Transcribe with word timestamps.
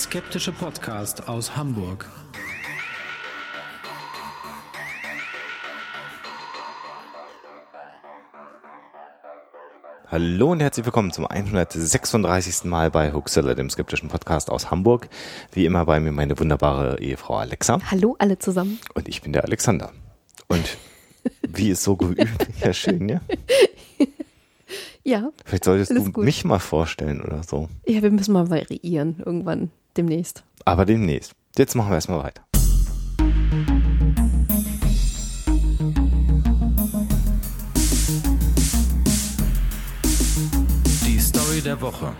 Skeptische 0.00 0.50
Podcast 0.50 1.28
aus 1.28 1.54
Hamburg. 1.58 2.08
Hallo 10.06 10.52
und 10.52 10.60
herzlich 10.60 10.86
willkommen 10.86 11.12
zum 11.12 11.26
136. 11.26 12.64
Mal 12.64 12.90
bei 12.90 13.12
Huxilla, 13.12 13.54
dem 13.54 13.68
skeptischen 13.68 14.08
Podcast 14.08 14.48
aus 14.48 14.70
Hamburg. 14.70 15.10
Wie 15.52 15.66
immer 15.66 15.84
bei 15.84 16.00
mir 16.00 16.12
meine 16.12 16.38
wunderbare 16.38 16.98
Ehefrau 16.98 17.36
Alexa. 17.36 17.78
Hallo 17.90 18.16
alle 18.18 18.38
zusammen. 18.38 18.78
Und 18.94 19.06
ich 19.06 19.20
bin 19.20 19.34
der 19.34 19.44
Alexander. 19.44 19.92
Und 20.48 20.78
wie 21.46 21.72
es 21.72 21.84
so 21.84 21.96
geübt, 21.96 22.48
ja 22.64 22.72
schön, 22.72 23.06
ja? 23.06 23.20
Ja. 25.04 25.30
Vielleicht 25.44 25.64
solltest 25.64 25.90
du 25.90 26.10
gut. 26.10 26.24
mich 26.24 26.44
mal 26.46 26.58
vorstellen 26.58 27.20
oder 27.20 27.42
so. 27.42 27.68
Ja, 27.86 28.00
wir 28.00 28.10
müssen 28.10 28.32
mal 28.32 28.48
variieren 28.48 29.22
irgendwann 29.24 29.70
demnächst. 29.96 30.44
Aber 30.64 30.84
demnächst. 30.84 31.32
Jetzt 31.56 31.74
machen 31.74 31.90
wir 31.90 31.96
erstmal 31.96 32.22
weiter. 32.22 32.42
Die 41.06 41.18
Story 41.18 41.60
der 41.60 41.80
Woche. 41.80 42.12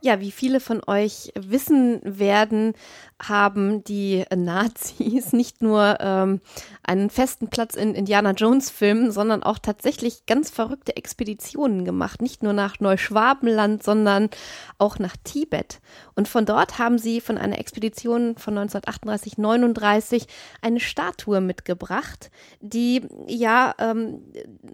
Ja, 0.00 0.20
wie 0.20 0.30
viele 0.30 0.60
von 0.60 0.80
euch 0.86 1.32
wissen 1.34 2.00
werden, 2.04 2.72
haben 3.20 3.82
die 3.84 4.24
Nazis 4.34 5.32
nicht 5.32 5.60
nur 5.60 5.98
ähm, 6.00 6.40
einen 6.82 7.10
festen 7.10 7.48
Platz 7.48 7.74
in 7.74 7.94
Indiana 7.94 8.30
Jones 8.32 8.70
Filmen, 8.70 9.10
sondern 9.10 9.42
auch 9.42 9.58
tatsächlich 9.58 10.26
ganz 10.26 10.50
verrückte 10.50 10.96
Expeditionen 10.96 11.84
gemacht. 11.84 12.22
Nicht 12.22 12.42
nur 12.42 12.52
nach 12.52 12.80
Neuschwabenland, 12.80 13.82
sondern 13.82 14.30
auch 14.78 14.98
nach 14.98 15.16
Tibet. 15.24 15.80
Und 16.14 16.28
von 16.28 16.46
dort 16.46 16.78
haben 16.78 16.98
sie 16.98 17.20
von 17.20 17.38
einer 17.38 17.58
Expedition 17.58 18.36
von 18.36 18.56
1938, 18.56 19.38
39 19.38 20.26
eine 20.62 20.80
Statue 20.80 21.40
mitgebracht, 21.40 22.30
die 22.60 23.02
ja 23.26 23.74
ähm, 23.78 24.22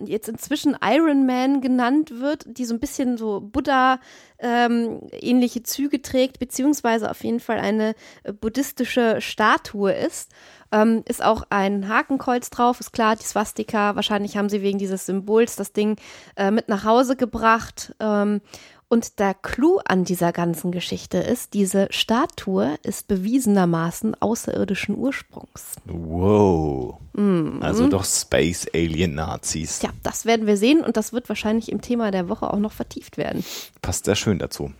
jetzt 0.04 0.28
inzwischen 0.28 0.76
Iron 0.82 1.26
Man 1.26 1.60
genannt 1.60 2.20
wird, 2.20 2.44
die 2.46 2.64
so 2.64 2.74
ein 2.74 2.80
bisschen 2.80 3.16
so 3.16 3.40
Buddha 3.40 3.98
ähm, 4.38 5.00
ähnliche 5.12 5.62
Züge 5.62 6.02
trägt, 6.02 6.38
beziehungsweise 6.38 7.10
auf 7.10 7.24
jeden 7.24 7.40
Fall 7.40 7.58
eine 7.58 7.94
buddhistische 8.34 9.20
Statue 9.20 9.92
ist. 9.92 10.30
Ähm, 10.72 11.02
ist 11.06 11.22
auch 11.22 11.44
ein 11.50 11.88
Hakenkreuz 11.88 12.50
drauf, 12.50 12.80
ist 12.80 12.92
klar, 12.92 13.16
die 13.16 13.24
Swastika. 13.24 13.94
Wahrscheinlich 13.94 14.36
haben 14.36 14.48
sie 14.48 14.62
wegen 14.62 14.78
dieses 14.78 15.06
Symbols 15.06 15.56
das 15.56 15.72
Ding 15.72 15.96
äh, 16.36 16.50
mit 16.50 16.68
nach 16.68 16.84
Hause 16.84 17.16
gebracht. 17.16 17.94
Ähm, 18.00 18.40
und 18.88 19.18
der 19.18 19.34
Clou 19.34 19.80
an 19.84 20.04
dieser 20.04 20.32
ganzen 20.32 20.70
Geschichte 20.70 21.18
ist, 21.18 21.54
diese 21.54 21.88
Statue 21.90 22.76
ist 22.82 23.08
bewiesenermaßen 23.08 24.14
außerirdischen 24.20 24.96
Ursprungs. 24.96 25.76
Wow. 25.84 27.00
Mhm. 27.14 27.58
Also 27.60 27.88
doch 27.88 28.04
Space 28.04 28.66
Alien 28.74 29.14
Nazis. 29.14 29.82
Ja, 29.82 29.90
das 30.02 30.26
werden 30.26 30.46
wir 30.46 30.56
sehen 30.56 30.82
und 30.84 30.96
das 30.96 31.12
wird 31.12 31.28
wahrscheinlich 31.28 31.72
im 31.72 31.80
Thema 31.80 32.10
der 32.10 32.28
Woche 32.28 32.52
auch 32.52 32.58
noch 32.58 32.72
vertieft 32.72 33.16
werden. 33.16 33.44
Passt 33.82 34.04
sehr 34.04 34.16
schön 34.16 34.38
dazu. 34.38 34.72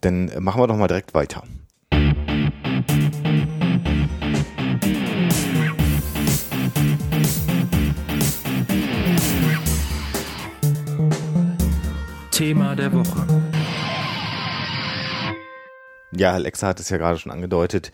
Dann 0.00 0.30
machen 0.38 0.62
wir 0.62 0.66
doch 0.66 0.76
mal 0.76 0.88
direkt 0.88 1.12
weiter. 1.14 1.42
Thema 12.38 12.76
der 12.76 12.92
Woche. 12.92 13.26
Ja, 16.12 16.34
Alexa 16.34 16.68
hat 16.68 16.78
es 16.78 16.88
ja 16.88 16.96
gerade 16.96 17.18
schon 17.18 17.32
angedeutet. 17.32 17.90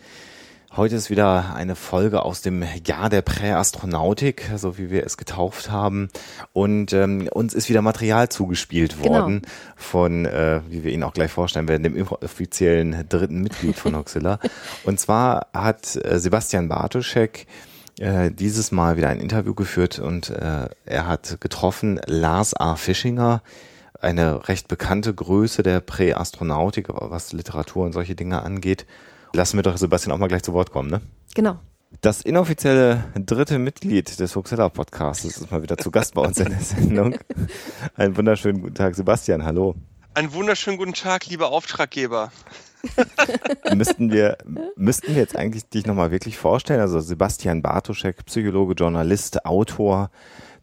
Heute 0.75 0.93
ist 0.95 1.09
wieder 1.09 1.55
eine 1.55 1.75
Folge 1.75 2.21
aus 2.21 2.43
dem 2.43 2.63
Jahr 2.85 3.09
der 3.09 3.23
Präastronautik, 3.23 4.51
so 4.55 4.77
wie 4.77 4.91
wir 4.91 5.03
es 5.03 5.17
getauft 5.17 5.71
haben. 5.71 6.09
Und 6.53 6.93
ähm, 6.93 7.27
uns 7.33 7.55
ist 7.55 7.69
wieder 7.69 7.81
Material 7.81 8.29
zugespielt 8.29 8.97
genau. 9.01 9.15
worden 9.15 9.41
genau. 9.41 9.53
von, 9.77 10.25
äh, 10.27 10.61
wie 10.69 10.83
wir 10.83 10.91
ihn 10.91 11.01
auch 11.01 11.13
gleich 11.13 11.31
vorstellen 11.31 11.67
werden, 11.67 11.81
dem 11.81 12.07
offiziellen 12.07 13.09
dritten 13.09 13.41
Mitglied 13.41 13.77
von 13.77 13.95
Oxilla. 13.95 14.37
Und 14.83 14.99
zwar 14.99 15.47
hat 15.55 15.95
äh, 15.95 16.19
Sebastian 16.19 16.69
Bartoschek 16.69 17.47
äh, 17.99 18.29
dieses 18.29 18.71
Mal 18.71 18.95
wieder 18.95 19.09
ein 19.09 19.21
Interview 19.21 19.55
geführt 19.55 19.97
und 19.97 20.29
äh, 20.29 20.69
er 20.85 21.07
hat 21.07 21.41
getroffen 21.41 21.99
Lars 22.05 22.53
A. 22.53 22.75
Fischinger, 22.75 23.41
eine 24.05 24.47
recht 24.47 24.67
bekannte 24.67 25.13
Größe 25.13 25.63
der 25.63 25.81
Präastronautik, 25.81 26.87
was 26.89 27.33
Literatur 27.33 27.85
und 27.85 27.91
solche 27.91 28.15
Dinge 28.15 28.41
angeht. 28.43 28.85
Lassen 29.33 29.57
wir 29.57 29.63
doch 29.63 29.77
Sebastian 29.77 30.13
auch 30.13 30.19
mal 30.19 30.27
gleich 30.27 30.43
zu 30.43 30.53
Wort 30.53 30.71
kommen, 30.71 30.89
ne? 30.89 31.01
Genau. 31.33 31.59
Das 32.01 32.21
inoffizielle 32.21 33.05
dritte 33.15 33.57
Mitglied 33.57 34.19
des 34.19 34.35
Huxella 34.35 34.69
Podcasts 34.69 35.25
ist 35.25 35.51
mal 35.51 35.63
wieder 35.63 35.77
zu 35.77 35.91
Gast 35.91 36.13
bei 36.13 36.21
uns 36.21 36.39
in 36.39 36.49
der 36.49 36.59
Sendung. 36.59 37.17
Einen 37.95 38.15
wunderschönen 38.15 38.61
guten 38.61 38.75
Tag, 38.75 38.95
Sebastian. 38.95 39.43
Hallo. 39.43 39.75
Einen 40.13 40.33
wunderschönen 40.33 40.77
guten 40.77 40.93
Tag, 40.93 41.25
liebe 41.25 41.47
Auftraggeber. 41.47 42.31
müssten 43.75 44.11
wir, 44.11 44.37
müssten 44.75 45.07
wir 45.07 45.21
jetzt 45.21 45.35
eigentlich 45.35 45.67
dich 45.69 45.85
nochmal 45.85 46.11
wirklich 46.11 46.37
vorstellen? 46.37 46.79
Also 46.79 46.99
Sebastian 46.99 47.61
Bartoschek, 47.61 48.25
Psychologe, 48.25 48.75
Journalist, 48.75 49.45
Autor, 49.45 50.11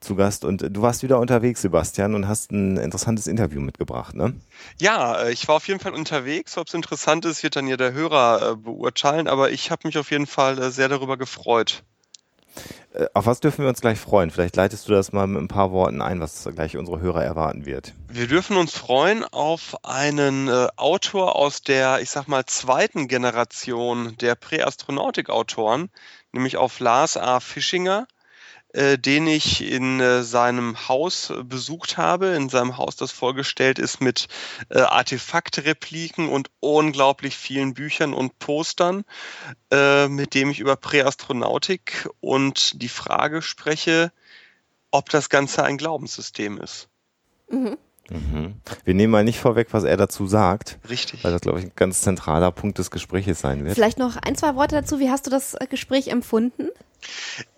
zu 0.02 0.16
Gast 0.16 0.44
und 0.44 0.66
du 0.70 0.82
warst 0.82 1.02
wieder 1.02 1.18
unterwegs, 1.18 1.62
Sebastian, 1.62 2.14
und 2.14 2.28
hast 2.28 2.52
ein 2.52 2.76
interessantes 2.76 3.26
Interview 3.26 3.60
mitgebracht, 3.60 4.14
ne? 4.14 4.34
Ja, 4.78 5.22
äh, 5.22 5.32
ich 5.32 5.48
war 5.48 5.56
auf 5.56 5.68
jeden 5.68 5.80
Fall 5.80 5.94
unterwegs. 5.94 6.58
Ob 6.58 6.68
es 6.68 6.74
interessant 6.74 7.24
ist, 7.24 7.42
wird 7.42 7.56
dann 7.56 7.66
ja 7.66 7.76
der 7.76 7.92
Hörer 7.92 8.52
äh, 8.52 8.56
beurteilen, 8.56 9.28
aber 9.28 9.50
ich 9.50 9.70
habe 9.70 9.86
mich 9.86 9.98
auf 9.98 10.10
jeden 10.10 10.26
Fall 10.26 10.58
äh, 10.58 10.70
sehr 10.70 10.88
darüber 10.88 11.16
gefreut. 11.16 11.82
Auf 13.14 13.24
was 13.24 13.40
dürfen 13.40 13.62
wir 13.62 13.70
uns 13.70 13.80
gleich 13.80 13.98
freuen? 13.98 14.30
Vielleicht 14.30 14.56
leitest 14.56 14.86
du 14.86 14.92
das 14.92 15.12
mal 15.12 15.26
mit 15.26 15.40
ein 15.40 15.48
paar 15.48 15.72
Worten 15.72 16.02
ein, 16.02 16.20
was 16.20 16.46
gleich 16.54 16.76
unsere 16.76 17.00
Hörer 17.00 17.24
erwarten 17.24 17.64
wird. 17.64 17.94
Wir 18.08 18.26
dürfen 18.26 18.58
uns 18.58 18.76
freuen 18.76 19.24
auf 19.24 19.82
einen 19.84 20.48
äh, 20.48 20.68
Autor 20.76 21.36
aus 21.36 21.62
der, 21.62 22.02
ich 22.02 22.10
sag 22.10 22.28
mal, 22.28 22.44
zweiten 22.44 23.08
Generation 23.08 24.14
der 24.18 24.34
Präastronautik-Autoren, 24.34 25.88
nämlich 26.32 26.58
auf 26.58 26.80
Lars 26.80 27.16
A. 27.16 27.40
Fischinger 27.40 28.06
äh, 28.72 28.98
den 28.98 29.26
ich 29.26 29.62
in 29.62 30.00
äh, 30.00 30.22
seinem 30.22 30.88
Haus 30.88 31.32
besucht 31.44 31.96
habe, 31.96 32.28
in 32.28 32.48
seinem 32.48 32.76
Haus, 32.76 32.96
das 32.96 33.12
vollgestellt 33.12 33.78
ist 33.78 34.00
mit 34.00 34.28
äh, 34.70 34.80
Artefaktrepliken 34.80 36.28
und 36.28 36.50
unglaublich 36.60 37.36
vielen 37.36 37.74
Büchern 37.74 38.14
und 38.14 38.38
Postern, 38.38 39.04
äh, 39.70 40.08
mit 40.08 40.34
dem 40.34 40.50
ich 40.50 40.60
über 40.60 40.76
Präastronautik 40.76 42.08
und 42.20 42.82
die 42.82 42.88
Frage 42.88 43.42
spreche, 43.42 44.12
ob 44.90 45.08
das 45.10 45.28
Ganze 45.28 45.64
ein 45.64 45.78
Glaubenssystem 45.78 46.58
ist. 46.58 46.88
Mhm. 47.50 47.76
Mhm. 48.10 48.54
Wir 48.84 48.94
nehmen 48.94 49.12
mal 49.12 49.24
nicht 49.24 49.38
vorweg, 49.38 49.68
was 49.70 49.84
er 49.84 49.96
dazu 49.96 50.26
sagt. 50.26 50.78
Richtig. 50.88 51.24
Weil 51.24 51.32
das, 51.32 51.40
glaube 51.40 51.60
ich, 51.60 51.66
ein 51.66 51.72
ganz 51.76 52.02
zentraler 52.02 52.50
Punkt 52.50 52.78
des 52.78 52.90
Gesprächs 52.90 53.40
sein 53.40 53.64
wird. 53.64 53.74
Vielleicht 53.74 53.98
noch 53.98 54.16
ein, 54.16 54.36
zwei 54.36 54.54
Worte 54.54 54.74
dazu. 54.76 54.98
Wie 54.98 55.10
hast 55.10 55.26
du 55.26 55.30
das 55.30 55.54
äh, 55.54 55.66
Gespräch 55.68 56.08
empfunden? 56.08 56.68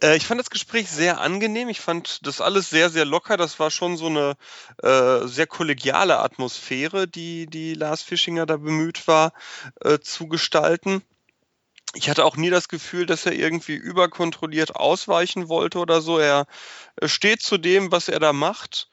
Äh, 0.03 0.17
ich 0.17 0.27
fand 0.27 0.41
das 0.41 0.51
Gespräch 0.51 0.89
sehr 0.91 1.21
angenehm. 1.21 1.69
Ich 1.69 1.81
fand 1.81 2.27
das 2.27 2.41
alles 2.41 2.71
sehr, 2.71 2.91
sehr 2.91 3.05
locker. 3.05 3.37
Das 3.37 3.59
war 3.59 3.71
schon 3.71 3.97
so 3.97 4.07
eine 4.07 4.37
äh, 4.83 5.27
sehr 5.27 5.47
kollegiale 5.47 6.19
Atmosphäre, 6.19 7.09
die, 7.09 7.47
die 7.47 7.75
Lars 7.75 8.03
Fischinger 8.03 8.47
da 8.47 8.57
bemüht 8.57 9.07
war 9.09 9.33
äh, 9.81 9.99
zu 9.99 10.29
gestalten. 10.29 11.03
Ich 11.97 12.11
hatte 12.11 12.25
auch 12.25 12.37
nie 12.37 12.51
das 12.51 12.69
Gefühl, 12.69 13.07
dass 13.07 13.25
er 13.25 13.35
irgendwie 13.35 13.75
überkontrolliert 13.75 14.75
ausweichen 14.75 15.49
wollte 15.49 15.79
oder 15.79 16.01
so. 16.01 16.19
Er 16.19 16.47
steht 17.05 17.41
zu 17.41 17.57
dem, 17.57 17.93
was 17.93 18.09
er 18.09 18.19
da 18.19 18.33
macht 18.33 18.89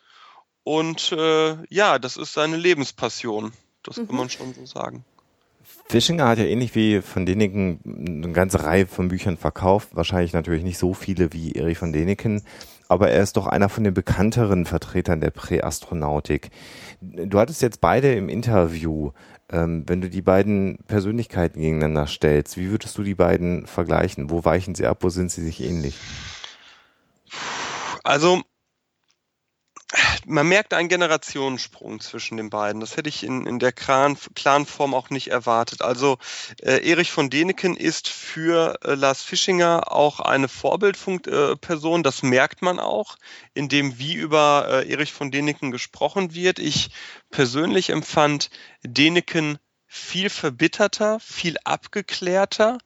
und 0.63 1.11
äh, 1.11 1.55
ja, 1.69 1.99
das 1.99 2.17
ist 2.17 2.33
seine 2.33 2.57
Lebenspassion. 2.57 3.53
Das 3.83 3.97
mhm. 3.97 4.07
kann 4.07 4.15
man 4.15 4.29
schon 4.29 4.53
so 4.53 4.65
sagen. 4.65 5.03
Fischinger 5.87 6.27
hat 6.27 6.37
ja 6.37 6.45
ähnlich 6.45 6.73
wie 6.75 7.01
von 7.01 7.25
Däniken 7.25 7.79
eine 7.85 8.31
ganze 8.31 8.63
Reihe 8.63 8.87
von 8.87 9.09
Büchern 9.09 9.37
verkauft. 9.37 9.89
Wahrscheinlich 9.93 10.33
natürlich 10.33 10.63
nicht 10.63 10.77
so 10.77 10.93
viele 10.93 11.33
wie 11.33 11.53
Erich 11.53 11.77
von 11.77 11.91
Däniken, 11.91 12.43
aber 12.87 13.09
er 13.09 13.21
ist 13.21 13.37
doch 13.37 13.47
einer 13.47 13.69
von 13.69 13.83
den 13.83 13.93
bekannteren 13.93 14.65
Vertretern 14.65 15.21
der 15.21 15.31
Präastronautik. 15.31 16.49
Du 17.01 17.39
hattest 17.39 17.61
jetzt 17.61 17.81
beide 17.81 18.13
im 18.13 18.29
Interview. 18.29 19.11
Ähm, 19.49 19.83
wenn 19.87 19.99
du 19.99 20.09
die 20.09 20.21
beiden 20.21 20.77
Persönlichkeiten 20.87 21.59
gegeneinander 21.59 22.07
stellst, 22.07 22.55
wie 22.55 22.69
würdest 22.69 22.97
du 22.97 23.03
die 23.03 23.15
beiden 23.15 23.67
vergleichen? 23.67 24.29
Wo 24.29 24.45
weichen 24.45 24.75
sie 24.75 24.85
ab? 24.85 24.99
Wo 25.01 25.09
sind 25.09 25.29
sie 25.29 25.43
sich 25.43 25.61
ähnlich? 25.61 25.95
Also 28.03 28.41
man 30.25 30.47
merkt 30.47 30.73
einen 30.73 30.89
Generationensprung 30.89 31.99
zwischen 31.99 32.37
den 32.37 32.49
beiden. 32.49 32.79
Das 32.79 32.95
hätte 32.95 33.09
ich 33.09 33.23
in, 33.23 33.45
in 33.45 33.59
der 33.59 33.73
Clan-Form 33.73 34.93
auch 34.93 35.09
nicht 35.09 35.29
erwartet. 35.29 35.81
Also 35.81 36.17
äh, 36.61 36.87
Erich 36.89 37.11
von 37.11 37.29
Deneken 37.29 37.75
ist 37.75 38.07
für 38.07 38.79
äh, 38.83 38.93
Lars 38.93 39.21
Fischinger 39.21 39.91
auch 39.91 40.19
eine 40.19 40.47
Vorbildperson. 40.47 41.99
Äh, 41.99 42.03
das 42.03 42.23
merkt 42.23 42.61
man 42.61 42.79
auch, 42.79 43.17
in 43.53 43.67
dem 43.67 43.99
wie 43.99 44.13
über 44.13 44.67
äh, 44.69 44.89
Erich 44.89 45.13
von 45.13 45.31
Deneken 45.31 45.71
gesprochen 45.71 46.33
wird. 46.33 46.59
Ich 46.59 46.91
persönlich 47.29 47.89
empfand 47.89 48.49
Deneken 48.83 49.57
viel 49.87 50.29
verbitterter, 50.29 51.19
viel 51.19 51.57
abgeklärter. 51.65 52.77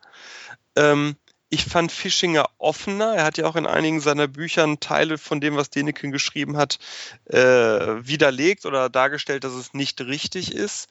Ähm, 0.75 1.18
ich 1.56 1.63
fand 1.63 1.90
Fischinger 1.90 2.50
offener. 2.57 3.16
Er 3.16 3.24
hat 3.24 3.38
ja 3.38 3.46
auch 3.46 3.56
in 3.56 3.66
einigen 3.66 4.02
seiner 4.02 4.28
Büchern 4.28 4.81
Teile 4.81 5.18
von 5.18 5.40
dem, 5.40 5.56
was 5.56 5.69
Deneken 5.69 6.12
geschrieben 6.12 6.57
hat, 6.57 6.80
äh, 7.28 7.40
widerlegt 7.40 8.66
oder 8.66 8.90
dargestellt, 8.90 9.46
dass 9.46 9.54
es 9.54 9.74
nicht 9.74 10.02
richtig 10.02 10.54
ist. 10.54 10.90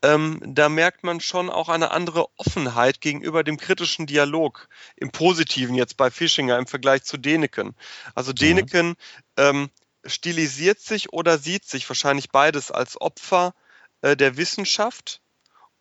Ähm, 0.00 0.40
da 0.42 0.70
merkt 0.70 1.04
man 1.04 1.20
schon 1.20 1.50
auch 1.50 1.68
eine 1.68 1.90
andere 1.90 2.28
Offenheit 2.38 3.02
gegenüber 3.02 3.44
dem 3.44 3.58
kritischen 3.58 4.06
Dialog, 4.06 4.70
im 4.96 5.10
Positiven 5.10 5.74
jetzt 5.74 5.98
bei 5.98 6.10
Fischinger 6.10 6.58
im 6.58 6.66
Vergleich 6.66 7.02
zu 7.02 7.18
Deneken. 7.18 7.74
Also 8.14 8.32
Deneken 8.32 8.94
ähm, 9.36 9.68
stilisiert 10.06 10.80
sich 10.80 11.12
oder 11.12 11.36
sieht 11.36 11.66
sich 11.66 11.86
wahrscheinlich 11.90 12.30
beides 12.30 12.70
als 12.70 12.98
Opfer 12.98 13.52
äh, 14.00 14.16
der 14.16 14.38
Wissenschaft 14.38 15.20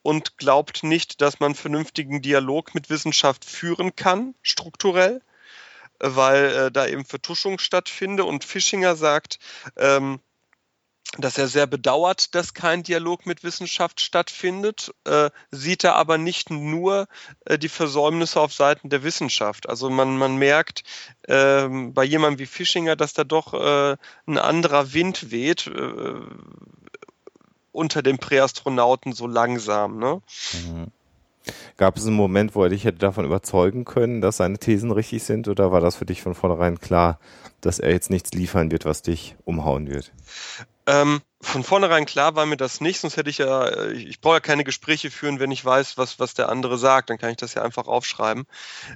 und 0.06 0.38
glaubt 0.38 0.84
nicht, 0.84 1.20
dass 1.20 1.40
man 1.40 1.56
vernünftigen 1.56 2.22
Dialog 2.22 2.76
mit 2.76 2.92
Wissenschaft 2.92 3.44
führen 3.44 3.96
kann, 3.96 4.36
strukturell, 4.44 5.20
weil 5.98 6.46
äh, 6.46 6.72
da 6.72 6.86
eben 6.86 7.06
Vertuschung 7.06 7.58
stattfindet. 7.58 8.24
Und 8.24 8.44
Fischinger 8.44 8.96
sagt, 8.96 9.40
ähm, 9.78 10.20
dass 11.18 11.40
er 11.40 11.48
sehr 11.48 11.66
bedauert, 11.66 12.36
dass 12.36 12.54
kein 12.54 12.84
Dialog 12.84 13.26
mit 13.26 13.44
Wissenschaft 13.44 14.00
stattfindet, 14.00 14.94
äh, 15.06 15.32
sieht 15.50 15.84
er 15.84 15.96
aber 15.96 16.20
nicht 16.20 16.52
nur 16.52 17.08
äh, 17.46 17.58
die 17.58 17.70
Versäumnisse 17.70 18.40
auf 18.40 18.54
Seiten 18.54 18.90
der 18.90 19.02
Wissenschaft. 19.02 19.68
Also 19.68 19.90
man, 19.90 20.20
man 20.20 20.36
merkt 20.36 20.84
äh, 21.24 21.68
bei 21.68 22.04
jemandem 22.04 22.38
wie 22.38 22.46
Fischinger, 22.46 22.96
dass 22.96 23.14
da 23.14 23.24
doch 23.24 23.56
äh, 23.56 23.98
ein 24.28 24.38
anderer 24.38 24.94
Wind 24.94 25.32
weht 25.32 25.66
äh, 25.66 26.20
unter 27.76 28.02
den 28.02 28.18
Präastronauten 28.18 29.14
so 29.14 29.28
langsam. 29.28 30.00
Ne? 30.00 30.22
Mhm. 30.54 30.88
Gab 31.78 31.98
es 31.98 32.08
einen 32.08 32.16
Moment, 32.16 32.56
wo 32.56 32.64
er 32.64 32.70
dich 32.70 32.86
hätte 32.86 32.98
davon 32.98 33.26
überzeugen 33.26 33.86
können, 33.86 34.22
dass 34.22 34.38
seine 34.38 34.58
Thesen 34.58 34.92
richtig 34.92 35.24
sind, 35.24 35.48
oder 35.48 35.72
war 35.72 35.82
das 35.82 35.96
für 35.96 36.06
dich 36.06 36.22
von 36.22 36.34
vornherein 36.34 36.80
klar, 36.80 37.20
dass 37.62 37.80
er 37.80 37.92
jetzt 37.92 38.10
nichts 38.10 38.32
liefern 38.32 38.72
wird, 38.72 38.86
was 38.86 39.02
dich 39.02 39.36
umhauen 39.46 39.90
wird? 39.90 40.12
Ähm, 40.88 41.22
von 41.42 41.64
vornherein 41.64 42.06
klar 42.06 42.36
war 42.36 42.46
mir 42.46 42.58
das 42.58 42.82
nicht, 42.82 43.00
sonst 43.00 43.18
hätte 43.18 43.30
ich 43.30 43.40
ja, 43.40 43.68
äh, 43.68 43.92
ich 43.94 44.22
brauche 44.22 44.36
ja 44.36 44.40
keine 44.40 44.64
Gespräche 44.64 45.12
führen, 45.12 45.40
wenn 45.40 45.52
ich 45.52 45.64
weiß, 45.64 45.98
was, 45.98 46.20
was 46.20 46.34
der 46.34 46.50
andere 46.50 46.78
sagt. 46.78 47.10
Dann 47.10 47.18
kann 47.18 47.32
ich 47.32 47.38
das 47.38 47.54
ja 47.54 47.64
einfach 47.64 47.88
aufschreiben 47.88 48.46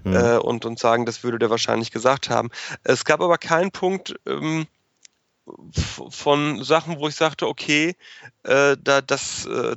mhm. 0.04 0.16
äh, 0.16 0.38
und, 0.38 0.66
und 0.66 0.80
sagen, 0.80 1.06
das 1.06 1.24
würde 1.24 1.40
der 1.40 1.50
wahrscheinlich 1.50 1.92
gesagt 1.92 2.30
haben. 2.30 2.50
Es 2.84 3.06
gab 3.06 3.22
aber 3.22 3.38
keinen 3.38 3.72
Punkt, 3.72 4.16
ähm, 4.28 4.68
von 6.10 6.64
Sachen, 6.64 7.00
wo 7.00 7.08
ich 7.08 7.16
sagte, 7.16 7.48
okay, 7.48 7.96
äh, 8.44 8.78
da, 8.82 9.02
das, 9.02 9.46
äh, 9.46 9.76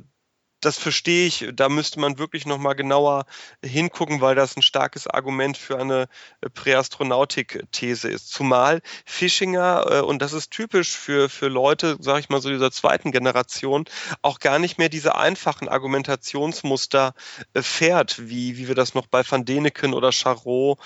das 0.63 0.77
verstehe 0.77 1.27
ich, 1.27 1.49
da 1.53 1.69
müsste 1.69 1.99
man 1.99 2.17
wirklich 2.17 2.45
nochmal 2.45 2.75
genauer 2.75 3.25
hingucken, 3.63 4.21
weil 4.21 4.35
das 4.35 4.55
ein 4.55 4.61
starkes 4.61 5.07
Argument 5.07 5.57
für 5.57 5.77
eine 5.77 6.07
äh, 6.41 6.49
Präastronautik-These 6.49 8.09
ist. 8.09 8.29
Zumal 8.29 8.81
Fischinger, 9.05 9.85
äh, 9.89 10.01
und 10.01 10.21
das 10.21 10.33
ist 10.33 10.51
typisch 10.51 10.91
für, 10.95 11.29
für 11.29 11.47
Leute, 11.47 11.97
sage 11.99 12.21
ich 12.21 12.29
mal 12.29 12.41
so 12.41 12.49
dieser 12.49 12.71
zweiten 12.71 13.11
Generation, 13.11 13.85
auch 14.21 14.39
gar 14.39 14.59
nicht 14.59 14.77
mehr 14.77 14.89
diese 14.89 15.15
einfachen 15.15 15.67
Argumentationsmuster 15.67 17.13
äh, 17.53 17.61
fährt, 17.61 18.29
wie, 18.29 18.57
wie 18.57 18.67
wir 18.67 18.75
das 18.75 18.93
noch 18.93 19.07
bei 19.07 19.23
Van 19.29 19.45
Deneken 19.45 19.93
oder 19.93 20.11
Charot 20.11 20.79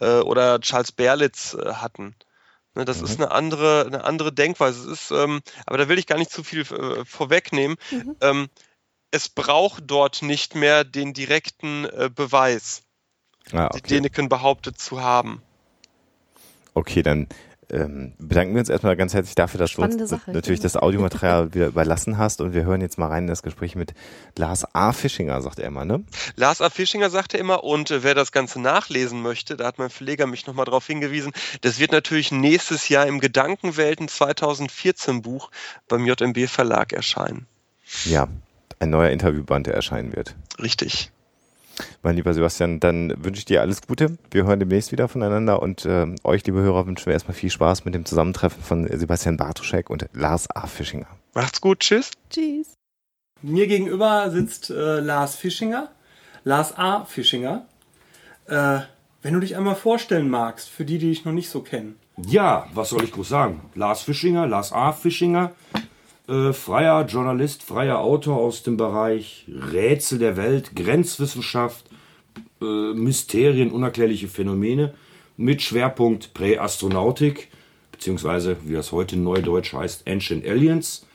oder 0.00 0.60
Charles 0.60 0.92
Berlitz 0.92 1.56
hatten. 1.56 2.14
Ne, 2.74 2.84
das 2.84 2.98
mhm. 2.98 3.04
ist 3.04 3.20
eine 3.20 3.30
andere, 3.30 3.84
eine 3.86 4.04
andere 4.04 4.32
Denkweise. 4.32 4.90
Es 4.90 5.00
ist, 5.00 5.10
ähm, 5.10 5.40
aber 5.66 5.78
da 5.78 5.88
will 5.88 5.98
ich 5.98 6.06
gar 6.06 6.18
nicht 6.18 6.30
zu 6.30 6.42
viel 6.42 6.62
äh, 6.62 7.04
vorwegnehmen. 7.04 7.76
Mhm. 7.90 8.16
Ähm, 8.20 8.48
es 9.10 9.28
braucht 9.28 9.84
dort 9.86 10.22
nicht 10.22 10.56
mehr 10.56 10.82
den 10.82 11.12
direkten 11.12 11.84
äh, 11.84 12.10
Beweis, 12.12 12.82
ah, 13.52 13.66
okay. 13.66 13.80
den 13.80 13.88
Deneken 13.88 14.28
behauptet 14.28 14.78
zu 14.80 15.02
haben. 15.02 15.40
Okay, 16.74 17.04
dann 17.04 17.28
ähm, 17.74 18.12
bedanken 18.18 18.54
wir 18.54 18.60
uns 18.60 18.68
erstmal 18.68 18.96
ganz 18.96 19.14
herzlich 19.14 19.34
dafür, 19.34 19.58
dass 19.58 19.70
Spannende 19.70 19.98
du 19.98 20.02
uns 20.02 20.10
Sache, 20.10 20.32
natürlich 20.32 20.60
das 20.60 20.76
Audiomaterial 20.76 21.54
wieder 21.54 21.66
überlassen 21.66 22.18
hast 22.18 22.40
und 22.40 22.54
wir 22.54 22.64
hören 22.64 22.80
jetzt 22.80 22.98
mal 22.98 23.08
rein 23.08 23.24
in 23.24 23.28
das 23.28 23.42
Gespräch 23.42 23.74
mit 23.74 23.94
Lars 24.36 24.64
A. 24.74 24.92
Fischinger, 24.92 25.40
sagt 25.42 25.58
er 25.58 25.66
immer, 25.66 25.84
ne? 25.84 26.04
Lars 26.36 26.60
A. 26.60 26.70
Fischinger 26.70 27.10
sagte 27.10 27.36
immer 27.36 27.64
und 27.64 27.90
äh, 27.90 28.02
wer 28.02 28.14
das 28.14 28.32
Ganze 28.32 28.60
nachlesen 28.60 29.22
möchte, 29.22 29.56
da 29.56 29.66
hat 29.66 29.78
mein 29.78 29.90
Verleger 29.90 30.26
mich 30.26 30.46
nochmal 30.46 30.64
darauf 30.64 30.86
hingewiesen, 30.86 31.32
das 31.62 31.78
wird 31.78 31.92
natürlich 31.92 32.32
nächstes 32.32 32.88
Jahr 32.88 33.06
im 33.06 33.20
Gedankenwelten 33.20 34.08
2014 34.08 35.22
Buch 35.22 35.50
beim 35.88 36.06
JMB 36.06 36.48
Verlag 36.48 36.92
erscheinen. 36.92 37.46
Ja, 38.04 38.28
ein 38.78 38.90
neuer 38.90 39.10
Interviewband, 39.10 39.66
der 39.66 39.74
erscheinen 39.74 40.14
wird. 40.14 40.34
Richtig. 40.62 41.10
Mein 42.02 42.16
lieber 42.16 42.34
Sebastian, 42.34 42.80
dann 42.80 43.12
wünsche 43.22 43.38
ich 43.38 43.44
dir 43.44 43.60
alles 43.60 43.86
Gute. 43.86 44.16
Wir 44.30 44.44
hören 44.44 44.60
demnächst 44.60 44.92
wieder 44.92 45.08
voneinander 45.08 45.62
und 45.62 45.84
äh, 45.84 46.06
euch, 46.24 46.44
liebe 46.46 46.60
Hörer, 46.60 46.86
wünschen 46.86 47.06
wir 47.06 47.12
erstmal 47.12 47.34
viel 47.34 47.50
Spaß 47.50 47.84
mit 47.84 47.94
dem 47.94 48.04
Zusammentreffen 48.04 48.62
von 48.62 48.86
Sebastian 48.86 49.36
Bartuschek 49.36 49.90
und 49.90 50.08
Lars 50.12 50.50
A. 50.50 50.66
Fischinger. 50.66 51.06
Macht's 51.34 51.60
gut, 51.60 51.80
tschüss. 51.80 52.10
Tschüss. 52.30 52.74
Mir 53.42 53.66
gegenüber 53.66 54.30
sitzt 54.30 54.70
äh, 54.70 55.00
Lars 55.00 55.36
Fischinger, 55.36 55.90
Lars 56.44 56.76
A. 56.78 57.04
Fischinger. 57.04 57.66
Äh, 58.46 58.80
wenn 59.22 59.34
du 59.34 59.40
dich 59.40 59.56
einmal 59.56 59.74
vorstellen 59.74 60.28
magst, 60.28 60.68
für 60.68 60.84
die, 60.84 60.98
die 60.98 61.08
dich 61.08 61.24
noch 61.24 61.32
nicht 61.32 61.48
so 61.48 61.60
kennen. 61.60 61.96
Ja, 62.16 62.68
was 62.74 62.90
soll 62.90 63.04
ich 63.04 63.12
groß 63.12 63.28
sagen? 63.28 63.62
Lars 63.74 64.02
Fischinger, 64.02 64.46
Lars 64.46 64.72
A. 64.72 64.92
Fischinger, 64.92 65.52
äh, 66.28 66.52
freier 66.52 67.04
Journalist, 67.06 67.62
freier 67.62 67.98
Autor 67.98 68.38
aus 68.38 68.62
dem 68.62 68.76
Bereich 68.76 69.46
Rätsel 69.48 70.18
der 70.18 70.36
Welt, 70.36 70.74
Grenzwissenschaft, 70.74 71.86
äh, 72.60 72.64
Mysterien, 72.94 73.70
unerklärliche 73.70 74.28
Phänomene 74.28 74.94
mit 75.36 75.62
Schwerpunkt 75.62 76.34
Präastronautik, 76.34 77.48
beziehungsweise 77.92 78.56
wie 78.64 78.74
das 78.74 78.92
heute 78.92 79.18
neudeutsch 79.18 79.72
heißt, 79.72 80.08
Ancient 80.08 80.46
Aliens. 80.46 81.06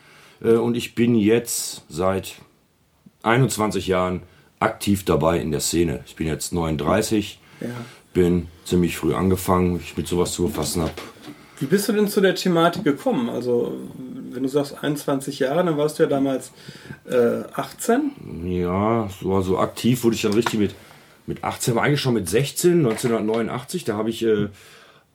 Äh, 0.42 0.54
und 0.54 0.76
ich 0.76 0.96
bin 0.96 1.16
jetzt 1.16 1.84
seit 1.90 2.36
21 3.24 3.88
Jahren 3.88 4.22
aktiv 4.60 5.06
dabei 5.06 5.40
in 5.40 5.52
der 5.52 5.62
Szene. 5.62 6.04
Ich 6.06 6.16
bin 6.16 6.28
jetzt 6.28 6.54
39, 6.54 7.40
ja. 7.62 7.68
bin 8.14 8.48
ziemlich 8.66 8.98
früh 8.98 9.14
angefangen, 9.14 9.74
mich 9.74 9.98
mit 9.98 10.08
sowas 10.08 10.34
zu 10.34 10.44
befassen 10.44 10.84
habe. 10.84 10.94
Wie 11.60 11.66
bist 11.66 11.90
du 11.90 11.94
denn 11.94 12.08
zu 12.08 12.22
der 12.22 12.36
Thematik 12.36 12.84
gekommen? 12.84 13.30
Also 13.30 13.74
wenn 14.32 14.44
du 14.44 14.50
sagst 14.50 14.82
21 14.82 15.40
Jahre, 15.40 15.66
dann 15.66 15.78
warst 15.78 16.00
du 16.00 16.04
ja 16.04 16.10
damals 16.10 16.52
äh, 17.10 17.44
18. 17.54 18.46
Ja, 18.46 19.10
so 19.22 19.42
so 19.42 19.58
aktiv 19.60 20.04
wurde 20.04 20.16
ich 20.16 20.22
dann 20.22 20.34
richtig 20.34 20.60
mit, 20.60 20.76
mit 21.26 21.44
18, 21.44 21.74
aber 21.74 21.84
eigentlich 21.84 22.02
schon 22.02 22.14
mit 22.14 22.30
16, 22.30 22.86
1989. 22.86 23.84
Da 23.84 23.98
habe 23.98 24.10
ich 24.10 24.24
äh, 24.24 24.48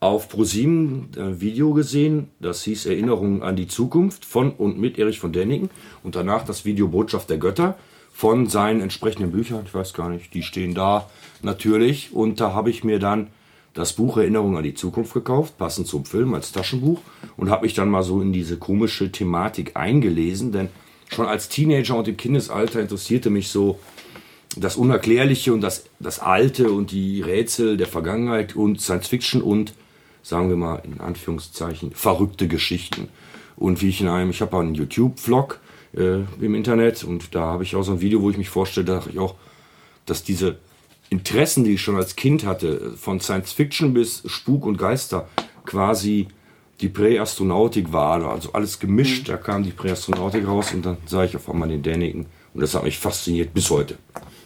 auf 0.01 0.29
ProSieben 0.29 1.09
ein 1.17 1.41
Video 1.41 1.73
gesehen, 1.73 2.29
das 2.39 2.63
hieß 2.65 2.87
Erinnerungen 2.87 3.43
an 3.43 3.57
die 3.57 3.69
Zukunft 3.69 4.27
von 4.27 4.53
und 4.53 4.79
mit 4.79 4.99
Erich 4.99 5.19
von 5.19 5.33
Däniken 5.33 5.71
und 6.03 6.15
danach 6.15 6.45
das 6.45 6.67
Video 6.67 6.89
Botschaft 6.89 7.31
der 7.31 7.39
Götter 7.39 7.79
von 8.13 8.47
seinen 8.49 8.83
entsprechenden 8.83 9.33
Büchern, 9.33 9.63
ich 9.65 9.75
weiß 9.75 9.95
gar 9.95 10.11
nicht, 10.11 10.35
die 10.35 10.43
stehen 10.43 10.75
da 10.75 11.09
natürlich 11.43 12.13
und 12.13 12.39
da 12.39 12.53
habe 12.53 12.69
ich 12.69 12.85
mir 12.85 12.99
dann 12.99 13.29
das 13.75 13.93
Buch 13.93 14.17
Erinnerung 14.17 14.57
an 14.57 14.63
die 14.63 14.75
Zukunft 14.75 15.15
gekauft, 15.15 15.59
passend 15.59 15.89
zum 15.89 16.05
Film 16.05 16.33
als 16.33 16.53
Taschenbuch 16.53 17.01
und 17.37 17.51
habe 17.51 17.65
mich 17.65 17.75
dann 17.75 17.91
mal 17.91 18.05
so 18.05 18.21
in 18.21 18.33
diese 18.33 18.57
komische 18.57 19.11
Thematik 19.11 19.73
eingelesen, 19.75 20.53
denn 20.53 20.69
schon 21.13 21.27
als 21.27 21.49
Teenager 21.49 21.97
und 21.97 22.09
im 22.09 22.17
Kindesalter 22.17 22.81
interessierte 22.81 23.31
mich 23.31 23.49
so 23.49 23.79
das 24.57 24.77
Unerklärliche 24.77 25.53
und 25.53 25.61
das, 25.61 25.85
das 25.99 26.21
Alte 26.21 26.71
und 26.71 26.93
die 26.93 27.21
Rätsel 27.21 27.77
der 27.77 27.89
Vergangenheit 27.89 28.55
und 28.55 28.81
Science 28.81 29.09
Fiction 29.09 29.43
und, 29.43 29.75
sagen 30.23 30.49
wir 30.49 30.57
mal 30.57 30.81
in 30.85 31.01
Anführungszeichen, 31.01 31.93
verrückte 31.93 32.47
Geschichten. 32.47 33.09
Und 33.57 33.83
wie 33.83 33.89
ich 33.89 34.01
in 34.01 34.09
einem, 34.09 34.31
ich 34.31 34.41
habe 34.41 34.57
einen 34.59 34.75
YouTube-Vlog 34.75 35.61
äh, 35.97 36.21
im 36.41 36.55
Internet 36.55 37.03
und 37.03 37.35
da 37.35 37.41
habe 37.41 37.65
ich 37.65 37.75
auch 37.75 37.83
so 37.83 37.93
ein 37.93 38.01
Video, 38.01 38.23
wo 38.23 38.31
ich 38.31 38.37
mich 38.37 38.49
vorstelle, 38.49 38.87
da 38.87 38.95
dachte 38.97 39.11
ich 39.11 39.19
auch, 39.19 39.35
dass 40.07 40.23
diese 40.23 40.59
Interessen, 41.11 41.65
die 41.65 41.75
ich 41.75 41.83
schon 41.83 41.97
als 41.97 42.17
Kind 42.17 42.45
hatte, 42.45 42.95
von 42.97 43.21
Science 43.21 43.53
Fiction 43.53 43.95
bis 43.95 44.23
Spuk 44.27 44.67
und 44.67 44.79
Geister, 44.79 45.29
quasi 45.65 46.29
die 46.81 46.89
Präastronautik 46.89 47.93
war. 47.93 48.25
Also 48.29 48.53
alles 48.53 48.81
gemischt, 48.81 49.29
mhm. 49.29 49.33
da 49.33 49.37
kam 49.37 49.63
die 49.63 49.71
Präastronautik 49.71 50.47
raus 50.47 50.73
und 50.73 50.85
dann 50.85 50.97
sah 51.07 51.25
ich 51.25 51.37
auf 51.37 51.49
einmal 51.49 51.69
den 51.69 51.83
Däniken. 51.83 52.27
Und 52.53 52.61
das 52.61 52.75
hat 52.75 52.85
mich 52.85 52.99
fasziniert 52.99 53.55
bis 53.55 53.71
heute. 53.71 53.97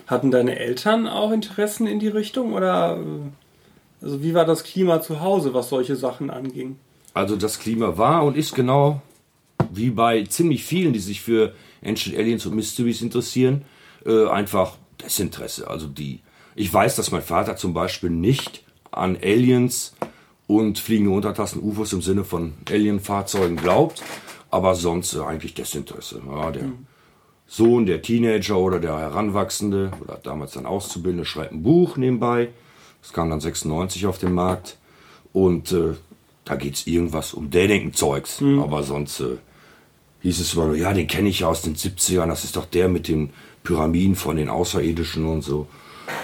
Hatten 0.06 0.30
deine 0.30 0.58
Eltern 0.58 1.06
auch 1.06 1.32
Interessen 1.32 1.86
in 1.86 2.00
die 2.00 2.08
Richtung 2.08 2.54
oder 2.54 2.96
äh, 2.96 4.04
also 4.04 4.22
wie 4.22 4.34
war 4.34 4.44
das 4.44 4.64
Klima 4.64 5.02
zu 5.02 5.20
Hause, 5.20 5.54
was 5.54 5.68
solche 5.68 5.96
Sachen 5.96 6.30
anging? 6.30 6.76
Also 7.14 7.36
das 7.36 7.58
Klima 7.58 7.98
war 7.98 8.24
und 8.24 8.36
ist 8.36 8.54
genau 8.54 9.02
wie 9.70 9.90
bei 9.90 10.22
ziemlich 10.24 10.64
vielen, 10.64 10.92
die 10.92 11.00
sich 11.00 11.20
für 11.20 11.52
Ancient 11.84 12.16
Aliens 12.16 12.46
und 12.46 12.54
Mysteries 12.54 13.02
interessieren, 13.02 13.64
äh, 14.06 14.26
einfach 14.26 14.76
Desinteresse. 15.02 15.68
Also 15.68 15.86
die, 15.86 16.20
ich 16.58 16.74
weiß, 16.74 16.96
dass 16.96 17.12
mein 17.12 17.22
Vater 17.22 17.56
zum 17.56 17.72
Beispiel 17.72 18.10
nicht 18.10 18.64
an 18.90 19.16
Aliens 19.22 19.94
und 20.48 20.78
fliegende 20.80 21.12
Untertassen 21.12 21.62
UFOs 21.62 21.92
im 21.92 22.02
Sinne 22.02 22.24
von 22.24 22.54
Alien-Fahrzeugen 22.68 23.56
glaubt, 23.56 24.02
aber 24.50 24.74
sonst 24.74 25.14
äh, 25.14 25.20
eigentlich 25.20 25.54
Desinteresse. 25.54 26.20
Ja, 26.28 26.50
der 26.50 26.64
Sohn, 27.46 27.86
der 27.86 28.02
Teenager 28.02 28.58
oder 28.58 28.80
der 28.80 28.98
Heranwachsende 28.98 29.92
oder 30.00 30.18
damals 30.22 30.52
dann 30.52 30.66
Auszubildende 30.66 31.24
schreibt 31.24 31.52
ein 31.52 31.62
Buch 31.62 31.96
nebenbei. 31.96 32.48
Das 33.02 33.12
kam 33.12 33.30
dann 33.30 33.40
96 33.40 34.06
auf 34.06 34.18
den 34.18 34.32
Markt 34.32 34.78
und 35.32 35.70
äh, 35.70 35.94
da 36.44 36.56
geht's 36.56 36.88
irgendwas 36.88 37.34
um 37.34 37.50
Dating-Zeugs, 37.50 38.42
aber 38.60 38.82
sonst 38.82 39.20
äh, 39.20 39.36
hieß 40.22 40.40
es 40.40 40.54
immer, 40.54 40.74
ja, 40.74 40.92
den 40.92 41.06
kenne 41.06 41.28
ich 41.28 41.40
ja 41.40 41.46
aus 41.46 41.62
den 41.62 41.76
70ern, 41.76 42.26
das 42.26 42.42
ist 42.42 42.56
doch 42.56 42.66
der 42.66 42.88
mit 42.88 43.06
den 43.06 43.30
Pyramiden 43.62 44.16
von 44.16 44.36
den 44.36 44.48
Außerirdischen 44.48 45.24
und 45.24 45.42
so. 45.42 45.68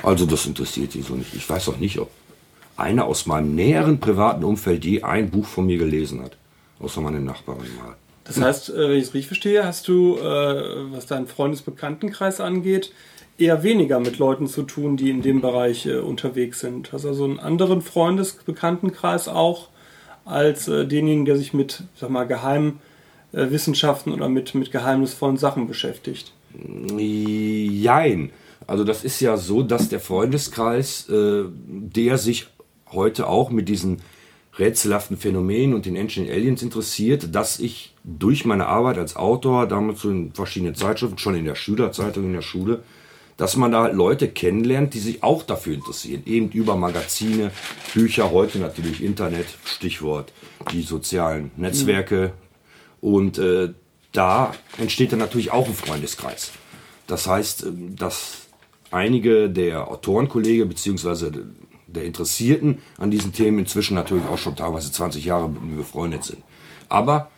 Also 0.03 0.27
das 0.27 0.47
interessiert 0.47 0.95
ihn 0.95 1.03
so 1.03 1.15
nicht. 1.15 1.35
Ich 1.35 1.49
weiß 1.49 1.69
auch 1.69 1.79
nicht, 1.79 1.99
ob 1.99 2.11
einer 2.77 3.05
aus 3.05 3.27
meinem 3.27 3.55
näheren 3.55 4.01
privaten 4.01 4.45
Umfeld 4.45 4.85
je 4.85 5.03
ein 5.03 5.31
Buch 5.31 5.47
von 5.47 5.67
mir 5.67 5.79
gelesen 5.79 6.23
hat. 6.23 6.37
Außer 6.81 7.01
meine 7.01 7.21
Nachbarin 7.21 7.77
mal. 7.77 7.95
Das 8.25 8.41
heißt, 8.41 8.71
äh, 8.71 8.89
wenn 8.89 8.99
ich 8.99 9.05
es 9.05 9.15
richtig 9.15 9.27
verstehe, 9.29 9.65
hast 9.65 9.87
du, 9.87 10.17
äh, 10.17 10.93
was 10.93 11.07
deinen 11.07 11.27
Freundesbekanntenkreis 11.27 12.41
angeht, 12.41 12.93
eher 13.37 13.63
weniger 13.63 14.01
mit 14.01 14.19
Leuten 14.19 14.47
zu 14.47 14.63
tun, 14.63 14.97
die 14.97 15.11
in 15.11 15.23
dem 15.23 15.41
Bereich 15.41 15.87
äh, 15.87 15.97
unterwegs 15.97 16.61
sind. 16.61 16.93
Hast 16.93 17.05
also 17.05 17.25
einen 17.25 17.39
anderen 17.39 17.83
Freundesbekanntenkreis 17.83 19.29
auch 19.29 19.69
als 20.25 20.65
denjenigen, 20.65 21.27
der 21.27 21.37
sich 21.37 21.53
mit, 21.53 21.83
sag 22.01 22.09
mal, 22.09 22.25
geheimen 22.25 22.81
Wissenschaften 23.33 24.11
oder 24.11 24.31
mit, 24.31 24.55
mit 24.55 24.73
geheimnisvollen 24.73 25.37
Sachen 25.37 25.69
beschäftigt. 25.69 26.33
Jein. 26.97 28.31
Also 28.67 28.85
das 28.85 29.05
ist 29.05 29.21
ja 29.21 29.37
so, 29.37 29.63
dass 29.63 29.89
der 29.89 30.01
Freundeskreis, 30.01 31.09
äh, 31.09 31.45
der 31.67 32.19
sich 32.19 32.47
heute 32.91 33.27
auch 33.27 33.51
mit 33.51 33.69
diesen 33.69 34.01
rätselhaften 34.59 35.17
Phänomenen 35.17 35.75
und 35.75 35.87
den 35.87 35.97
Ancient 35.97 36.31
Aliens 36.31 36.63
interessiert, 36.63 37.35
dass 37.35 37.59
ich 37.59 37.95
durch 38.05 38.45
meine 38.45 38.67
Arbeit 38.67 38.99
als 38.99 39.17
Autor, 39.17 39.67
damals 39.67 40.05
in 40.05 40.33
verschiedenen 40.33 40.75
Zeitschriften, 40.75 41.19
schon 41.19 41.35
in 41.35 41.45
der 41.45 41.57
Schülerzeitung 41.57 42.25
in 42.25 42.33
der 42.35 42.43
Schule, 42.43 42.83
dass 43.37 43.57
man 43.57 43.73
da 43.73 43.83
halt 43.83 43.95
Leute 43.95 44.29
kennenlernt, 44.29 44.95
die 44.95 45.01
sich 45.01 45.25
auch 45.25 45.43
dafür 45.43 45.75
interessieren. 45.75 46.23
Eben 46.25 46.51
über 46.51 46.77
Magazine, 46.77 47.51
Bücher, 47.93 48.31
heute 48.31 48.59
natürlich 48.59 49.03
Internet, 49.03 49.47
Stichwort, 49.65 50.33
die 50.73 50.83
sozialen 50.83 51.51
Netzwerke. 51.57 52.33
Und 53.01 53.39
äh, 53.39 53.71
da 54.13 54.55
entsteht 54.79 55.13
dann 55.13 55.19
natürlich 55.19 55.51
auch 55.51 55.67
ein 55.67 55.75
Freundeskreis. 55.75 56.53
Das 57.07 57.27
heißt, 57.27 57.65
ähm, 57.65 57.97
dass 57.97 58.44
einige 58.95 59.51
der 59.51 59.89
Autorenkollegen 59.89 60.69
beziehungsweise 60.69 61.33
der 61.87 62.05
Interessierten 62.05 62.79
an 62.99 63.11
diesen 63.11 63.33
Themen 63.33 63.59
inzwischen 63.61 63.95
natürlich 63.95 64.27
auch 64.27 64.39
schon 64.39 64.57
teilweise 64.57 64.91
20 64.91 65.25
Jahre 65.25 65.49
befreundet 65.49 66.25
sind. 66.25 66.43
Aber 66.89 67.31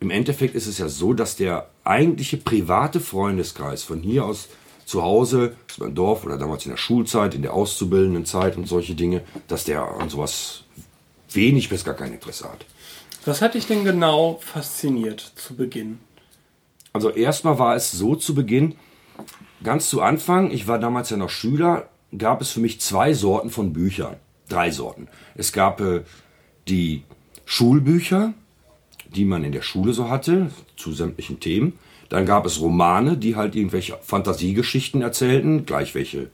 im 0.00 0.10
Endeffekt 0.10 0.54
ist 0.54 0.66
es 0.66 0.78
ja 0.78 0.88
so, 0.88 1.12
dass 1.12 1.36
der 1.36 1.68
eigentliche 1.84 2.36
private 2.36 3.00
Freundeskreis 3.00 3.82
von 3.82 4.00
hier 4.00 4.24
aus 4.24 4.48
zu 4.84 5.02
Hause, 5.02 5.56
aus 5.70 5.78
meinem 5.78 5.94
Dorf 5.94 6.24
oder 6.24 6.38
damals 6.38 6.64
in 6.64 6.70
der 6.70 6.78
Schulzeit, 6.78 7.34
in 7.34 7.42
der 7.42 7.52
auszubildenden 7.52 8.24
Zeit 8.24 8.56
und 8.56 8.66
solche 8.66 8.94
Dinge, 8.94 9.22
dass 9.46 9.64
der 9.64 9.82
an 9.82 10.08
sowas 10.08 10.64
wenig 11.30 11.68
bis 11.68 11.84
gar 11.84 11.94
kein 11.94 12.14
Interesse 12.14 12.44
hat. 12.44 12.64
Was 13.26 13.42
hat 13.42 13.54
dich 13.54 13.66
denn 13.66 13.84
genau 13.84 14.38
fasziniert 14.40 15.32
zu 15.36 15.54
Beginn? 15.54 15.98
Also 16.94 17.10
erstmal 17.10 17.58
war 17.58 17.76
es 17.76 17.92
so 17.92 18.16
zu 18.16 18.34
Beginn, 18.34 18.76
ganz 19.62 19.88
zu 19.88 20.00
Anfang, 20.02 20.50
ich 20.50 20.66
war 20.68 20.78
damals 20.78 21.10
ja 21.10 21.16
noch 21.16 21.30
Schüler, 21.30 21.88
gab 22.16 22.40
es 22.40 22.50
für 22.50 22.60
mich 22.60 22.80
zwei 22.80 23.12
Sorten 23.12 23.50
von 23.50 23.72
Büchern. 23.72 24.16
Drei 24.48 24.70
Sorten. 24.70 25.08
Es 25.34 25.52
gab 25.52 25.80
äh, 25.80 26.02
die 26.68 27.02
Schulbücher, 27.44 28.32
die 29.14 29.24
man 29.24 29.44
in 29.44 29.52
der 29.52 29.62
Schule 29.62 29.92
so 29.92 30.08
hatte, 30.08 30.50
zu 30.76 30.92
sämtlichen 30.92 31.40
Themen. 31.40 31.74
Dann 32.08 32.24
gab 32.24 32.46
es 32.46 32.60
Romane, 32.60 33.18
die 33.18 33.36
halt 33.36 33.54
irgendwelche 33.54 33.98
Fantasiegeschichten 34.02 35.02
erzählten, 35.02 35.66
gleich 35.66 35.94
welche 35.94 36.30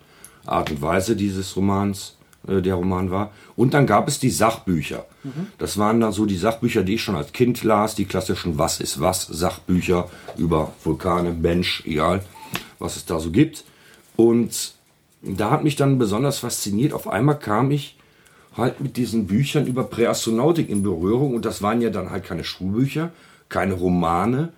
Art 0.47 0.71
und 0.71 0.83
Weise 0.83 1.17
dieses 1.17 1.57
Romans 1.57 2.17
äh, 2.47 2.61
der 2.61 2.75
Roman 2.75 3.11
war. 3.11 3.33
Und 3.57 3.75
dann 3.75 3.87
gab 3.87 4.07
es 4.09 4.21
die 4.21 4.31
Sachbücher. 4.31 5.07
Das 5.59 5.79
waren 5.79 6.01
dann 6.01 6.13
so 6.13 6.27
die 6.27 6.37
Sachbücher, 6.37 6.83
die 6.83 6.95
ich 6.95 7.03
schon 7.03 7.17
als 7.17 7.33
Kind 7.33 7.65
las, 7.65 7.95
die 7.95 8.05
klassischen 8.05 8.59
Was 8.59 8.79
ist 8.79 9.01
was 9.01 9.27
Sachbücher 9.27 10.11
über 10.37 10.73
Vulkane, 10.85 11.33
Mensch, 11.33 11.83
egal, 11.87 12.23
was 12.79 12.97
es 12.97 13.05
da 13.05 13.19
so 13.21 13.31
gibt. 13.31 13.65
Und 14.17 14.75
da 15.23 15.51
hat 15.51 15.65
mich 15.65 15.77
dann 15.77 15.99
besonders 15.99 16.39
fasziniert. 16.39 16.93
Auf 16.93 17.09
einmal 17.09 17.39
kam 17.39 17.71
ich 17.71 17.97
halt 18.57 18.81
mit 18.81 18.97
diesen 18.97 19.27
Büchern 19.27 19.67
über 19.67 19.85
Präastronautik 19.85 20.69
in 20.69 20.83
Berührung 20.83 21.35
und 21.35 21.45
das 21.45 21.63
waren 21.63 21.81
ja 21.81 21.91
dann 21.91 22.11
halt 22.11 22.25
keine 22.25 22.45
Schulbücher, 22.45 23.11
keine 23.49 23.75
Romane 23.75 24.53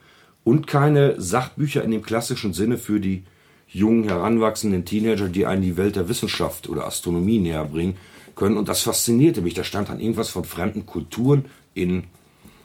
und 0.44 0.66
keine 0.66 1.20
Sachbücher 1.20 1.82
in 1.82 1.90
dem 1.90 2.02
klassischen 2.02 2.52
Sinne 2.52 2.78
für 2.78 3.00
die 3.00 3.24
jungen, 3.68 4.04
heranwachsenden 4.04 4.84
Teenager, 4.84 5.28
die 5.28 5.46
einen 5.46 5.62
die 5.62 5.76
Welt 5.76 5.96
der 5.96 6.08
Wissenschaft 6.08 6.68
oder 6.68 6.86
Astronomie 6.86 7.38
näher 7.38 7.64
bringen 7.64 7.96
können. 8.34 8.56
Und 8.56 8.68
das 8.68 8.82
faszinierte 8.82 9.42
mich. 9.42 9.54
Da 9.54 9.64
stand 9.64 9.88
dann 9.88 10.00
irgendwas 10.00 10.28
von 10.28 10.44
fremden 10.44 10.86
Kulturen 10.86 11.46
in, 11.74 12.04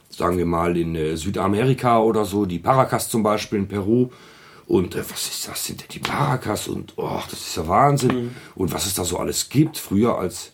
sagen 0.09 0.37
wir 0.37 0.45
mal, 0.45 0.77
in 0.77 0.95
äh, 0.95 1.17
Südamerika 1.17 1.99
oder 1.99 2.25
so, 2.25 2.45
die 2.45 2.59
Paracas 2.59 3.09
zum 3.09 3.23
Beispiel 3.23 3.59
in 3.59 3.67
Peru. 3.67 4.09
Und 4.71 4.95
äh, 4.95 5.03
was 5.09 5.27
ist 5.27 5.49
das? 5.49 5.65
Sind 5.65 5.81
denn 5.81 5.89
die 5.91 5.99
Paracas? 5.99 6.69
Und 6.69 6.93
oh, 6.95 7.19
das 7.29 7.41
ist 7.41 7.57
ja 7.57 7.67
Wahnsinn. 7.67 8.33
Und 8.55 8.71
was 8.71 8.85
es 8.85 8.93
da 8.93 9.03
so 9.03 9.17
alles 9.17 9.49
gibt. 9.49 9.77
Früher 9.77 10.17
als, 10.17 10.53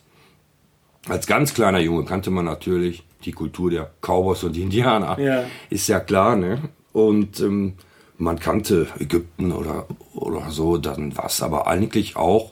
als 1.08 1.28
ganz 1.28 1.54
kleiner 1.54 1.78
Junge 1.78 2.04
kannte 2.04 2.32
man 2.32 2.44
natürlich 2.44 3.04
die 3.24 3.30
Kultur 3.30 3.70
der 3.70 3.92
Cowboys 4.00 4.42
und 4.42 4.56
Indianer. 4.56 5.20
Ja. 5.20 5.44
Ist 5.70 5.86
ja 5.86 6.00
klar, 6.00 6.34
ne? 6.34 6.58
Und 6.92 7.38
ähm, 7.38 7.74
man 8.16 8.40
kannte 8.40 8.88
Ägypten 8.98 9.52
oder, 9.52 9.86
oder 10.14 10.50
so, 10.50 10.78
dann 10.78 11.16
war 11.16 11.26
es 11.26 11.40
aber 11.40 11.68
eigentlich 11.68 12.16
auch 12.16 12.50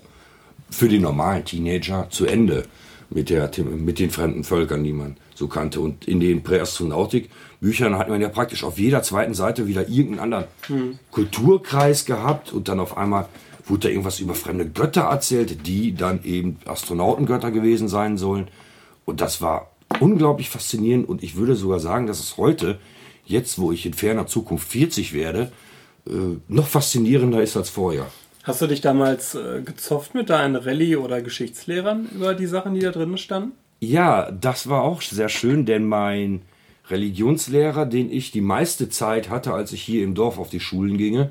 für 0.71 0.89
den 0.89 1.03
normalen 1.03 1.45
Teenager 1.45 2.07
zu 2.11 2.27
Ende 2.27 2.63
mit, 3.11 3.29
der, 3.29 3.51
mit 3.65 3.99
den 3.99 4.11
fremden 4.11 4.45
Völkern, 4.45 4.85
die 4.85 4.93
man 4.93 5.17
so 5.35 5.49
kannte. 5.49 5.81
Und 5.81 6.07
in 6.07 6.21
den 6.21 6.45
Präastronautik-Büchern 7.61 7.99
hat 7.99 8.09
man 8.09 8.21
ja 8.21 8.29
praktisch 8.29 8.65
auf 8.65 8.79
jeder 8.79 9.03
zweiten 9.03 9.35
Seite 9.35 9.67
wieder 9.67 9.89
irgendeinen 9.89 10.35
anderen 10.35 10.99
Kulturkreis 11.11 12.05
gehabt 12.05 12.53
und 12.53 12.69
dann 12.69 12.81
auf 12.81 12.97
einmal 12.97 13.29
wurde 13.67 13.81
da 13.83 13.89
irgendwas 13.89 14.21
über 14.21 14.35
fremde 14.35 14.69
Götter 14.69 15.03
erzählt, 15.03 15.67
die 15.67 15.95
dann 15.95 16.23
eben 16.25 16.59
Astronautengötter 16.67 17.51
gewesen 17.51 17.89
sein 17.89 18.17
sollen. 18.17 18.49
Und 19.05 19.21
das 19.21 19.41
war 19.41 19.73
unglaublich 20.01 20.51
faszinierend 20.51 21.09
und 21.09 21.23
ich 21.23 21.37
würde 21.37 21.57
sogar 21.57 21.81
sagen, 21.81 22.07
dass 22.07 22.21
es 22.21 22.37
heute, 22.37 22.79
jetzt 23.25 23.59
wo 23.59 23.73
ich 23.73 23.87
in 23.87 23.95
ferner 23.95 24.27
Zukunft 24.27 24.69
40 24.69 25.13
werde, 25.13 25.51
äh, 26.07 26.13
noch 26.49 26.69
faszinierender 26.69 27.43
ist 27.43 27.57
als 27.57 27.71
vorher. 27.71 28.07
Hast 28.45 28.63
du 28.63 28.69
dich 28.69 28.81
damals 28.81 29.35
äh, 29.35 29.63
gezofft 29.65 30.15
mit 30.15 30.31
deinen 30.31 30.55
Rallye- 30.55 30.97
oder 30.97 31.21
Geschichtslehrern 31.21 32.09
über 32.15 32.35
die 32.35 32.47
Sachen, 32.47 32.75
die 32.75 32.81
da 32.81 32.93
drin 32.93 33.19
standen? 33.19 33.53
Ja, 33.81 34.31
das 34.31 34.69
war 34.69 34.83
auch 34.83 35.03
sehr 35.03 35.29
schön, 35.29 35.67
denn 35.67 35.87
mein 35.87 36.43
Religionslehrer, 36.90 37.87
den 37.87 38.11
ich 38.11 38.31
die 38.31 38.40
meiste 38.40 38.88
Zeit 38.88 39.31
hatte, 39.31 39.52
als 39.52 39.73
ich 39.73 39.83
hier 39.83 40.05
im 40.05 40.14
Dorf 40.14 40.38
auf 40.38 40.50
die 40.50 40.61
Schulen 40.61 40.97
ginge, 40.99 41.31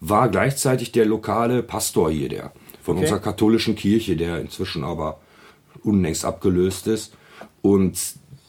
war 0.00 0.28
gleichzeitig 0.28 0.92
der 0.92 1.06
lokale 1.06 1.62
Pastor 1.62 2.10
hier, 2.10 2.28
der 2.28 2.52
von 2.82 2.96
Okay. 2.96 3.04
unserer 3.04 3.20
katholischen 3.20 3.74
Kirche, 3.74 4.16
der 4.16 4.40
inzwischen 4.40 4.84
aber 4.84 5.20
unlängst 5.82 6.24
abgelöst 6.24 6.86
ist. 6.86 7.14
Und 7.62 7.98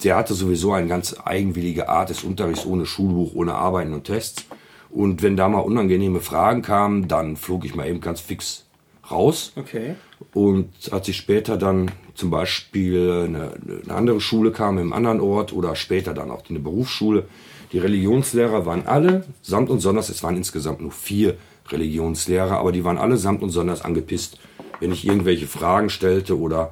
der 0.03 0.15
hatte 0.15 0.33
sowieso 0.33 0.71
eine 0.73 0.87
ganz 0.87 1.15
eigenwillige 1.23 1.89
Art 1.89 2.09
des 2.09 2.23
Unterrichts 2.23 2.65
ohne 2.65 2.85
Schulbuch, 2.85 3.33
ohne 3.35 3.55
Arbeiten 3.55 3.93
und 3.93 4.05
Tests. 4.05 4.45
Und 4.89 5.21
wenn 5.21 5.37
da 5.37 5.49
mal 5.49 5.59
unangenehme 5.59 6.19
Fragen 6.21 6.61
kamen, 6.61 7.07
dann 7.07 7.35
flog 7.35 7.65
ich 7.65 7.75
mal 7.75 7.87
eben 7.87 8.01
ganz 8.01 8.21
fix 8.21 8.65
raus. 9.11 9.51
Okay. 9.55 9.95
Und 10.33 10.69
als 10.91 11.07
ich 11.07 11.17
später 11.17 11.57
dann 11.57 11.91
zum 12.13 12.29
Beispiel 12.29 13.25
eine, 13.27 13.53
eine 13.85 13.95
andere 13.95 14.21
Schule 14.21 14.51
kam 14.51 14.77
im 14.77 14.93
anderen 14.93 15.21
Ort 15.21 15.53
oder 15.53 15.75
später 15.75 16.13
dann 16.13 16.31
auch 16.31 16.43
eine 16.49 16.59
Berufsschule, 16.59 17.25
die 17.71 17.79
Religionslehrer 17.79 18.65
waren 18.65 18.87
alle 18.87 19.25
samt 19.41 19.69
und 19.69 19.79
sonders, 19.79 20.09
es 20.09 20.23
waren 20.23 20.35
insgesamt 20.35 20.81
nur 20.81 20.91
vier 20.91 21.37
Religionslehrer, 21.69 22.57
aber 22.57 22.71
die 22.71 22.83
waren 22.83 22.97
alle 22.97 23.17
samt 23.17 23.43
und 23.43 23.51
sonders 23.51 23.83
angepisst, 23.83 24.39
wenn 24.79 24.91
ich 24.91 25.05
irgendwelche 25.05 25.47
Fragen 25.47 25.89
stellte 25.89 26.37
oder 26.37 26.71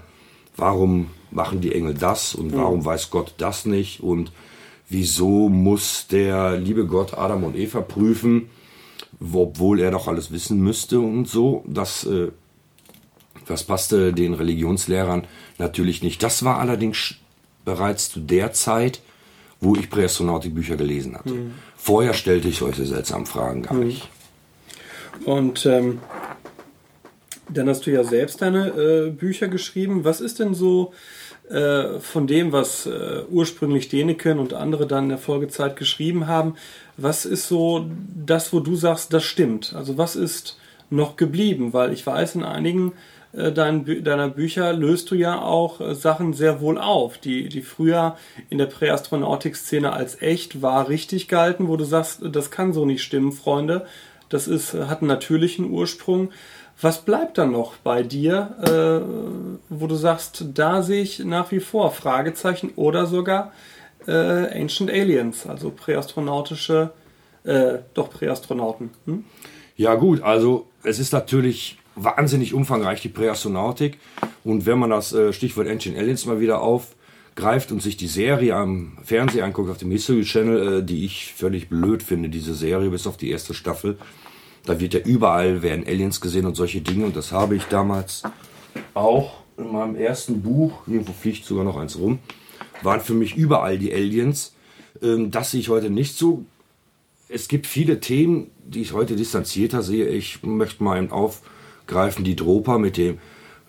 warum 0.56 1.12
machen 1.30 1.62
die 1.62 1.74
Engel 1.74 1.94
das 1.94 2.36
und 2.36 2.56
warum 2.56 2.84
weiß 2.84 3.10
Gott 3.12 3.36
das 3.38 3.66
nicht 3.66 4.01
und 4.01 4.32
wieso 4.89 5.50
muss 5.50 6.08
der 6.08 6.58
liebe 6.58 6.86
Gott 6.86 7.18
Adam 7.18 7.44
und 7.44 7.56
Eva 7.56 7.82
prüfen, 7.82 8.50
obwohl 9.34 9.80
er 9.80 9.92
doch 9.92 10.08
alles 10.08 10.32
wissen 10.32 10.60
müsste 10.60 11.00
und 11.00 11.27
so. 11.27 11.63
Das 11.68 12.06
äh, 12.06 12.32
das 13.48 13.63
passte 13.63 14.13
den 14.13 14.34
Religionslehrern 14.34 15.25
natürlich 15.58 16.04
nicht. 16.04 16.22
Das 16.24 16.44
war 16.44 16.60
allerdings 16.60 17.16
bereits 17.66 18.10
zu 18.10 18.20
der 18.20 18.54
Zeit, 18.54 19.01
wo 19.60 19.75
ich 19.75 19.89
Präastronautik-Bücher 19.89 20.77
gelesen 20.77 21.18
hatte. 21.18 21.34
Vorher 21.75 22.13
stellte 22.13 22.48
ich 22.48 22.58
solche 22.58 22.86
seltsamen 22.86 23.25
Fragen 23.25 23.63
gar 23.63 23.74
nicht. 23.75 24.08
Und 25.25 25.66
ähm, 25.66 26.00
dann 27.50 27.70
hast 27.70 27.86
du 27.86 27.92
ja 27.92 28.04
selbst 28.04 28.42
deine 28.42 28.68
äh, 28.70 29.10
Bücher 29.10 29.48
geschrieben. 29.48 30.04
Was 30.04 30.22
ist 30.22 30.39
denn 30.39 30.54
so 30.54 30.94
äh, 31.50 32.00
von 32.00 32.27
dem, 32.27 32.51
was 32.51 32.86
äh, 32.86 33.24
ursprünglich 33.30 33.89
Deneken 33.89 34.39
und 34.39 34.54
andere 34.54 34.86
dann 34.86 35.06
in 35.06 35.10
der 35.10 35.18
Folgezeit 35.18 35.75
geschrieben 35.75 36.27
haben, 36.27 36.56
was 36.98 37.25
ist 37.25 37.48
so 37.48 37.89
das, 38.25 38.51
wo 38.54 38.60
du 38.60 38.75
sagst, 38.75 39.13
das 39.13 39.24
stimmt? 39.24 39.74
Also 39.75 39.98
was 39.98 40.16
ist 40.16 40.58
noch 40.89 41.16
geblieben? 41.16 41.74
Weil 41.74 41.94
ich 41.94 42.06
weiß, 42.06 42.36
in 42.36 42.44
einigen 42.44 42.94
dein, 43.51 43.86
Bü- 43.86 44.01
deiner 44.01 44.29
Bücher 44.29 44.74
löst 44.74 45.12
du 45.12 45.15
ja 45.15 45.41
auch 45.41 45.79
äh, 45.79 45.96
Sachen 45.96 46.34
sehr 46.34 46.60
wohl 46.62 46.77
auf, 46.77 47.17
die, 47.17 47.50
die 47.50 47.62
früher 47.62 48.17
in 48.50 48.58
der 48.58 48.65
Präastronautik-Szene 48.65 49.94
als 49.94 50.22
echt 50.22 50.62
wahr 50.62 50.89
richtig 50.89 51.27
galten, 51.27 51.67
wo 51.67 51.77
du 51.77 51.84
sagst, 51.84 52.22
das 52.24 52.51
kann 52.51 52.74
so 52.74 52.86
nicht 52.86 53.03
stimmen, 53.03 53.32
Freunde. 53.32 53.86
Das 54.29 54.48
ist, 54.48 54.74
hat 54.74 55.00
einen 55.01 55.08
natürlichen 55.08 55.70
Ursprung. 55.72 56.32
Was 56.82 57.03
bleibt 57.06 57.38
dann 57.38 57.51
noch 57.51 57.77
bei 57.77 58.03
dir, 58.03 58.56
äh, 58.62 59.63
wo 59.70 59.88
du 59.88 59.96
sagst, 59.96 60.46
da 60.53 60.84
sehe 60.84 61.01
ich 61.01 61.20
nach 61.20 61.51
wie 61.51 61.60
vor 61.60 61.91
Fragezeichen 61.91 62.72
oder 62.75 63.08
sogar 63.08 63.51
äh, 64.06 64.12
Ancient 64.62 64.91
Aliens, 64.91 65.48
also 65.48 65.72
präastronautische, 65.72 66.91
äh, 67.46 67.79
doch 67.94 68.10
Präastronauten. 68.10 68.91
Hm? 69.06 69.25
Ja 69.75 69.96
gut, 69.96 70.22
also 70.22 70.67
es 70.84 71.00
ist 71.00 71.13
natürlich 71.13 71.77
wahnsinnig 71.98 72.54
umfangreich, 72.54 73.01
die 73.01 73.10
Präastronautik. 73.10 73.98
Und 74.44 74.66
wenn 74.66 74.80
man 74.80 74.89
das 74.89 75.13
äh, 75.13 75.34
Stichwort 75.34 75.68
Ancient 75.68 75.98
Aliens 75.98 76.25
mal 76.25 76.39
wieder 76.39 76.62
aufgreift 76.62 77.72
und 77.72 77.82
sich 77.82 77.98
die 77.98 78.08
Serie 78.08 78.56
am 78.56 78.98
Fernsehen 79.04 79.44
anguckt, 79.44 79.70
auf 79.70 79.77
dem 79.77 79.92
History 79.92 80.24
Channel, 80.24 80.80
äh, 80.80 80.84
die 80.84 81.06
ich 81.06 81.34
völlig 81.34 81.70
blöd 81.70 82.04
finde, 82.04 82.30
diese 82.30 82.54
Serie, 82.54 82.89
bis 82.89 83.08
auf 83.08 83.18
die 83.18 83.32
erste 83.32 83.54
Staffel, 83.54 83.98
da 84.66 84.80
wird 84.80 84.94
ja 84.94 85.00
überall, 85.01 85.62
werden 85.62 85.86
Aliens 85.86 86.22
gesehen 86.22 86.46
und 86.46 86.56
solche 86.56 86.82
Dinge. 86.82 87.06
Und 87.06 87.16
das 87.16 87.32
habe 87.32 87.56
ich 87.56 87.63
damals 87.66 88.24
auch 88.94 89.42
in 89.58 89.72
meinem 89.72 89.96
ersten 89.96 90.42
Buch, 90.42 90.88
irgendwo 90.88 91.13
fliegt 91.13 91.46
sogar 91.46 91.63
noch 91.63 91.77
eins 91.77 91.98
rum, 91.98 92.20
waren 92.84 93.01
für 93.01 93.13
mich 93.13 93.36
überall 93.36 93.80
die 93.80 93.92
Aliens. 93.92 94.54
Ähm, 95.01 95.32
das 95.32 95.51
sehe 95.51 95.60
ich 95.60 95.70
heute 95.70 95.89
nicht 95.89 96.16
so 96.16 96.46
es 97.30 97.48
gibt 97.48 97.68
viele 97.68 98.00
Themen, 98.00 98.51
die 98.66 98.82
ich 98.82 98.94
heute 98.94 99.16
distanzierter 99.16 99.84
sehe. 99.84 100.08
Ich 100.08 100.44
möchte 100.44 100.84
mal 100.84 100.98
eben 100.98 101.12
aufgreifen, 101.88 102.24
die 102.24 102.36
Dropa 102.36 102.77
mit 102.77 102.98
dem 102.98 103.17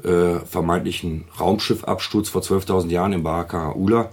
äh, 0.02 0.40
vermeintlichen 0.44 1.25
Raumschiffabsturz 1.40 2.28
vor 2.28 2.42
12.000 2.42 2.88
Jahren 2.88 3.12
in 3.12 3.22
Barakaula. 3.22 4.10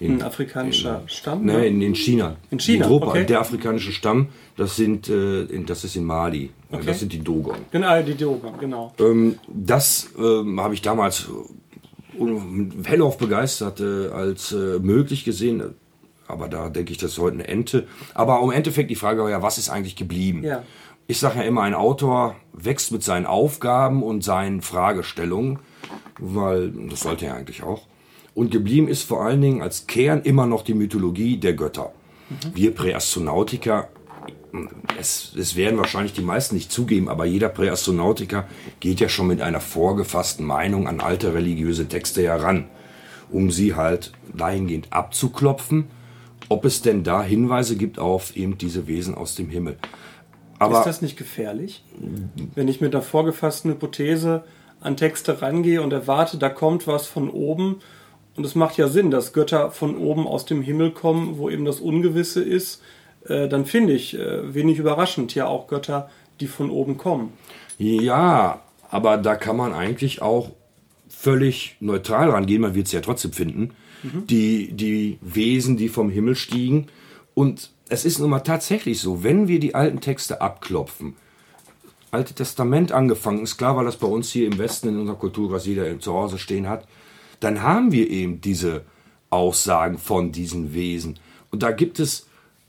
Ein 0.00 0.22
afrikanischer 0.22 1.02
Stamm? 1.06 1.44
Ne, 1.44 1.54
ne? 1.54 1.66
in, 1.66 1.82
in 1.82 1.94
China. 1.96 2.36
In 2.50 2.60
China, 2.60 2.84
Die 2.84 2.88
Dropa, 2.88 3.08
okay. 3.08 3.26
der 3.26 3.40
afrikanische 3.40 3.90
Stamm, 3.90 4.28
das 4.56 4.76
sind, 4.76 5.08
äh, 5.08 5.42
in, 5.42 5.66
das 5.66 5.82
ist 5.82 5.96
in 5.96 6.04
Mali. 6.04 6.50
Okay. 6.70 6.84
Das 6.86 7.00
sind 7.00 7.12
die 7.12 7.18
Dogon. 7.18 7.56
Genau, 7.72 8.00
die 8.02 8.14
Dogon, 8.14 8.52
genau. 8.60 8.92
Ähm, 9.00 9.40
das 9.48 10.10
ähm, 10.16 10.60
habe 10.60 10.74
ich 10.74 10.82
damals 10.82 11.28
äh, 12.16 12.88
hellauf 12.88 13.18
begeistert 13.18 13.80
äh, 13.80 14.08
als 14.08 14.52
äh, 14.52 14.78
möglich 14.78 15.24
gesehen. 15.24 15.74
Aber 16.28 16.48
da 16.48 16.68
denke 16.68 16.92
ich, 16.92 16.98
das 16.98 17.12
ist 17.12 17.18
heute 17.18 17.34
eine 17.34 17.48
Ente. 17.48 17.88
Aber 18.14 18.40
im 18.40 18.52
Endeffekt 18.52 18.90
die 18.90 18.96
Frage 18.96 19.22
war 19.22 19.30
ja, 19.30 19.42
was 19.42 19.58
ist 19.58 19.68
eigentlich 19.68 19.96
geblieben? 19.96 20.44
Ja. 20.44 20.62
Ich 21.10 21.20
sage 21.20 21.38
ja 21.38 21.44
immer, 21.44 21.62
ein 21.62 21.72
Autor 21.72 22.36
wächst 22.52 22.92
mit 22.92 23.02
seinen 23.02 23.24
Aufgaben 23.24 24.02
und 24.02 24.22
seinen 24.22 24.60
Fragestellungen, 24.60 25.58
weil 26.18 26.70
das 26.90 27.00
sollte 27.00 27.24
er 27.24 27.34
eigentlich 27.34 27.62
auch. 27.62 27.86
Und 28.34 28.50
geblieben 28.50 28.88
ist 28.88 29.04
vor 29.04 29.24
allen 29.24 29.40
Dingen 29.40 29.62
als 29.62 29.86
Kern 29.86 30.20
immer 30.20 30.46
noch 30.46 30.62
die 30.62 30.74
Mythologie 30.74 31.38
der 31.38 31.54
Götter. 31.54 31.92
Wir 32.52 32.74
Präastronautiker 32.74 33.88
es, 34.98 35.32
es 35.36 35.56
werden 35.56 35.78
wahrscheinlich 35.78 36.12
die 36.12 36.22
meisten 36.22 36.54
nicht 36.54 36.70
zugeben, 36.70 37.08
aber 37.08 37.24
jeder 37.24 37.48
Präastronautiker 37.48 38.46
geht 38.80 39.00
ja 39.00 39.08
schon 39.08 39.28
mit 39.28 39.40
einer 39.40 39.60
vorgefassten 39.60 40.44
Meinung 40.44 40.88
an 40.88 41.00
alte 41.00 41.34
religiöse 41.34 41.88
Texte 41.88 42.22
heran, 42.22 42.66
um 43.30 43.50
sie 43.50 43.74
halt 43.74 44.12
dahingehend 44.34 44.92
abzuklopfen, 44.92 45.84
ob 46.48 46.64
es 46.64 46.82
denn 46.82 47.02
da 47.02 47.22
Hinweise 47.22 47.76
gibt 47.76 47.98
auf 47.98 48.36
eben 48.36 48.58
diese 48.58 48.86
Wesen 48.86 49.14
aus 49.14 49.34
dem 49.34 49.48
Himmel. 49.48 49.78
Aber 50.58 50.78
ist 50.78 50.86
das 50.86 51.02
nicht 51.02 51.16
gefährlich? 51.16 51.84
Wenn 52.54 52.68
ich 52.68 52.80
mit 52.80 52.94
einer 52.94 53.02
vorgefassten 53.02 53.70
Hypothese 53.70 54.44
an 54.80 54.96
Texte 54.96 55.40
rangehe 55.42 55.82
und 55.82 55.92
erwarte, 55.92 56.38
da 56.38 56.48
kommt 56.48 56.86
was 56.86 57.06
von 57.06 57.30
oben. 57.30 57.80
Und 58.36 58.44
es 58.44 58.54
macht 58.54 58.76
ja 58.76 58.88
Sinn, 58.88 59.10
dass 59.10 59.32
Götter 59.32 59.70
von 59.70 59.96
oben 59.96 60.26
aus 60.26 60.44
dem 60.44 60.62
Himmel 60.62 60.92
kommen, 60.92 61.38
wo 61.38 61.50
eben 61.50 61.64
das 61.64 61.80
Ungewisse 61.80 62.42
ist. 62.42 62.82
Äh, 63.26 63.48
dann 63.48 63.66
finde 63.66 63.92
ich 63.92 64.18
äh, 64.18 64.54
wenig 64.54 64.78
überraschend 64.78 65.34
ja 65.34 65.46
auch 65.46 65.66
Götter, 65.66 66.08
die 66.40 66.46
von 66.46 66.70
oben 66.70 66.98
kommen. 66.98 67.32
Ja, 67.78 68.60
aber 68.90 69.16
da 69.16 69.34
kann 69.34 69.56
man 69.56 69.72
eigentlich 69.72 70.22
auch 70.22 70.52
völlig 71.08 71.76
neutral 71.80 72.30
rangehen, 72.30 72.62
man 72.62 72.74
wird 72.74 72.86
es 72.86 72.92
ja 72.92 73.00
trotzdem 73.00 73.32
finden. 73.32 73.70
Die, 74.04 74.70
die 74.72 75.18
Wesen, 75.20 75.76
die 75.76 75.88
vom 75.88 76.08
Himmel 76.08 76.36
stiegen. 76.36 76.86
Und 77.34 77.72
es 77.88 78.04
ist 78.04 78.18
nun 78.18 78.30
mal 78.30 78.40
tatsächlich 78.40 79.00
so, 79.00 79.22
wenn 79.22 79.48
wir 79.48 79.60
die 79.60 79.74
alten 79.74 80.00
Texte 80.00 80.40
abklopfen, 80.40 81.16
Alte 82.10 82.32
Testament 82.32 82.90
angefangen, 82.90 83.42
ist 83.42 83.58
klar, 83.58 83.76
weil 83.76 83.84
das 83.84 83.96
bei 83.96 84.06
uns 84.06 84.30
hier 84.30 84.46
im 84.46 84.56
Westen 84.56 84.88
in 84.88 84.98
unserer 84.98 85.16
Kultur, 85.16 85.50
was 85.50 85.66
jeder 85.66 86.00
zu 86.00 86.14
Hause 86.14 86.38
stehen 86.38 86.66
hat, 86.66 86.88
dann 87.40 87.62
haben 87.62 87.92
wir 87.92 88.08
eben 88.08 88.40
diese 88.40 88.82
Aussagen 89.28 89.98
von 89.98 90.32
diesen 90.32 90.72
Wesen. 90.72 91.18
Und 91.50 91.62
da 91.62 91.70
gibt 91.70 92.00
es 92.00 92.26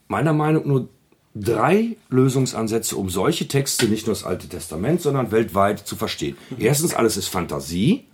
meiner 0.10 0.34
Meinung 0.34 0.63
nach 0.63 0.69
nur 0.69 0.89
drei 1.36 1.95
Lösungsansätze, 2.10 2.97
um 2.97 3.10
solche 3.10 3.47
Texte, 3.47 3.88
nicht 3.88 4.08
nur 4.08 4.15
das 4.15 4.25
Alte 4.25 4.49
Testament, 4.49 5.01
sondern 5.01 5.32
weltweit 5.32 5.79
zu 5.79 5.95
verstehen. 5.95 6.36
Erstens, 6.58 6.93
alles 6.93 7.15
ist 7.15 7.27
Fantasie, 7.27 8.05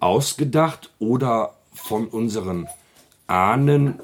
ausgedacht 0.00 0.90
oder 0.98 1.54
von 1.72 2.06
unseren 2.06 2.68
Ahnen 3.26 4.00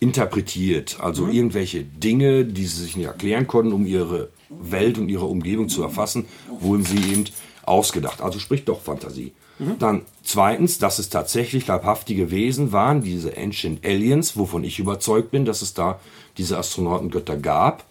interpretiert. 0.00 0.98
Also 1.00 1.28
irgendwelche 1.28 1.84
Dinge, 1.84 2.44
die 2.44 2.66
sie 2.66 2.82
sich 2.82 2.96
nicht 2.96 3.06
erklären 3.06 3.46
konnten, 3.46 3.72
um 3.72 3.86
ihre 3.86 4.30
Welt 4.48 4.98
und 4.98 5.08
ihre 5.08 5.26
Umgebung 5.26 5.68
zu 5.68 5.82
erfassen, 5.82 6.26
wurden 6.60 6.84
sie 6.84 6.98
eben 7.12 7.24
ausgedacht. 7.64 8.20
Also 8.22 8.38
sprich 8.38 8.64
doch 8.64 8.80
Fantasie. 8.80 9.32
Dann 9.80 10.02
zweitens, 10.22 10.78
dass 10.78 11.00
es 11.00 11.08
tatsächlich 11.08 11.66
leibhaftige 11.66 12.30
Wesen 12.30 12.70
waren, 12.70 13.02
diese 13.02 13.36
Ancient 13.36 13.84
Aliens, 13.84 14.36
wovon 14.36 14.62
ich 14.62 14.78
überzeugt 14.78 15.32
bin, 15.32 15.44
dass 15.44 15.62
es 15.62 15.74
da 15.74 15.98
diese 16.36 16.58
Astronautengötter 16.58 17.36
gab. 17.36 17.84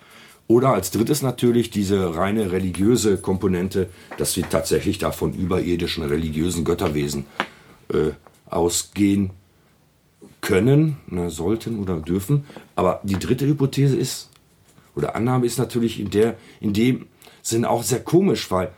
Oder 0.47 0.69
als 0.69 0.91
drittes 0.91 1.21
natürlich 1.21 1.69
diese 1.69 2.15
reine 2.15 2.53
religiöse 2.53 3.17
Komponente, 3.17 3.89
dass 4.17 4.37
wir 4.37 4.47
tatsächlich 4.49 4.97
da 4.97 5.11
von 5.11 5.33
überirdischen 5.33 6.05
religiösen 6.05 6.63
Götterwesen 6.63 7.25
äh, 7.93 8.11
ausgehen 8.49 9.31
können, 10.41 10.97
ne, 11.07 11.29
sollten 11.29 11.79
oder 11.79 11.97
dürfen. 11.97 12.45
Aber 12.75 13.01
die 13.03 13.19
dritte 13.19 13.45
Hypothese 13.45 13.95
ist, 13.95 14.29
oder 14.95 15.15
Annahme 15.15 15.45
ist 15.45 15.59
natürlich 15.59 15.99
in, 15.99 16.09
der, 16.09 16.35
in 16.59 16.73
dem 16.73 17.07
Sinn 17.41 17.65
auch 17.65 17.83
sehr 17.83 18.03
komisch, 18.03 18.49
weil 18.51 18.71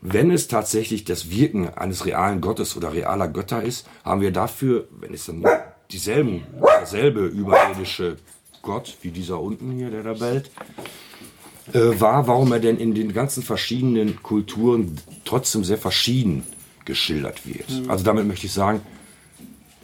wenn 0.00 0.30
es 0.30 0.46
tatsächlich 0.46 1.04
das 1.04 1.30
Wirken 1.30 1.68
eines 1.68 2.06
realen 2.06 2.40
Gottes 2.40 2.76
oder 2.76 2.92
realer 2.92 3.28
Götter 3.28 3.62
ist, 3.62 3.86
haben 4.04 4.20
wir 4.20 4.30
dafür, 4.30 4.86
wenn 5.00 5.12
es 5.12 5.26
dann 5.26 5.44
dieselben, 5.90 6.44
derselbe 6.80 7.26
überirdische 7.26 8.16
Gott 8.62 8.96
wie 9.02 9.10
dieser 9.10 9.40
unten 9.40 9.72
hier, 9.72 9.90
der 9.90 10.02
da 10.02 10.12
bellt, 10.12 10.50
äh, 11.72 12.00
war, 12.00 12.26
warum 12.28 12.52
er 12.52 12.60
denn 12.60 12.78
in 12.78 12.94
den 12.94 13.12
ganzen 13.12 13.42
verschiedenen 13.42 14.22
Kulturen 14.22 14.98
trotzdem 15.24 15.64
sehr 15.64 15.78
verschieden 15.78 16.44
geschildert 16.84 17.46
wird. 17.46 17.66
Also 17.88 18.04
damit 18.04 18.26
möchte 18.26 18.46
ich 18.46 18.52
sagen, 18.52 18.80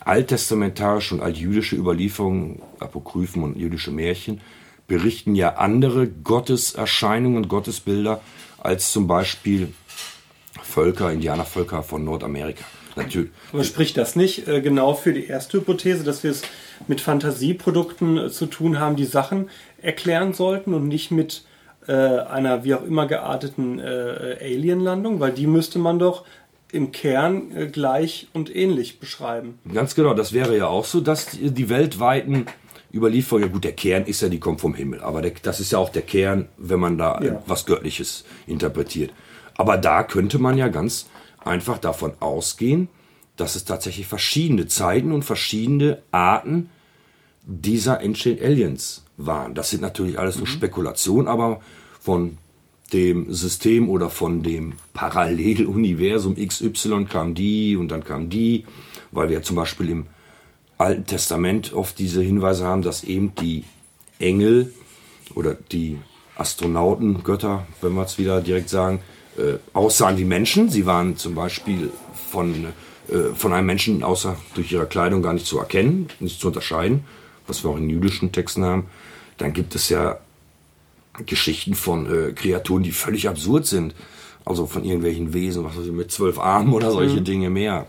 alttestamentarische 0.05 1.14
und 1.14 1.21
altjüdische 1.21 1.77
Überlieferungen, 1.77 2.62
Apokryphen 2.79 3.43
und 3.43 3.57
jüdische 3.57 3.90
Märchen 3.90 4.40
berichten 4.87 5.35
ja 5.35 5.55
andere 5.55 6.09
Gotteserscheinungen, 6.09 7.49
Gottesbilder 7.49 8.21
als 8.59 8.93
zum 8.93 9.07
Beispiel 9.07 9.73
Völker, 10.62 11.11
Indianervölker 11.12 11.83
von 11.83 12.05
Nordamerika. 12.05 12.64
Natürlich. 12.97 13.31
Aber 13.53 13.64
spricht 13.64 13.97
das 13.97 14.14
nicht 14.14 14.47
äh, 14.47 14.61
genau 14.61 14.95
für 14.95 15.12
die 15.12 15.27
erste 15.27 15.59
Hypothese, 15.59 16.05
dass 16.05 16.23
wir 16.23 16.31
es 16.31 16.43
mit 16.87 17.01
Fantasieprodukten 17.01 18.19
äh, 18.19 18.31
zu 18.31 18.47
tun 18.47 18.79
haben, 18.79 18.97
die 18.97 19.05
Sachen 19.05 19.51
erklären 19.83 20.33
sollten 20.33 20.75
und 20.75 20.87
nicht 20.87 21.11
mit 21.11 21.45
äh, 21.88 21.93
einer 21.93 22.64
wie 22.64 22.75
auch 22.75 22.85
immer 22.85 23.07
gearteten 23.07 23.81
äh, 23.81 24.37
Alien-Landung? 24.40 25.19
Weil 25.19 25.33
die 25.33 25.49
müsste 25.49 25.79
man 25.79 25.99
doch 25.99 26.25
im 26.74 26.92
Kern 26.92 27.56
äh, 27.56 27.66
gleich 27.68 28.28
und 28.32 28.54
ähnlich 28.54 28.98
beschreiben. 28.98 29.58
Ganz 29.72 29.94
genau, 29.94 30.12
das 30.14 30.32
wäre 30.32 30.56
ja 30.56 30.66
auch 30.66 30.84
so, 30.84 31.00
dass 31.00 31.26
die, 31.26 31.50
die 31.50 31.68
weltweiten 31.68 32.46
Überlieferungen, 32.92 33.48
ja 33.48 33.52
gut, 33.52 33.64
der 33.64 33.72
Kern 33.72 34.04
ist 34.04 34.20
ja, 34.22 34.28
die 34.28 34.38
kommt 34.40 34.60
vom 34.60 34.74
Himmel, 34.74 35.00
aber 35.00 35.22
der, 35.22 35.32
das 35.42 35.60
ist 35.60 35.72
ja 35.72 35.78
auch 35.78 35.88
der 35.88 36.02
Kern, 36.02 36.48
wenn 36.58 36.80
man 36.80 36.98
da 36.98 37.20
Ja. 37.22 37.42
was 37.46 37.64
Göttliches 37.66 38.24
interpretiert. 38.46 39.12
Aber 39.56 39.78
da 39.78 40.02
könnte 40.02 40.38
man 40.38 40.58
ja 40.58 40.68
ganz 40.68 41.06
einfach 41.44 41.78
davon 41.78 42.12
ausgehen, 42.20 42.88
dass 43.37 43.56
es 43.56 43.64
tatsächlich 43.64 44.06
verschiedene 44.06 44.66
Zeiten 44.66 45.12
und 45.12 45.24
verschiedene 45.24 46.02
Arten 46.12 46.70
dieser 47.46 48.00
Ancient 48.00 48.40
Aliens 48.40 49.04
waren. 49.16 49.54
Das 49.54 49.70
sind 49.70 49.82
natürlich 49.82 50.18
alles 50.18 50.38
nur 50.38 50.46
Spekulationen, 50.46 51.28
aber 51.28 51.60
von 52.00 52.38
dem 52.92 53.33
System 53.33 53.88
oder 53.88 54.11
von 54.11 54.42
dem 54.42 54.75
Paralleluniversum 54.92 56.37
XY 56.37 57.07
kam 57.07 57.35
die 57.35 57.77
und 57.77 57.88
dann 57.88 58.05
kam 58.05 58.29
die, 58.29 58.64
weil 59.11 59.31
wir 59.31 59.42
zum 59.42 59.57
Beispiel 59.57 59.90
im 59.90 60.07
Alten 60.79 61.07
Testament 61.07 61.73
oft 61.73 61.99
diese 61.99 62.23
Hinweise 62.23 62.64
haben, 62.64 62.83
dass 62.83 63.05
eben 63.05 63.35
die 63.37 63.64
Engel 64.18 64.73
oder 65.35 65.55
die 65.55 65.99
Astronauten, 66.37 67.23
Götter, 67.23 67.66
wenn 67.81 67.94
wir 67.94 68.03
es 68.03 68.18
wieder 68.18 68.40
direkt 68.40 68.68
sagen, 68.68 69.01
äh, 69.38 69.59
aussahen 69.73 70.18
wie 70.18 70.25
Menschen. 70.25 70.68
Sie 70.68 70.87
waren 70.87 71.16
zum 71.16 71.35
Beispiel 71.35 71.90
von, 72.31 72.66
äh, 73.09 73.35
von 73.35 73.53
einem 73.53 73.66
Menschen 73.66 74.03
außer 74.03 74.37
durch 74.55 74.73
ihre 74.73 74.87
Kleidung 74.87 75.23
gar 75.23 75.33
nicht 75.33 75.47
zu 75.47 75.59
erkennen, 75.59 76.09
nicht 76.20 76.40
zu 76.40 76.49
unterscheiden, 76.49 77.05
was 77.47 77.64
wir 77.64 77.70
auch 77.70 77.77
in 77.77 77.88
jüdischen 77.88 78.33
Texten 78.33 78.64
haben. 78.64 78.87
Dann 79.38 79.53
gibt 79.53 79.75
es 79.75 79.88
ja 79.88 80.18
Geschichten 81.27 81.74
von 81.74 82.07
äh, 82.07 82.33
Kreaturen, 82.33 82.83
die 82.83 82.92
völlig 82.92 83.29
absurd 83.29 83.66
sind. 83.66 83.94
Also 84.44 84.66
von 84.66 84.85
irgendwelchen 84.85 85.33
Wesen, 85.33 85.64
was 85.64 85.77
weiß 85.77 85.87
ich, 85.87 85.92
mit 85.92 86.12
zwölf 86.12 86.38
Armen 86.38 86.72
oder 86.74 86.90
solche 86.90 87.20
mhm. 87.20 87.24
Dinge 87.24 87.50
mehr. 87.50 87.87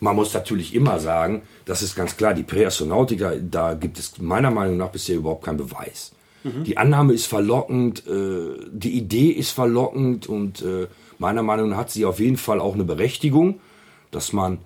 Man 0.00 0.14
muss 0.14 0.32
natürlich 0.32 0.74
immer 0.74 1.00
sagen, 1.00 1.42
das 1.64 1.82
ist 1.82 1.96
ganz 1.96 2.16
klar, 2.16 2.34
die 2.34 2.44
Präastronautik, 2.44 3.18
da, 3.18 3.32
da 3.34 3.74
gibt 3.74 3.98
es 3.98 4.18
meiner 4.18 4.52
Meinung 4.52 4.76
nach 4.76 4.90
bisher 4.90 5.16
überhaupt 5.16 5.44
keinen 5.44 5.56
Beweis. 5.56 6.12
Mhm. 6.44 6.64
Die 6.64 6.76
Annahme 6.76 7.12
ist 7.12 7.26
verlockend, 7.26 8.06
äh, 8.06 8.54
die 8.70 8.96
Idee 8.96 9.30
ist 9.30 9.50
verlockend 9.50 10.28
und 10.28 10.62
äh, 10.62 10.86
meiner 11.18 11.42
Meinung 11.42 11.70
nach 11.70 11.78
hat 11.78 11.90
sie 11.90 12.04
auf 12.04 12.20
jeden 12.20 12.36
Fall 12.36 12.60
auch 12.60 12.74
eine 12.74 12.84
Berechtigung, 12.84 13.60
dass 14.12 14.32
man 14.32 14.58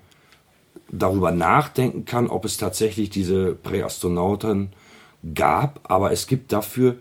darüber 0.91 1.33
nachdenken 1.33 2.05
kann, 2.05 2.29
ob 2.29 2.45
es 2.45 2.59
tatsächlich 2.59 3.09
diese 3.09 3.55
Präastronauten 3.55 4.71
gab, 5.35 5.81
aber 5.85 6.13
es 6.13 6.27
gibt 6.27 6.53
dafür 6.53 6.97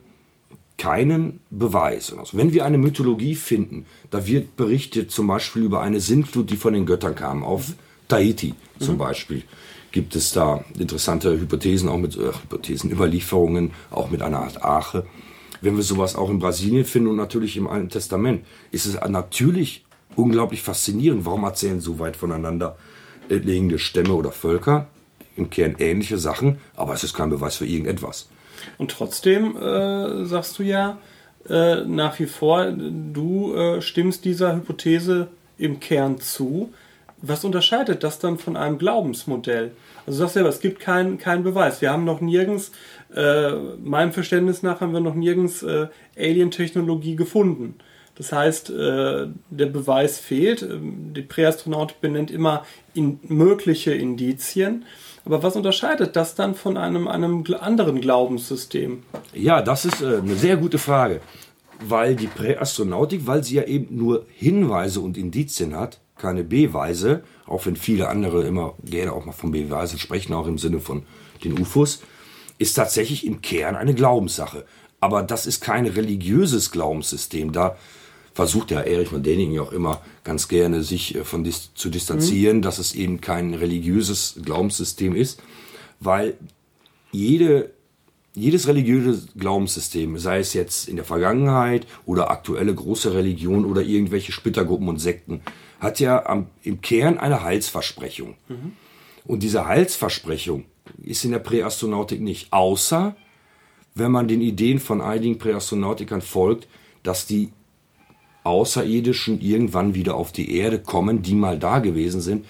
keinen 0.81 1.41
Beweis. 1.51 2.11
Also 2.11 2.35
wenn 2.35 2.53
wir 2.53 2.65
eine 2.65 2.79
Mythologie 2.79 3.35
finden, 3.35 3.85
da 4.09 4.25
wird 4.25 4.55
berichtet 4.55 5.11
zum 5.11 5.27
Beispiel 5.27 5.61
über 5.61 5.81
eine 5.81 5.99
Sintflut, 5.99 6.49
die 6.49 6.57
von 6.57 6.73
den 6.73 6.87
Göttern 6.87 7.13
kam, 7.13 7.43
auf 7.43 7.69
mhm. 7.69 7.73
Tahiti 8.07 8.55
zum 8.79 8.95
mhm. 8.95 8.99
Beispiel 8.99 9.43
gibt 9.91 10.15
es 10.15 10.31
da 10.31 10.63
interessante 10.79 11.39
Hypothesen, 11.39 11.87
auch 11.87 11.99
mit 11.99 12.15
äh, 12.15 12.31
Hypothesen, 12.31 12.89
Überlieferungen, 12.89 13.73
auch 13.91 14.09
mit 14.09 14.23
einer 14.23 14.39
Art 14.39 14.63
Arche. 14.63 15.05
Wenn 15.61 15.75
wir 15.75 15.83
sowas 15.83 16.15
auch 16.15 16.31
in 16.31 16.39
Brasilien 16.39 16.85
finden 16.85 17.09
und 17.09 17.17
natürlich 17.17 17.57
im 17.57 17.67
Alten 17.67 17.89
Testament, 17.89 18.43
ist 18.71 18.87
es 18.87 18.97
natürlich 19.07 19.85
unglaublich 20.15 20.63
faszinierend. 20.63 21.25
Warum 21.25 21.43
erzählen 21.43 21.79
so 21.79 21.99
weit 21.99 22.15
voneinander 22.15 22.75
liegende 23.29 23.77
Stämme 23.77 24.13
oder 24.13 24.31
Völker 24.31 24.87
im 25.35 25.51
Kern 25.51 25.75
ähnliche 25.77 26.17
Sachen, 26.17 26.57
aber 26.75 26.93
es 26.95 27.03
ist 27.03 27.13
kein 27.13 27.29
Beweis 27.29 27.57
für 27.57 27.67
irgendetwas. 27.67 28.29
Und 28.77 28.91
trotzdem 28.91 29.55
äh, 29.57 30.25
sagst 30.25 30.59
du 30.59 30.63
ja 30.63 30.97
äh, 31.49 31.83
nach 31.85 32.19
wie 32.19 32.25
vor, 32.25 32.71
du 32.71 33.55
äh, 33.55 33.81
stimmst 33.81 34.25
dieser 34.25 34.55
Hypothese 34.55 35.27
im 35.57 35.79
Kern 35.79 36.19
zu. 36.19 36.73
Was 37.21 37.43
unterscheidet 37.43 38.03
das 38.03 38.19
dann 38.19 38.37
von 38.37 38.57
einem 38.57 38.77
Glaubensmodell? 38.77 39.71
Also 40.05 40.11
du 40.11 40.23
sagst 40.23 40.33
selber, 40.33 40.49
es 40.49 40.59
gibt 40.59 40.79
keinen 40.79 41.17
kein 41.17 41.43
Beweis. 41.43 41.81
Wir 41.81 41.91
haben 41.91 42.03
noch 42.03 42.21
nirgends, 42.21 42.71
äh, 43.15 43.51
meinem 43.83 44.11
Verständnis 44.11 44.63
nach, 44.63 44.81
haben 44.81 44.93
wir 44.93 44.99
noch 45.01 45.15
nirgends 45.15 45.61
äh, 45.61 45.87
Alien-Technologie 46.17 47.15
gefunden. 47.15 47.75
Das 48.21 48.31
heißt, 48.31 48.69
äh, 48.69 49.27
der 49.49 49.65
Beweis 49.65 50.19
fehlt. 50.19 50.61
Ähm, 50.61 51.11
die 51.15 51.23
Präastronautik 51.23 52.01
benennt 52.01 52.29
immer 52.29 52.63
mögliche 52.93 53.93
Indizien. 53.93 54.85
Aber 55.25 55.41
was 55.41 55.55
unterscheidet 55.55 56.15
das 56.15 56.35
dann 56.35 56.53
von 56.53 56.77
einem, 56.77 57.07
einem 57.07 57.43
anderen 57.59 57.99
Glaubenssystem? 57.99 59.01
Ja, 59.33 59.63
das 59.63 59.85
ist 59.85 60.03
äh, 60.03 60.17
eine 60.17 60.35
sehr 60.35 60.57
gute 60.57 60.77
Frage. 60.77 61.19
Weil 61.79 62.15
die 62.15 62.27
Präastronautik, 62.27 63.25
weil 63.25 63.43
sie 63.43 63.55
ja 63.55 63.63
eben 63.63 63.95
nur 63.97 64.27
Hinweise 64.29 64.99
und 64.99 65.17
Indizien 65.17 65.75
hat, 65.75 65.99
keine 66.15 66.43
Beweise, 66.43 67.23
auch 67.47 67.65
wenn 67.65 67.75
viele 67.75 68.07
andere 68.07 68.43
immer 68.43 68.75
gerne 68.85 69.13
auch 69.13 69.25
mal 69.25 69.31
von 69.31 69.51
Beweisen 69.51 69.97
sprechen, 69.97 70.35
auch 70.35 70.45
im 70.45 70.59
Sinne 70.59 70.79
von 70.79 71.07
den 71.43 71.59
UFOs, 71.59 72.03
ist 72.59 72.75
tatsächlich 72.75 73.25
im 73.25 73.41
Kern 73.41 73.75
eine 73.75 73.95
Glaubenssache. 73.95 74.63
Aber 74.99 75.23
das 75.23 75.47
ist 75.47 75.61
kein 75.61 75.87
religiöses 75.87 76.69
Glaubenssystem. 76.69 77.51
Da 77.51 77.77
versucht 78.33 78.71
ja 78.71 78.81
Erich 78.81 79.09
von 79.09 79.23
Däniken 79.23 79.53
ja 79.53 79.61
auch 79.61 79.71
immer 79.71 80.01
ganz 80.23 80.47
gerne, 80.47 80.83
sich 80.83 81.15
äh, 81.15 81.23
von 81.23 81.43
dis 81.43 81.71
zu 81.73 81.89
distanzieren, 81.89 82.57
mhm. 82.57 82.61
dass 82.61 82.79
es 82.79 82.95
eben 82.95 83.21
kein 83.21 83.53
religiöses 83.53 84.39
Glaubenssystem 84.43 85.15
ist, 85.15 85.41
weil 85.99 86.35
jede 87.11 87.71
jedes 88.33 88.67
religiöse 88.67 89.27
Glaubenssystem, 89.37 90.17
sei 90.17 90.39
es 90.39 90.53
jetzt 90.53 90.87
in 90.87 90.95
der 90.95 91.03
Vergangenheit 91.03 91.85
oder 92.05 92.31
aktuelle 92.31 92.73
große 92.73 93.13
Religion 93.13 93.65
oder 93.65 93.81
irgendwelche 93.81 94.31
Splittergruppen 94.31 94.87
und 94.87 94.99
Sekten, 94.99 95.41
hat 95.81 95.99
ja 95.99 96.25
am, 96.25 96.47
im 96.63 96.79
Kern 96.81 97.17
eine 97.17 97.43
Heilsversprechung. 97.43 98.35
Mhm. 98.47 98.73
Und 99.25 99.43
diese 99.43 99.65
Heilsversprechung 99.67 100.65
ist 101.03 101.25
in 101.25 101.31
der 101.31 101.39
Präastronautik 101.39 102.21
nicht, 102.21 102.53
außer 102.53 103.15
wenn 103.95 104.11
man 104.11 104.27
den 104.27 104.41
Ideen 104.41 104.79
von 104.79 105.01
einigen 105.01 105.37
Präastronautikern 105.37 106.21
folgt, 106.21 106.67
dass 107.03 107.25
die 107.25 107.49
Außerirdischen 108.43 109.41
irgendwann 109.41 109.93
wieder 109.93 110.15
auf 110.15 110.31
die 110.31 110.55
Erde 110.55 110.79
kommen, 110.79 111.21
die 111.21 111.35
mal 111.35 111.59
da 111.59 111.79
gewesen 111.79 112.21
sind. 112.21 112.45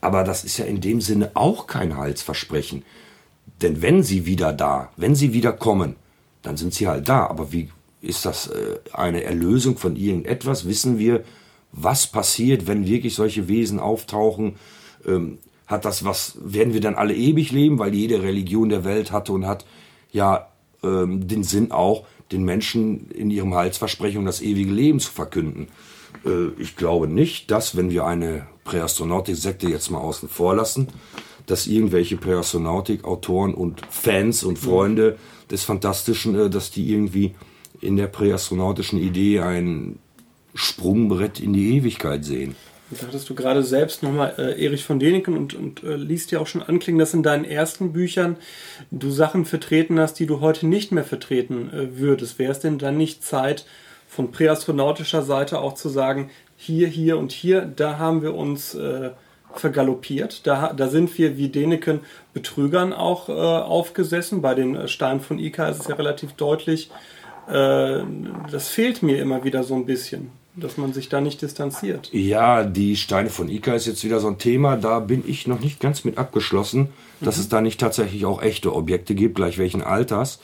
Aber 0.00 0.24
das 0.24 0.44
ist 0.44 0.58
ja 0.58 0.64
in 0.64 0.80
dem 0.80 1.00
Sinne 1.00 1.30
auch 1.34 1.66
kein 1.66 1.96
Heilsversprechen. 1.96 2.82
Denn 3.62 3.82
wenn 3.82 4.02
sie 4.02 4.26
wieder 4.26 4.52
da, 4.52 4.90
wenn 4.96 5.14
sie 5.14 5.32
wieder 5.32 5.52
kommen, 5.52 5.96
dann 6.42 6.56
sind 6.56 6.74
sie 6.74 6.88
halt 6.88 7.08
da. 7.08 7.26
Aber 7.26 7.52
wie 7.52 7.68
ist 8.00 8.26
das 8.26 8.48
äh, 8.48 8.78
eine 8.92 9.22
Erlösung 9.22 9.78
von 9.78 9.94
irgendetwas? 9.94 10.66
Wissen 10.66 10.98
wir, 10.98 11.22
was 11.70 12.06
passiert, 12.08 12.66
wenn 12.66 12.86
wirklich 12.86 13.14
solche 13.14 13.48
Wesen 13.48 13.78
auftauchen? 13.78 14.56
Ähm, 15.06 15.38
hat 15.66 15.84
das 15.84 16.04
was, 16.04 16.36
werden 16.42 16.74
wir 16.74 16.80
dann 16.80 16.96
alle 16.96 17.14
ewig 17.14 17.52
leben, 17.52 17.78
weil 17.78 17.94
jede 17.94 18.22
Religion 18.22 18.68
der 18.68 18.84
Welt 18.84 19.12
hatte 19.12 19.32
und 19.32 19.46
hat 19.46 19.64
ja 20.10 20.48
ähm, 20.82 21.26
den 21.26 21.44
Sinn 21.44 21.70
auch, 21.70 22.04
den 22.32 22.44
Menschen 22.44 23.10
in 23.10 23.30
ihrem 23.30 23.54
Heilsversprechung 23.54 24.24
das 24.24 24.40
ewige 24.40 24.72
Leben 24.72 25.00
zu 25.00 25.10
verkünden. 25.10 25.68
Äh, 26.24 26.48
ich 26.58 26.76
glaube 26.76 27.06
nicht, 27.06 27.50
dass, 27.50 27.76
wenn 27.76 27.90
wir 27.90 28.06
eine 28.06 28.46
Präastronautik-Sekte 28.64 29.68
jetzt 29.68 29.90
mal 29.90 29.98
außen 29.98 30.28
vor 30.28 30.54
lassen, 30.54 30.88
dass 31.46 31.66
irgendwelche 31.66 32.16
Präastronautik-Autoren 32.16 33.54
und 33.54 33.82
Fans 33.90 34.44
und 34.44 34.58
Freunde 34.58 35.18
des 35.50 35.64
Fantastischen, 35.64 36.34
äh, 36.34 36.50
dass 36.50 36.70
die 36.70 36.90
irgendwie 36.90 37.34
in 37.80 37.96
der 37.96 38.06
präastronautischen 38.06 38.98
Idee 39.00 39.40
ein 39.40 39.98
Sprungbrett 40.54 41.40
in 41.40 41.52
die 41.52 41.76
Ewigkeit 41.76 42.24
sehen. 42.24 42.54
Da 43.00 43.06
hattest 43.06 43.28
du 43.30 43.34
gerade 43.34 43.62
selbst 43.62 44.02
nochmal 44.02 44.34
äh, 44.38 44.64
Erich 44.64 44.84
von 44.84 44.98
Däniken 44.98 45.36
und, 45.36 45.54
und 45.54 45.82
äh, 45.82 45.96
liest 45.96 46.30
ja 46.30 46.40
auch 46.40 46.46
schon 46.46 46.62
anklingen, 46.62 46.98
dass 46.98 47.14
in 47.14 47.22
deinen 47.22 47.44
ersten 47.44 47.92
Büchern 47.92 48.36
du 48.90 49.10
Sachen 49.10 49.44
vertreten 49.44 49.98
hast, 49.98 50.14
die 50.14 50.26
du 50.26 50.40
heute 50.40 50.66
nicht 50.66 50.92
mehr 50.92 51.04
vertreten 51.04 51.70
äh, 51.72 51.98
würdest. 51.98 52.38
Wäre 52.38 52.52
es 52.52 52.60
denn 52.60 52.78
dann 52.78 52.96
nicht 52.96 53.24
Zeit, 53.24 53.64
von 54.08 54.30
präastronautischer 54.30 55.22
Seite 55.22 55.58
auch 55.60 55.72
zu 55.72 55.88
sagen, 55.88 56.30
hier, 56.56 56.86
hier 56.86 57.16
und 57.16 57.32
hier, 57.32 57.62
da 57.62 57.96
haben 57.96 58.20
wir 58.20 58.34
uns 58.34 58.74
äh, 58.74 59.10
vergaloppiert. 59.54 60.46
Da, 60.46 60.74
da 60.74 60.88
sind 60.88 61.16
wir 61.16 61.38
wie 61.38 61.48
Deneken 61.48 62.00
Betrügern 62.34 62.92
auch 62.92 63.30
äh, 63.30 63.32
aufgesessen. 63.32 64.42
Bei 64.42 64.54
den 64.54 64.76
äh, 64.76 64.88
Steinen 64.88 65.20
von 65.20 65.38
Ika 65.38 65.68
ist 65.68 65.80
es 65.80 65.88
ja 65.88 65.94
relativ 65.94 66.32
deutlich. 66.32 66.90
Äh, 67.48 68.02
das 68.50 68.68
fehlt 68.68 69.02
mir 69.02 69.18
immer 69.18 69.44
wieder 69.44 69.62
so 69.62 69.74
ein 69.74 69.86
bisschen 69.86 70.30
dass 70.54 70.76
man 70.76 70.92
sich 70.92 71.08
da 71.08 71.20
nicht 71.20 71.40
distanziert. 71.40 72.10
Ja, 72.12 72.64
die 72.64 72.96
Steine 72.96 73.30
von 73.30 73.48
Ika 73.48 73.74
ist 73.74 73.86
jetzt 73.86 74.04
wieder 74.04 74.20
so 74.20 74.28
ein 74.28 74.38
Thema, 74.38 74.76
da 74.76 75.00
bin 75.00 75.24
ich 75.26 75.46
noch 75.46 75.60
nicht 75.60 75.80
ganz 75.80 76.04
mit 76.04 76.18
abgeschlossen, 76.18 76.88
dass 77.20 77.36
mhm. 77.36 77.42
es 77.42 77.48
da 77.48 77.60
nicht 77.60 77.80
tatsächlich 77.80 78.26
auch 78.26 78.42
echte 78.42 78.74
Objekte 78.74 79.14
gibt, 79.14 79.36
gleich 79.36 79.58
welchen 79.58 79.82
Alters. 79.82 80.40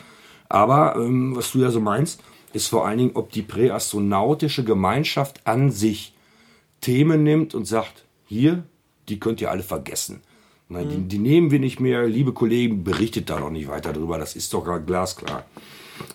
Aber 0.48 0.96
ähm, 0.96 1.36
was 1.36 1.52
du 1.52 1.60
ja 1.60 1.70
so 1.70 1.80
meinst, 1.80 2.22
ist 2.54 2.68
vor 2.68 2.86
allen 2.86 2.98
Dingen, 2.98 3.10
ob 3.14 3.32
die 3.32 3.42
präastronautische 3.42 4.64
Gemeinschaft 4.64 5.46
an 5.46 5.70
sich 5.70 6.14
Themen 6.80 7.22
nimmt 7.22 7.54
und 7.54 7.66
sagt, 7.66 8.04
hier, 8.26 8.62
die 9.08 9.20
könnt 9.20 9.40
ihr 9.40 9.50
alle 9.50 9.62
vergessen. 9.62 10.22
Na, 10.70 10.80
mhm. 10.82 10.88
die, 10.88 11.08
die, 11.08 11.18
nehmen 11.18 11.50
wir 11.50 11.60
nicht 11.60 11.80
mehr, 11.80 12.06
liebe 12.06 12.32
Kollegen, 12.32 12.84
berichtet 12.84 13.28
da 13.28 13.40
noch 13.40 13.50
nicht 13.50 13.68
weiter 13.68 13.92
drüber, 13.92 14.18
das 14.18 14.36
ist 14.36 14.54
doch 14.54 14.64
glasklar. 14.84 15.44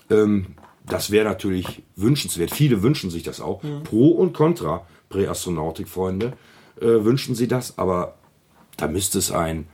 Ähm, 0.09 0.47
das 0.85 1.11
wäre 1.11 1.25
natürlich 1.25 1.83
wünschenswert. 1.95 2.51
Viele 2.51 2.83
wünschen 2.83 3.09
sich 3.09 3.23
das 3.23 3.39
auch. 3.39 3.63
Mhm. 3.63 3.83
Pro 3.83 4.09
und 4.09 4.33
Contra, 4.33 4.85
Präastronautik-Freunde, 5.09 6.33
äh, 6.79 6.85
wünschen 6.85 7.35
sie 7.35 7.47
das, 7.47 7.77
aber 7.77 8.15
da 8.77 8.87
müsste 8.87 9.19
es 9.19 9.31
ein, 9.31 9.67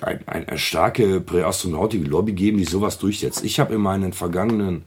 ein, 0.00 0.20
ein, 0.26 0.48
eine 0.48 0.58
starke 0.58 1.20
Präastronautik-Lobby 1.20 2.32
geben, 2.32 2.58
die 2.58 2.64
sowas 2.64 2.98
durchsetzt. 2.98 3.44
Ich 3.44 3.60
habe 3.60 3.74
in 3.74 3.80
meinen 3.80 4.12
vergangenen, 4.12 4.84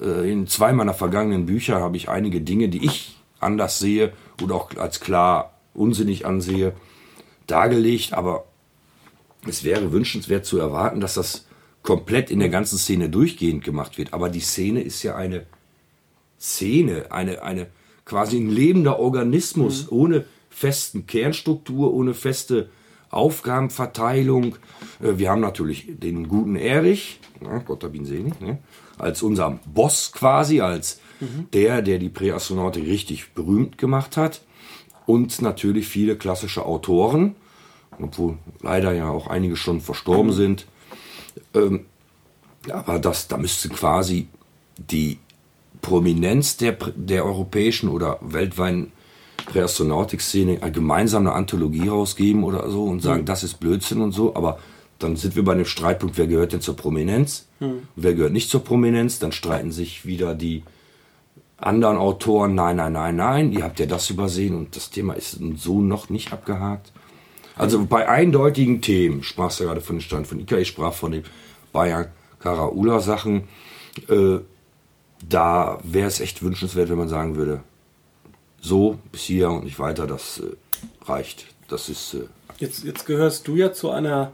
äh, 0.00 0.30
in 0.30 0.46
zwei 0.46 0.72
meiner 0.72 0.94
vergangenen 0.94 1.46
Bücher 1.46 1.80
habe 1.80 1.96
ich 1.96 2.08
einige 2.08 2.40
Dinge, 2.40 2.68
die 2.68 2.84
ich 2.84 3.16
anders 3.40 3.78
sehe 3.78 4.12
oder 4.42 4.54
auch 4.54 4.76
als 4.76 5.00
klar 5.00 5.54
unsinnig 5.74 6.26
ansehe, 6.26 6.74
dargelegt, 7.46 8.12
aber 8.12 8.44
es 9.46 9.64
wäre 9.64 9.92
wünschenswert 9.92 10.44
zu 10.44 10.58
erwarten, 10.58 11.00
dass 11.00 11.14
das 11.14 11.46
komplett 11.82 12.30
in 12.30 12.38
der 12.38 12.48
ganzen 12.48 12.78
Szene 12.78 13.08
durchgehend 13.08 13.64
gemacht 13.64 13.98
wird. 13.98 14.12
Aber 14.12 14.28
die 14.28 14.40
Szene 14.40 14.82
ist 14.82 15.02
ja 15.02 15.16
eine 15.16 15.46
Szene, 16.38 17.06
eine, 17.10 17.42
eine 17.42 17.68
quasi 18.04 18.38
ein 18.38 18.50
lebender 18.50 18.98
Organismus 18.98 19.84
mhm. 19.84 19.96
ohne 19.96 20.24
festen 20.48 21.06
Kernstruktur, 21.06 21.94
ohne 21.94 22.14
feste 22.14 22.70
Aufgabenverteilung. 23.10 24.56
Äh, 25.00 25.18
wir 25.18 25.30
haben 25.30 25.40
natürlich 25.40 25.86
den 25.88 26.28
guten 26.28 26.56
Erich, 26.56 27.20
Gott 27.64 27.84
hab 27.84 27.94
ihn 27.94 28.04
selig, 28.04 28.40
ne? 28.40 28.58
als 28.98 29.22
unser 29.22 29.58
Boss 29.72 30.12
quasi, 30.12 30.60
als 30.60 31.00
mhm. 31.20 31.48
der, 31.52 31.82
der 31.82 31.98
die 31.98 32.08
Präastronautik 32.08 32.84
richtig 32.84 33.32
berühmt 33.32 33.78
gemacht 33.78 34.16
hat. 34.16 34.42
Und 35.06 35.42
natürlich 35.42 35.88
viele 35.88 36.16
klassische 36.16 36.64
Autoren, 36.64 37.34
obwohl 38.00 38.38
leider 38.60 38.92
ja 38.92 39.08
auch 39.08 39.26
einige 39.26 39.56
schon 39.56 39.80
verstorben 39.80 40.30
mhm. 40.30 40.36
sind. 40.36 40.66
Ähm, 41.54 41.86
aber 42.70 42.98
das, 42.98 43.28
da 43.28 43.36
müsste 43.36 43.68
quasi 43.68 44.28
die 44.76 45.18
Prominenz 45.80 46.56
der, 46.56 46.76
der 46.94 47.24
europäischen 47.24 47.88
oder 47.88 48.18
weltweiten 48.20 48.92
Präastronautik-Szene 49.46 50.62
eine 50.62 50.72
gemeinsame 50.72 51.32
Anthologie 51.32 51.88
rausgeben 51.88 52.44
oder 52.44 52.70
so 52.70 52.84
und 52.84 53.00
sagen, 53.00 53.22
mhm. 53.22 53.26
das 53.26 53.42
ist 53.42 53.60
Blödsinn 53.60 54.00
und 54.00 54.12
so, 54.12 54.34
aber 54.36 54.58
dann 54.98 55.16
sind 55.16 55.34
wir 55.34 55.44
bei 55.44 55.54
dem 55.54 55.64
Streitpunkt, 55.64 56.18
wer 56.18 56.26
gehört 56.26 56.52
denn 56.52 56.60
zur 56.60 56.76
Prominenz, 56.76 57.46
mhm. 57.58 57.88
wer 57.96 58.14
gehört 58.14 58.32
nicht 58.32 58.50
zur 58.50 58.62
Prominenz, 58.62 59.18
dann 59.18 59.32
streiten 59.32 59.72
sich 59.72 60.04
wieder 60.04 60.34
die 60.34 60.62
anderen 61.56 61.96
Autoren, 61.96 62.54
nein, 62.54 62.76
nein, 62.76 62.92
nein, 62.92 63.16
nein, 63.16 63.52
ihr 63.52 63.64
habt 63.64 63.80
ja 63.80 63.86
das 63.86 64.10
übersehen 64.10 64.54
und 64.54 64.76
das 64.76 64.90
Thema 64.90 65.14
ist 65.14 65.38
so 65.56 65.80
noch 65.80 66.10
nicht 66.10 66.32
abgehakt. 66.32 66.92
Also 67.60 67.84
bei 67.84 68.08
eindeutigen 68.08 68.80
Themen, 68.80 69.22
sprachst 69.22 69.60
du 69.60 69.64
gerade 69.64 69.82
von 69.82 70.00
Stand 70.00 70.26
von 70.26 70.40
Ika, 70.40 70.56
ich 70.56 70.68
sprach 70.68 70.94
von 70.94 71.12
den 71.12 71.24
Bayern 71.72 72.06
Karaula 72.38 73.00
Sachen, 73.00 73.48
äh, 74.08 74.38
da 75.28 75.78
wäre 75.82 76.08
es 76.08 76.20
echt 76.20 76.42
wünschenswert, 76.42 76.88
wenn 76.88 76.96
man 76.96 77.10
sagen 77.10 77.36
würde, 77.36 77.60
so 78.62 78.98
bis 79.12 79.22
hier 79.24 79.50
und 79.50 79.64
nicht 79.64 79.78
weiter, 79.78 80.06
das 80.06 80.38
äh, 80.40 80.56
reicht. 81.04 81.48
Das 81.68 81.90
ist. 81.90 82.14
Äh, 82.14 82.28
jetzt, 82.58 82.82
jetzt 82.84 83.04
gehörst 83.04 83.46
du 83.46 83.56
ja 83.56 83.74
zu 83.74 83.90
einer, 83.90 84.32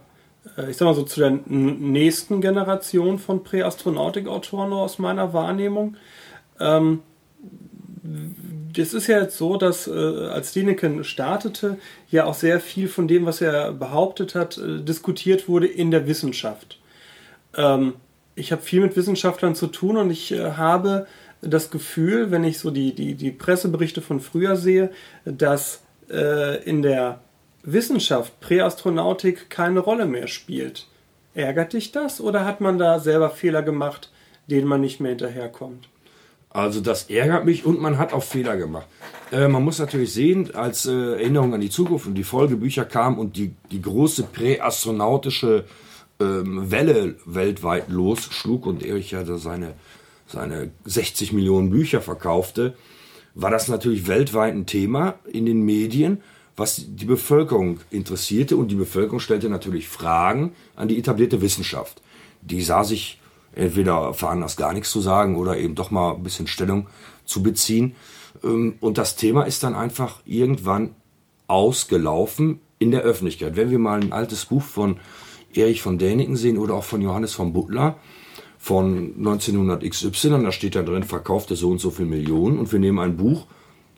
äh, 0.56 0.70
ich 0.70 0.76
sag 0.76 0.86
mal 0.86 0.94
so, 0.94 1.02
zu 1.02 1.18
der 1.18 1.30
nächsten 1.30 2.40
Generation 2.40 3.18
von 3.18 3.42
Präastronautik-Autoren 3.42 4.72
aus 4.72 5.00
meiner 5.00 5.32
Wahrnehmung. 5.32 5.96
Ähm, 6.60 7.00
das 8.76 8.92
ist 8.92 9.06
ja 9.06 9.20
jetzt 9.20 9.38
so, 9.38 9.56
dass 9.56 9.86
äh, 9.86 9.90
als 9.90 10.52
Deneken 10.52 11.02
startete, 11.02 11.78
ja 12.10 12.24
auch 12.24 12.34
sehr 12.34 12.60
viel 12.60 12.88
von 12.88 13.08
dem, 13.08 13.24
was 13.24 13.40
er 13.40 13.72
behauptet 13.72 14.34
hat, 14.34 14.58
äh, 14.58 14.82
diskutiert 14.82 15.48
wurde 15.48 15.66
in 15.66 15.90
der 15.90 16.06
Wissenschaft. 16.06 16.78
Ähm, 17.56 17.94
ich 18.34 18.52
habe 18.52 18.62
viel 18.62 18.80
mit 18.80 18.96
Wissenschaftlern 18.96 19.54
zu 19.54 19.68
tun 19.68 19.96
und 19.96 20.10
ich 20.10 20.32
äh, 20.32 20.52
habe 20.52 21.06
das 21.40 21.70
Gefühl, 21.70 22.30
wenn 22.30 22.44
ich 22.44 22.58
so 22.58 22.70
die, 22.70 22.94
die, 22.94 23.14
die 23.14 23.30
Presseberichte 23.30 24.02
von 24.02 24.20
früher 24.20 24.56
sehe, 24.56 24.90
dass 25.24 25.82
äh, 26.10 26.62
in 26.64 26.82
der 26.82 27.20
Wissenschaft 27.62 28.38
Präastronautik 28.40 29.48
keine 29.48 29.80
Rolle 29.80 30.06
mehr 30.06 30.28
spielt. 30.28 30.86
Ärgert 31.34 31.72
dich 31.72 31.92
das 31.92 32.20
oder 32.20 32.44
hat 32.44 32.60
man 32.60 32.78
da 32.78 32.98
selber 32.98 33.30
Fehler 33.30 33.62
gemacht, 33.62 34.10
denen 34.46 34.66
man 34.66 34.80
nicht 34.80 35.00
mehr 35.00 35.10
hinterherkommt? 35.10 35.88
Also 36.56 36.80
das 36.80 37.10
ärgert 37.10 37.44
mich 37.44 37.66
und 37.66 37.82
man 37.82 37.98
hat 37.98 38.14
auch 38.14 38.22
Fehler 38.22 38.56
gemacht. 38.56 38.86
Äh, 39.30 39.46
man 39.46 39.62
muss 39.62 39.78
natürlich 39.78 40.14
sehen, 40.14 40.54
als 40.54 40.86
äh, 40.86 40.92
Erinnerung 40.92 41.52
an 41.52 41.60
die 41.60 41.68
Zukunft 41.68 42.06
und 42.06 42.14
die 42.14 42.24
Folgebücher 42.24 42.86
kamen 42.86 43.18
und 43.18 43.36
die, 43.36 43.54
die 43.70 43.82
große 43.82 44.22
präastronautische 44.22 45.66
ähm, 46.18 46.70
Welle 46.70 47.16
weltweit 47.26 47.90
losschlug 47.90 48.64
und 48.64 48.82
Erich 48.82 49.10
ja 49.10 49.22
seine 49.36 49.74
seine 50.26 50.70
60 50.86 51.34
Millionen 51.34 51.68
Bücher 51.68 52.00
verkaufte, 52.00 52.74
war 53.34 53.50
das 53.50 53.68
natürlich 53.68 54.06
weltweit 54.06 54.54
ein 54.54 54.64
Thema 54.64 55.16
in 55.30 55.44
den 55.44 55.62
Medien, 55.62 56.22
was 56.56 56.86
die 56.88 57.04
Bevölkerung 57.04 57.80
interessierte. 57.90 58.56
Und 58.56 58.70
die 58.70 58.76
Bevölkerung 58.76 59.20
stellte 59.20 59.50
natürlich 59.50 59.88
Fragen 59.88 60.52
an 60.74 60.88
die 60.88 60.98
etablierte 60.98 61.42
Wissenschaft. 61.42 62.00
Die 62.40 62.62
sah 62.62 62.82
sich 62.82 63.20
entweder 63.56 64.14
veranlasst, 64.14 64.56
gar 64.56 64.72
nichts 64.72 64.90
zu 64.90 65.00
sagen 65.00 65.36
oder 65.36 65.58
eben 65.58 65.74
doch 65.74 65.90
mal 65.90 66.14
ein 66.14 66.22
bisschen 66.22 66.46
Stellung 66.46 66.86
zu 67.24 67.42
beziehen. 67.42 67.96
Ähm, 68.44 68.74
und 68.80 68.98
das 68.98 69.16
Thema 69.16 69.42
ist 69.42 69.62
dann 69.62 69.74
einfach 69.74 70.20
irgendwann 70.24 70.94
ausgelaufen 71.48 72.60
in 72.78 72.90
der 72.90 73.02
Öffentlichkeit. 73.02 73.56
Wenn 73.56 73.70
wir 73.70 73.78
mal 73.78 74.00
ein 74.00 74.12
altes 74.12 74.44
Buch 74.46 74.62
von 74.62 74.98
Erich 75.54 75.80
von 75.80 75.98
Däniken 75.98 76.36
sehen 76.36 76.58
oder 76.58 76.74
auch 76.74 76.84
von 76.84 77.00
Johannes 77.00 77.32
von 77.32 77.52
Butler, 77.52 77.96
von 78.58 79.14
1900 79.16 79.88
XY, 79.88 80.42
da 80.42 80.52
steht 80.52 80.74
da 80.74 80.82
drin, 80.82 81.04
verkaufte 81.04 81.56
so 81.56 81.70
und 81.70 81.80
so 81.80 81.90
viel 81.90 82.06
Millionen 82.06 82.58
und 82.58 82.72
wir 82.72 82.78
nehmen 82.78 82.98
ein 82.98 83.16
Buch, 83.16 83.46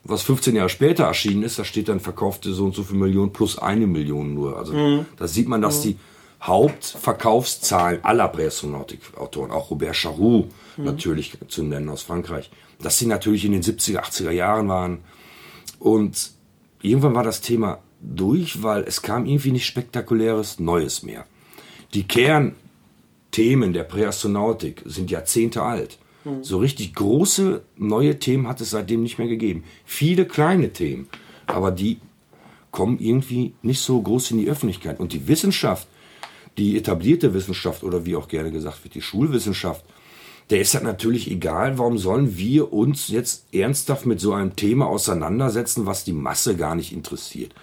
was 0.04 0.22
15 0.22 0.56
Jahre 0.56 0.68
später 0.68 1.04
erschienen 1.04 1.42
ist, 1.42 1.58
da 1.58 1.64
steht 1.64 1.88
dann 1.88 2.00
verkaufte 2.00 2.52
so 2.52 2.64
und 2.64 2.74
so 2.74 2.82
viel 2.82 2.96
Millionen 2.96 3.32
plus 3.32 3.58
eine 3.58 3.86
Million 3.86 4.34
nur. 4.34 4.56
Also 4.56 4.72
mhm. 4.72 5.06
da 5.16 5.26
sieht 5.26 5.48
man, 5.48 5.60
dass 5.60 5.84
mhm. 5.84 5.88
die 5.88 5.96
Hauptverkaufszahlen 6.42 8.04
aller 8.04 8.28
Präastronautik-Autoren, 8.28 9.50
auch 9.50 9.70
Robert 9.70 9.96
Charroux 9.96 10.48
mhm. 10.76 10.84
natürlich 10.84 11.36
zu 11.48 11.62
nennen 11.62 11.88
aus 11.88 12.02
Frankreich, 12.02 12.50
dass 12.80 12.98
sie 12.98 13.06
natürlich 13.06 13.44
in 13.44 13.52
den 13.52 13.62
70er, 13.62 14.00
80er 14.00 14.30
Jahren 14.30 14.68
waren. 14.68 14.98
Und 15.80 16.30
irgendwann 16.80 17.14
war 17.14 17.24
das 17.24 17.40
Thema 17.40 17.78
durch, 18.00 18.62
weil 18.62 18.84
es 18.84 19.02
kam 19.02 19.26
irgendwie 19.26 19.50
nicht 19.50 19.66
spektakuläres 19.66 20.60
Neues 20.60 21.02
mehr. 21.02 21.26
Die 21.94 22.06
Kern 22.06 22.54
Themen 23.30 23.72
der 23.72 23.84
Präastronautik 23.84 24.82
sind 24.84 25.10
Jahrzehnte 25.10 25.62
alt. 25.62 25.98
Mhm. 26.24 26.42
So 26.42 26.58
richtig 26.58 26.94
große 26.94 27.62
neue 27.76 28.18
Themen 28.18 28.48
hat 28.48 28.60
es 28.60 28.70
seitdem 28.70 29.02
nicht 29.02 29.18
mehr 29.18 29.28
gegeben. 29.28 29.64
Viele 29.84 30.26
kleine 30.26 30.72
Themen, 30.72 31.08
aber 31.46 31.70
die 31.70 31.98
kommen 32.70 32.98
irgendwie 32.98 33.54
nicht 33.62 33.80
so 33.80 34.00
groß 34.00 34.30
in 34.32 34.38
die 34.38 34.48
Öffentlichkeit. 34.48 35.00
Und 35.00 35.12
die 35.12 35.28
Wissenschaft, 35.28 35.88
die 36.58 36.76
etablierte 36.76 37.32
Wissenschaft 37.34 37.82
oder 37.82 38.04
wie 38.04 38.16
auch 38.16 38.28
gerne 38.28 38.50
gesagt 38.50 38.84
wird, 38.84 38.94
die 38.94 39.02
Schulwissenschaft, 39.02 39.84
der 40.50 40.60
ist 40.60 40.74
halt 40.74 40.84
natürlich 40.84 41.30
egal, 41.30 41.78
warum 41.78 41.98
sollen 41.98 42.36
wir 42.36 42.72
uns 42.72 43.08
jetzt 43.08 43.46
ernsthaft 43.54 44.06
mit 44.06 44.20
so 44.20 44.32
einem 44.32 44.56
Thema 44.56 44.86
auseinandersetzen, 44.86 45.86
was 45.86 46.04
die 46.04 46.12
Masse 46.12 46.56
gar 46.56 46.74
nicht 46.74 46.92
interessiert. 46.92 47.54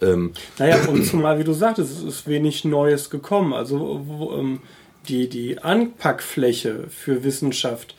Ähm, 0.00 0.32
naja, 0.58 0.84
und 0.88 1.04
zumal, 1.04 1.38
wie 1.38 1.44
du 1.44 1.52
sagtest, 1.52 1.92
es 1.92 2.02
ist 2.02 2.26
wenig 2.26 2.64
Neues 2.64 3.10
gekommen. 3.10 3.52
Also 3.52 4.02
wo, 4.06 4.32
ähm, 4.32 4.60
die, 5.08 5.28
die 5.28 5.58
Anpackfläche 5.58 6.86
für 6.88 7.24
Wissenschaft 7.24 7.94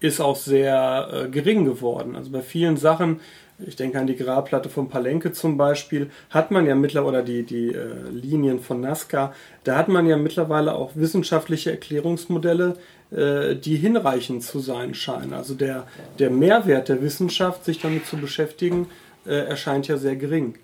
ist 0.00 0.20
auch 0.20 0.36
sehr 0.36 1.08
äh, 1.12 1.28
gering 1.28 1.64
geworden. 1.64 2.16
Also 2.16 2.30
bei 2.30 2.42
vielen 2.42 2.76
Sachen, 2.76 3.20
ich 3.66 3.76
denke 3.76 3.98
an 3.98 4.06
die 4.06 4.16
Grabplatte 4.16 4.68
von 4.68 4.88
Palenke 4.88 5.32
zum 5.32 5.56
Beispiel, 5.56 6.10
hat 6.30 6.50
man 6.50 6.66
ja 6.66 6.74
mittlerweile, 6.74 7.08
oder 7.08 7.22
die, 7.22 7.42
die 7.42 7.72
äh, 7.72 8.08
Linien 8.10 8.60
von 8.60 8.80
Nazca, 8.80 9.32
da 9.64 9.76
hat 9.76 9.88
man 9.88 10.06
ja 10.06 10.16
mittlerweile 10.16 10.74
auch 10.74 10.92
wissenschaftliche 10.94 11.70
Erklärungsmodelle, 11.72 12.76
äh, 13.10 13.56
die 13.56 13.76
hinreichend 13.76 14.42
zu 14.44 14.60
sein 14.60 14.94
scheinen. 14.94 15.32
Also 15.32 15.54
der, 15.54 15.86
der 16.18 16.30
Mehrwert 16.30 16.88
der 16.88 17.02
Wissenschaft, 17.02 17.64
sich 17.64 17.80
damit 17.80 18.06
zu 18.06 18.16
beschäftigen, 18.16 18.86
äh, 19.26 19.34
erscheint 19.34 19.88
ja 19.88 19.96
sehr 19.96 20.16
gering. 20.16 20.54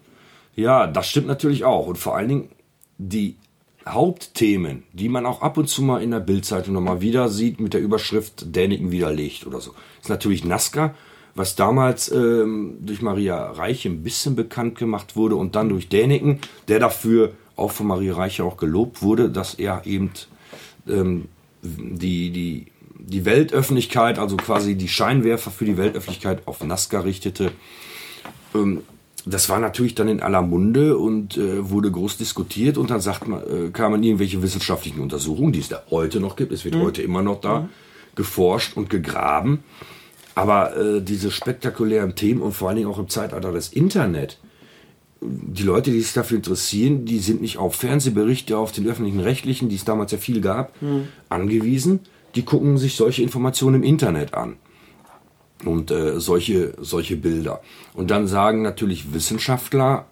Ja, 0.55 0.87
das 0.87 1.09
stimmt 1.09 1.27
natürlich 1.27 1.65
auch. 1.65 1.87
Und 1.87 1.99
vor 1.99 2.17
allen 2.17 2.29
Dingen 2.29 2.49
die 2.99 3.37
Hauptthemen, 3.87 4.85
die 4.93 5.09
man 5.09 5.27
auch 5.27 5.43
ab 5.43 5.59
und 5.59 5.69
zu 5.69 5.83
mal 5.83 6.03
in 6.03 6.13
der 6.13 6.21
Bildzeitung 6.21 6.75
nochmal 6.75 7.01
wieder 7.01 7.29
sieht 7.29 7.61
mit 7.61 7.75
der 7.75 7.81
Überschrift 7.81 8.55
Däniken 8.55 8.93
widerlegt 8.93 9.47
oder 9.47 9.61
so. 9.61 9.75
ist 10.01 10.09
natürlich 10.09 10.45
Nazca, 10.45 10.95
was 11.35 11.57
damals 11.57 12.11
ähm, 12.13 12.77
durch 12.81 13.03
Maria 13.03 13.51
Reiche 13.51 13.89
ein 13.89 14.03
bisschen 14.03 14.37
bekannt 14.37 14.79
gemacht 14.79 15.17
wurde 15.17 15.37
und 15.37 15.57
dann 15.57 15.69
durch 15.69 15.89
Däniken, 15.89 16.39
der 16.69 16.79
dafür 16.79 17.33
auch 17.57 17.73
von 17.73 17.87
Maria 17.87 18.15
Reiche 18.15 18.45
auch 18.45 18.57
gelobt 18.57 19.03
wurde, 19.03 19.31
dass 19.31 19.55
er 19.55 19.83
eben 19.85 20.11
ähm, 20.89 21.27
die, 21.63 22.31
die, 22.31 22.67
die 22.99 23.25
Weltöffentlichkeit, 23.25 24.19
also 24.19 24.37
quasi 24.37 24.77
die 24.77 24.89
Scheinwerfer 24.89 25.51
für 25.51 25.65
die 25.65 25.77
Weltöffentlichkeit 25.77 26.47
auf 26.47 26.63
Nazca 26.63 27.01
richtete. 27.01 27.53
Ähm, 28.55 28.83
das 29.27 29.49
war 29.49 29.59
natürlich 29.59 29.95
dann 29.95 30.09
in 30.09 30.21
aller 30.21 30.43
Munde 30.43 30.99
und 30.99 31.39
äh, 31.39 31.71
wurde 31.71 31.91
groß 31.91 32.19
diskutiert 32.19 32.77
und 32.77 32.91
dann 32.91 33.01
sagt 33.01 33.27
man, 33.27 33.41
äh, 33.41 33.71
kamen 33.71 34.03
irgendwelche 34.03 34.43
wissenschaftlichen 34.43 35.01
Untersuchungen, 35.01 35.53
die 35.53 35.61
es 35.61 35.69
da 35.69 35.83
heute 35.91 36.21
noch 36.21 36.37
gibt, 36.37 36.53
es 36.53 36.65
wird 36.65 36.75
mhm. 36.75 36.83
heute 36.83 37.03
immer 37.03 37.23
noch 37.23 37.41
da 37.41 37.61
mhm. 37.61 37.69
geforscht 38.15 38.77
und 38.77 38.91
gegraben. 38.91 39.65
Aber 40.35 40.77
äh, 40.77 41.01
diese 41.01 41.31
spektakulären 41.31 42.17
Themen 42.17 42.43
und 42.43 42.53
vor 42.53 42.69
allen 42.69 42.79
Dingen 42.79 42.89
auch 42.89 42.99
im 42.99 43.09
Zeitalter 43.09 43.53
des 43.53 43.73
Internet, 43.73 44.39
die 45.21 45.63
Leute, 45.63 45.91
die 45.91 46.01
sich 46.01 46.13
dafür 46.13 46.37
interessieren, 46.37 47.07
die 47.07 47.19
sind 47.19 47.41
nicht 47.41 47.57
auf 47.57 47.77
Fernsehberichte, 47.77 48.59
auf 48.59 48.73
den 48.73 48.87
öffentlichen 48.87 49.21
Rechtlichen, 49.21 49.69
die 49.69 49.77
es 49.77 49.85
damals 49.85 50.13
ja 50.13 50.19
viel 50.19 50.41
gab, 50.41 50.81
mhm. 50.83 51.09
angewiesen. 51.29 52.01
Die 52.35 52.43
gucken 52.43 52.79
sich 52.79 52.97
solche 52.97 53.23
Informationen 53.23 53.77
im 53.77 53.83
Internet 53.85 54.35
an 54.35 54.57
und 55.65 55.91
äh, 55.91 56.21
solche, 56.21 56.75
solche 56.79 57.17
Bilder. 57.17 57.61
Und 57.95 58.11
dann 58.11 58.27
sagen 58.27 58.63
natürlich 58.63 59.15
Wissenschaftler, 59.15 60.07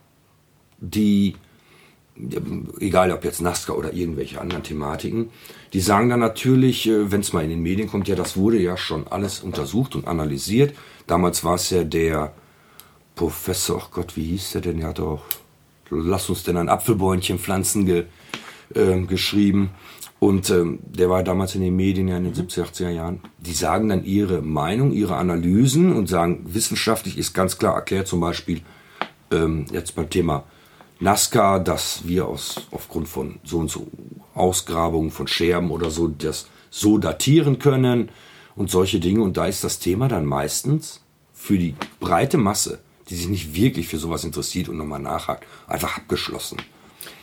die 0.78 1.34
egal 2.78 3.10
ob 3.10 3.24
jetzt 3.24 3.40
Nazca 3.40 3.72
oder 3.72 3.92
irgendwelche 3.92 4.40
anderen 4.40 4.62
Thematiken, 4.62 5.30
die 5.72 5.80
sagen 5.80 6.10
dann 6.10 6.20
natürlich, 6.20 6.88
äh, 6.88 7.10
wenn 7.10 7.20
es 7.20 7.32
mal 7.32 7.44
in 7.44 7.50
den 7.50 7.62
Medien 7.62 7.88
kommt, 7.88 8.08
ja, 8.08 8.14
das 8.14 8.36
wurde 8.36 8.58
ja 8.58 8.76
schon 8.76 9.06
alles 9.08 9.40
untersucht 9.40 9.94
und 9.94 10.06
analysiert. 10.06 10.74
Damals 11.06 11.44
war 11.44 11.54
es 11.54 11.70
ja 11.70 11.84
der 11.84 12.32
Professor, 13.14 13.76
oh 13.76 13.88
Gott, 13.90 14.16
wie 14.16 14.24
hieß 14.24 14.52
der 14.52 14.60
denn? 14.60 14.78
Der 14.78 14.88
hat 14.88 14.98
doch, 14.98 15.22
lass 15.90 16.28
uns 16.28 16.42
denn 16.42 16.56
ein 16.56 16.68
Apfelbäumchen 16.68 17.38
pflanzen 17.38 17.86
ge, 17.86 18.04
äh, 18.74 19.00
geschrieben. 19.02 19.70
Und 20.18 20.50
ähm, 20.50 20.78
der 20.84 21.10
war 21.10 21.24
damals 21.24 21.56
in 21.56 21.62
den 21.62 21.74
Medien 21.74 22.06
ja 22.06 22.16
in 22.16 22.24
den 22.24 22.34
70er, 22.34 22.66
80er 22.66 22.90
Jahren. 22.90 23.20
Die 23.38 23.54
sagen 23.54 23.88
dann 23.88 24.04
ihre 24.04 24.40
Meinung, 24.40 24.92
ihre 24.92 25.16
Analysen 25.16 25.92
und 25.92 26.08
sagen, 26.08 26.44
wissenschaftlich 26.44 27.18
ist 27.18 27.34
ganz 27.34 27.58
klar 27.58 27.74
erklärt, 27.74 28.06
zum 28.06 28.20
Beispiel 28.20 28.60
ähm, 29.32 29.66
jetzt 29.72 29.96
beim 29.96 30.08
Thema 30.10 30.44
Nazca, 31.02 31.58
dass 31.58 32.02
wir 32.06 32.28
aus, 32.28 32.66
aufgrund 32.70 33.08
von 33.08 33.40
so 33.42 33.58
und 33.58 33.70
so 33.70 33.88
Ausgrabungen 34.34 35.10
von 35.10 35.26
Scherben 35.26 35.70
oder 35.70 35.90
so 35.90 36.06
das 36.06 36.46
so 36.70 36.96
datieren 36.96 37.58
können 37.58 38.10
und 38.54 38.70
solche 38.70 39.00
Dinge. 39.00 39.22
Und 39.22 39.36
da 39.36 39.46
ist 39.46 39.64
das 39.64 39.80
Thema 39.80 40.06
dann 40.06 40.24
meistens 40.24 41.00
für 41.34 41.58
die 41.58 41.74
breite 41.98 42.38
Masse, 42.38 42.78
die 43.10 43.16
sich 43.16 43.28
nicht 43.28 43.56
wirklich 43.56 43.88
für 43.88 43.98
sowas 43.98 44.22
interessiert 44.22 44.68
und 44.68 44.78
nochmal 44.78 45.00
nachhakt, 45.00 45.44
einfach 45.66 45.96
abgeschlossen. 45.96 46.58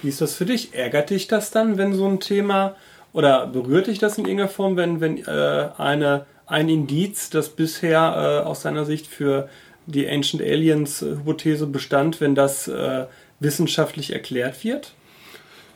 Wie 0.01 0.09
ist 0.09 0.19
das 0.19 0.35
für 0.35 0.45
dich? 0.45 0.73
Ärgert 0.73 1.09
dich 1.09 1.27
das 1.27 1.51
dann, 1.51 1.77
wenn 1.77 1.93
so 1.93 2.05
ein 2.05 2.19
Thema 2.19 2.75
oder 3.13 3.47
berührt 3.47 3.87
dich 3.87 3.97
das 3.97 4.17
in 4.17 4.25
irgendeiner 4.25 4.49
Form, 4.49 4.75
wenn, 4.75 4.99
wenn 4.99 5.25
äh, 5.25 5.69
eine, 5.77 6.25
ein 6.47 6.67
Indiz, 6.67 7.29
das 7.29 7.47
bisher 7.47 8.41
äh, 8.43 8.45
aus 8.45 8.61
deiner 8.61 8.83
Sicht 8.83 9.07
für 9.07 9.47
die 9.85 10.07
Ancient 10.07 10.43
Aliens 10.43 11.01
Hypothese 11.01 11.65
bestand, 11.65 12.21
wenn 12.21 12.35
das 12.35 12.67
äh, 12.67 13.05
wissenschaftlich 13.39 14.13
erklärt 14.13 14.63
wird? 14.63 14.93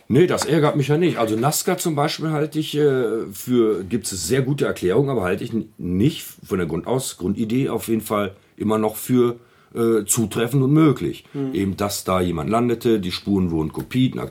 Nee, 0.08 0.28
das 0.28 0.45
ärgert 0.45 0.76
mich 0.76 0.89
ja 0.89 0.97
nicht. 0.97 1.17
Also 1.17 1.36
Nazca 1.36 1.78
zum 1.78 1.95
Beispiel 1.95 2.30
halte 2.32 2.60
ich 2.60 2.76
äh, 2.78 3.26
für, 3.32 3.84
gibt 3.84 4.06
es 4.06 4.28
sehr 4.28 4.41
gute 4.41 4.65
Erklärungen, 4.65 5.10
aber 5.10 5.23
halte 5.23 5.43
ich 5.43 5.54
nicht 5.78 6.23
von 6.23 6.58
der 6.58 6.67
Grund 6.67 6.88
aus, 6.88 7.17
Grundidee 7.17 7.69
auf 7.69 7.88
jeden 7.88 8.02
Fall 8.02 8.36
immer 8.58 8.78
noch 8.78 8.95
für 8.95 9.38
äh, 9.73 10.06
zutreffend 10.06 10.62
und 10.62 10.73
möglich. 10.73 11.26
Mhm. 11.34 11.54
Eben, 11.54 11.78
dass 11.78 12.04
da 12.04 12.21
jemand 12.21 12.49
landete, 12.49 12.99
die 12.99 13.12
Spuren 13.12 13.49
wurden 13.49 13.73
kopiert, 13.73 14.15
na, 14.15 14.30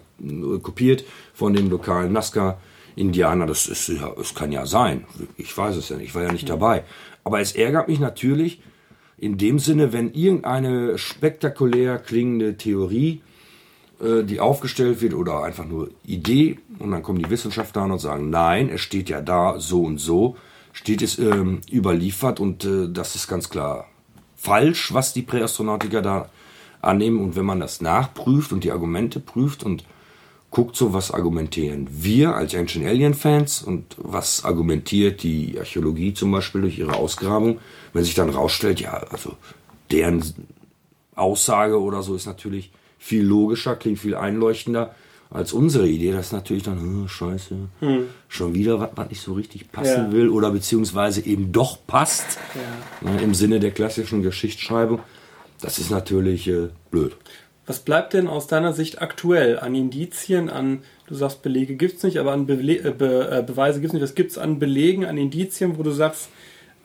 kopiert 0.59 1.05
von 1.35 1.55
den 1.55 1.71
lokalen 1.71 2.13
Nazca-Indianern. 2.13 3.49
Das, 3.49 3.67
ist, 3.67 3.89
ja, 3.89 4.13
das 4.17 4.35
kann 4.35 4.53
ja 4.53 4.67
sein. 4.67 5.05
Ich 5.37 5.57
weiß 5.57 5.77
es 5.77 5.89
ja 5.89 5.97
nicht, 5.97 6.09
ich 6.09 6.15
war 6.15 6.23
ja 6.23 6.33
nicht 6.33 6.45
mhm. 6.45 6.51
dabei. 6.51 6.85
Aber 7.25 7.41
es 7.41 7.53
ärgert 7.53 7.89
mich 7.89 7.99
natürlich, 7.99 8.61
in 9.23 9.39
dem 9.39 9.61
Sinne, 9.61 9.93
wenn 9.93 10.13
irgendeine 10.15 10.99
spektakulär 10.99 11.99
klingende 11.99 12.57
Theorie, 12.57 13.23
äh, 14.01 14.25
die 14.25 14.41
aufgestellt 14.41 15.01
wird 15.01 15.15
oder 15.15 15.45
einfach 15.45 15.65
nur 15.65 15.91
Idee, 16.05 16.59
und 16.81 16.91
dann 16.91 17.05
kommen 17.05 17.21
die 17.21 17.31
Wissenschaftler 17.31 17.85
und 17.85 18.01
sagen, 18.01 18.31
nein, 18.31 18.69
es 18.69 18.81
steht 18.81 19.09
ja 19.09 19.21
da 19.21 19.61
so 19.61 19.85
und 19.85 19.99
so, 19.99 20.37
steht 20.73 21.03
es 21.03 21.21
ähm, 21.21 21.61
überliefert 21.73 22.41
und 22.41 22.65
äh, 22.65 22.89
das 22.93 23.15
ist 23.15 23.29
ganz 23.29 23.49
klar 23.49 23.87
falsch, 24.35 24.93
was 24.93 25.13
die 25.13 25.23
Präastronautiker 25.23 26.03
da 26.03 26.29
annehmen. 26.81 27.21
Und 27.21 27.37
wenn 27.37 27.47
man 27.47 27.61
das 27.61 27.81
nachprüft 27.81 28.53
und 28.53 28.65
die 28.65 28.73
Argumente 28.73 29.21
prüft 29.21 29.63
und 29.63 29.85
guckt 30.53 30.77
so, 30.77 30.93
was 30.93 31.11
argumentieren 31.11 31.89
wir 31.91 32.37
als 32.37 32.55
Ancient 32.55 32.87
Alien 32.87 33.15
Fans 33.15 33.63
und 33.63 33.97
was 33.97 34.45
argumentiert 34.45 35.23
die 35.23 35.59
Archäologie 35.59 36.15
zum 36.15 36.31
Beispiel 36.31 36.61
durch 36.61 36.79
ihre 36.79 36.95
Ausgrabung, 36.95 37.59
wenn 37.95 38.05
sich 38.05 38.15
dann 38.15 38.29
rausstellt, 38.29 38.79
ja, 38.79 38.93
also 39.11 39.35
deren 39.91 40.23
Aussage 41.17 41.81
oder 41.81 42.03
so 42.03 42.15
ist 42.15 42.27
natürlich 42.27 42.71
viel 42.99 43.25
logischer, 43.25 43.77
klingt 43.77 43.99
viel 43.99 44.15
einleuchtender 44.15 44.95
als 45.31 45.55
unsere 45.55 45.89
Idee. 45.89 46.13
Das 46.13 46.27
ist 46.27 46.33
natürlich 46.33 46.63
dann, 46.63 46.79
hm, 46.79 47.09
scheiße, 47.09 47.57
hm. 47.81 48.07
schon 48.29 48.55
wieder 48.55 48.79
was, 48.79 48.91
was 48.95 49.09
nicht 49.09 49.23
so 49.23 49.33
richtig 49.33 49.73
passen 49.73 50.07
ja. 50.07 50.13
will 50.13 50.29
oder 50.29 50.51
beziehungsweise 50.51 51.25
eben 51.25 51.51
doch 51.53 51.79
passt, 51.87 52.39
ja. 53.03 53.11
ne, 53.11 53.23
im 53.23 53.33
Sinne 53.33 53.59
der 53.59 53.71
klassischen 53.71 54.23
Geschichtsschreibung. 54.23 55.01
Das 55.63 55.79
ist 55.79 55.91
natürlich 55.91 56.47
äh, 56.49 56.69
blöd. 56.91 57.17
Was 57.67 57.79
bleibt 57.79 58.13
denn 58.13 58.27
aus 58.27 58.49
deiner 58.49 58.73
Sicht 58.73 59.01
aktuell 59.01 59.59
an 59.59 59.75
Indizien, 59.75 60.51
an, 60.51 60.83
du 61.07 61.15
sagst 61.15 61.43
Belege 61.43 61.77
gibt 61.77 61.99
es 61.99 62.03
nicht, 62.03 62.19
aber 62.19 62.33
an 62.33 62.47
Bele 62.47 62.79
äh, 62.79 62.91
Be 62.91 63.31
äh, 63.31 63.43
Beweise 63.43 63.81
gibt 63.81 63.91
es 63.91 63.95
nicht. 63.95 64.03
Was 64.03 64.15
gibt 64.15 64.33
es 64.33 64.39
an 64.39 64.59
Belegen, 64.59 65.05
an 65.05 65.17
Indizien, 65.17 65.79
wo 65.79 65.83
du 65.85 65.93
sagst, 65.93 66.29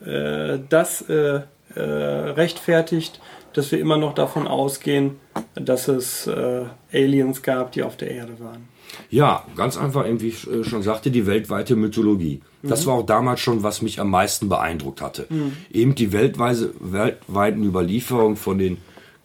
äh, 0.04 0.58
das 0.68 1.02
äh, 1.02 1.40
äh, 1.74 1.80
rechtfertigt, 1.80 3.20
dass 3.54 3.72
wir 3.72 3.80
immer 3.80 3.96
noch 3.96 4.14
davon 4.14 4.46
ausgehen, 4.46 5.16
dass 5.54 5.88
es 5.88 6.28
äh, 6.28 6.66
Aliens 6.92 7.42
gab, 7.42 7.72
die 7.72 7.82
auf 7.82 7.96
der 7.96 8.12
Erde 8.12 8.38
waren? 8.38 8.68
Ja, 9.10 9.44
ganz 9.56 9.76
einfach, 9.76 10.06
wie 10.06 10.28
ich 10.28 10.46
schon 10.62 10.82
sagte, 10.82 11.10
die 11.10 11.26
weltweite 11.26 11.76
Mythologie. 11.76 12.40
Das 12.62 12.84
mhm. 12.84 12.86
war 12.86 12.94
auch 12.96 13.06
damals 13.06 13.40
schon, 13.40 13.62
was 13.62 13.82
mich 13.82 14.00
am 14.00 14.10
meisten 14.10 14.48
beeindruckt 14.48 15.02
hatte. 15.02 15.26
Mhm. 15.28 15.56
Eben 15.70 15.94
die 15.94 16.12
weltweise, 16.12 16.72
weltweiten 16.80 17.64
Überlieferungen 17.64 18.36
von 18.36 18.58
den 18.58 18.78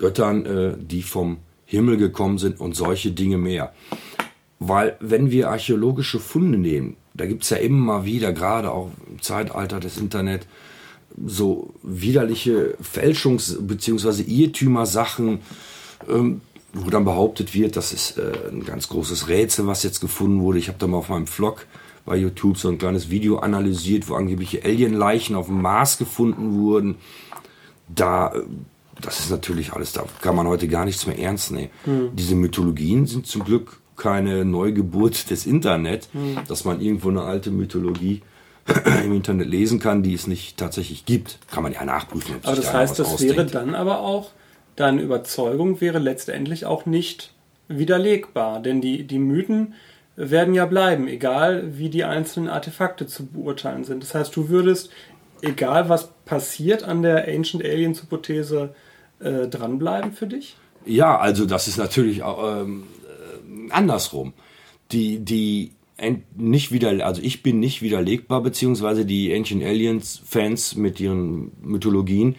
Göttern, 0.04 0.46
äh, 0.46 0.74
die 0.78 1.02
vom 1.02 1.38
Himmel 1.66 1.96
gekommen 1.96 2.38
sind 2.38 2.60
und 2.60 2.76
solche 2.76 3.12
Dinge 3.12 3.38
mehr. 3.38 3.72
Weil 4.60 4.98
wenn 5.00 5.32
wir 5.32 5.50
archäologische 5.50 6.20
Funde 6.20 6.58
nehmen, 6.58 6.98
da 7.13 7.26
gibt 7.26 7.44
es 7.44 7.52
ja 7.52 7.58
immer 7.58 8.04
wieder, 8.04 8.34
gerade 8.34 8.70
auch 8.72 8.92
im 9.10 9.22
Zeitalter 9.22 9.80
des 9.80 9.98
Internet, 9.98 10.46
so 11.26 11.74
widerliche 11.84 12.76
Fälschungs- 12.82 13.62
bzw. 13.62 14.24
Irrtümer-Sachen, 14.24 15.39
ähm, 16.10 16.42
wo 16.74 16.89
dann 16.89 17.06
behauptet 17.06 17.54
wird, 17.54 17.78
das 17.78 17.94
ist 17.94 18.18
äh, 18.18 18.34
ein 18.52 18.66
ganz 18.66 18.89
großes 18.89 19.30
Rätsel, 19.30 19.68
was 19.68 19.84
jetzt 19.84 20.02
gefunden 20.02 20.42
wurde. 20.42 20.60
Ich 20.60 20.68
habe 20.68 20.80
da 20.80 20.88
mal 20.88 20.98
auf 20.98 21.10
meinem 21.10 21.28
Vlog 21.28 21.66
bei 22.06 22.18
YouTube 22.18 22.58
so 22.58 22.68
ein 22.68 22.78
kleines 22.78 23.10
Video 23.10 23.38
analysiert, 23.38 24.10
wo 24.10 24.16
angebliche 24.16 24.66
Alienleichen 24.66 25.38
auf 25.38 25.46
dem 25.46 25.62
Mars 25.62 25.98
gefunden 25.98 26.60
wurden. 26.60 26.96
Da 27.88 28.34
äh, 28.34 28.42
das 29.04 29.20
ist 29.20 29.32
natürlich 29.32 29.74
alles, 29.74 29.94
da 29.94 30.06
kann 30.22 30.36
man 30.36 30.48
heute 30.48 30.68
gar 30.68 30.86
nichts 30.86 31.06
mehr 31.06 31.20
ernst 31.20 31.52
nehmen. 31.52 31.70
Hm. 31.86 32.12
Diese 32.13 32.36
Mythologien 32.36 33.06
sind 33.06 33.28
zum 33.28 33.44
Glück 33.44 33.80
keine 33.96 34.44
Neugeburt 34.46 35.30
des 35.30 35.46
Internet, 35.46 36.10
hm. 36.13 36.39
dass 36.48 36.66
man 36.66 36.82
irgendwo 36.82 37.10
eine 37.10 37.22
alte 37.22 37.52
Mythologie 37.52 38.22
im 39.04 39.13
Internet 39.13 39.48
lesen 39.48 39.80
kann, 39.80 40.04
die 40.04 40.13
es 40.13 40.28
nicht 40.28 40.58
tatsächlich 40.58 41.06
gibt. 41.06 41.39
Kann 41.52 41.63
man 41.63 41.74
ja 41.74 41.84
nachprüfen. 41.84 42.36
Aber 42.44 42.56
das 42.56 42.66
da 42.66 42.74
heißt, 42.74 42.98
das 43.00 43.08
ausdenkt. 43.08 43.38
wäre 43.38 43.46
dann 43.46 43.76
aber 43.76 44.00
auch, 44.00 44.32
deine 44.76 45.02
Überzeugung 45.02 45.82
wäre 45.82 46.00
letztendlich 46.00 46.66
auch 46.66 46.86
nicht 46.86 47.34
widerlegbar, 47.68 48.62
denn 48.62 48.82
die, 48.82 49.04
die 49.04 49.20
Mythen 49.20 49.74
werden 50.16 50.54
ja 50.54 50.66
bleiben, 50.66 51.08
egal 51.08 51.78
wie 51.78 51.89
die 51.89 52.04
einzelnen 52.04 52.50
Artefakte 52.50 53.08
zu 53.08 53.26
beurteilen 53.26 53.84
sind. 53.84 54.04
Das 54.04 54.13
heißt, 54.13 54.36
du 54.36 54.50
würdest, 54.50 54.92
egal 55.42 55.89
was 55.89 56.10
passiert 56.26 56.84
an 56.84 57.02
der 57.02 57.28
Ancient 57.28 57.63
Aliens 57.63 58.02
Hypothese, 58.02 58.76
äh, 59.24 59.48
dranbleiben 59.48 60.12
für 60.12 60.28
dich? 60.28 60.56
Ja, 60.86 61.18
also 61.18 61.46
das 61.46 61.68
ist 61.68 61.78
natürlich 61.78 62.22
ähm, 62.22 62.84
äh, 63.04 63.72
andersrum. 63.72 64.34
Die, 64.92 65.20
die 65.20 65.72
nicht 66.36 66.72
wieder, 66.72 67.06
also 67.06 67.22
ich 67.22 67.44
bin 67.44 67.60
nicht 67.60 67.82
widerlegbar, 67.82 68.42
beziehungsweise 68.42 69.06
die 69.06 69.34
Ancient 69.34 69.64
Aliens 69.64 70.22
Fans 70.26 70.76
mit 70.76 71.00
ihren 71.00 71.52
Mythologien, 71.62 72.36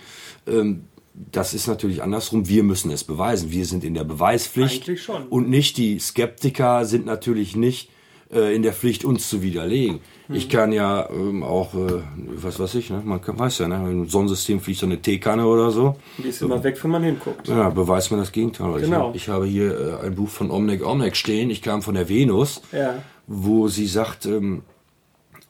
ähm, 0.47 0.85
das 1.31 1.55
ist 1.55 1.68
natürlich 1.68 2.03
andersrum. 2.03 2.49
Wir 2.49 2.64
müssen 2.64 2.90
es 2.90 3.05
beweisen. 3.05 3.53
Wir 3.53 3.66
sind 3.66 3.85
in 3.85 3.94
der 3.94 4.03
Beweispflicht. 4.03 4.83
Eigentlich 4.83 5.03
schon. 5.03 5.29
Und 5.29 5.49
nicht 5.49 5.77
die 5.77 6.01
Skeptiker 6.01 6.85
sind 6.87 7.07
natürlich 7.07 7.55
nicht 7.55 7.88
in 8.35 8.62
der 8.62 8.73
Pflicht, 8.73 9.05
uns 9.05 9.29
zu 9.29 9.42
widerlegen. 9.42 10.01
Mhm. 10.29 10.35
Ich 10.35 10.49
kann 10.49 10.73
ja 10.73 11.09
ähm, 11.11 11.42
auch, 11.42 11.75
äh, 11.75 12.01
was 12.17 12.58
weiß 12.58 12.75
ich, 12.77 12.90
ne? 12.90 13.02
man 13.04 13.21
kann, 13.21 13.38
weiß 13.38 13.58
ja, 13.58 13.69
ne? 13.69 13.77
im 13.90 14.08
Sonnensystem 14.08 14.61
fliegt 14.61 14.81
so 14.81 14.87
eine 14.87 15.00
Teekanne 15.00 15.46
oder 15.46 15.71
so. 15.71 15.96
Die 16.19 16.29
ist 16.29 16.42
immer 16.42 16.63
weg, 16.65 16.83
wenn 16.83 16.90
man 16.90 17.02
hinguckt. 17.02 17.48
Ja, 17.48 17.69
beweist 17.71 18.11
man 18.11 18.21
das 18.21 18.33
Gegenteil. 18.33 18.81
Genau. 18.81 19.11
Ich, 19.11 19.17
ich 19.17 19.29
habe 19.29 19.46
hier 19.46 20.00
äh, 20.02 20.06
ein 20.06 20.15
Buch 20.15 20.29
von 20.29 20.50
Omnek 20.50 20.85
Omnek 20.85 21.17
stehen. 21.17 21.50
Ich 21.50 21.63
kam 21.63 21.83
von 21.83 21.94
der 21.94 22.08
Venus, 22.08 22.63
ja. 22.73 23.02
wo 23.27 23.69
sie 23.69 23.87
sagt, 23.87 24.27
ähm, 24.27 24.63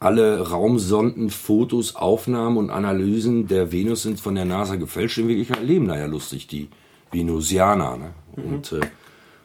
alle 0.00 0.50
Raumsonden, 0.50 1.30
Fotos, 1.30 1.96
Aufnahmen 1.96 2.56
und 2.58 2.70
Analysen 2.70 3.46
der 3.46 3.72
Venus 3.72 4.02
sind 4.02 4.20
von 4.20 4.34
der 4.34 4.44
NASA 4.44 4.76
gefälscht. 4.76 5.18
In 5.18 5.28
Wirklichkeit 5.28 5.62
leben 5.62 5.88
da 5.88 5.96
ja 5.96 6.06
lustig 6.06 6.46
die 6.46 6.68
Venusianer. 7.10 7.96
Ne? 7.96 8.10
Mhm. 8.36 8.54
Und 8.54 8.72
äh, 8.72 8.80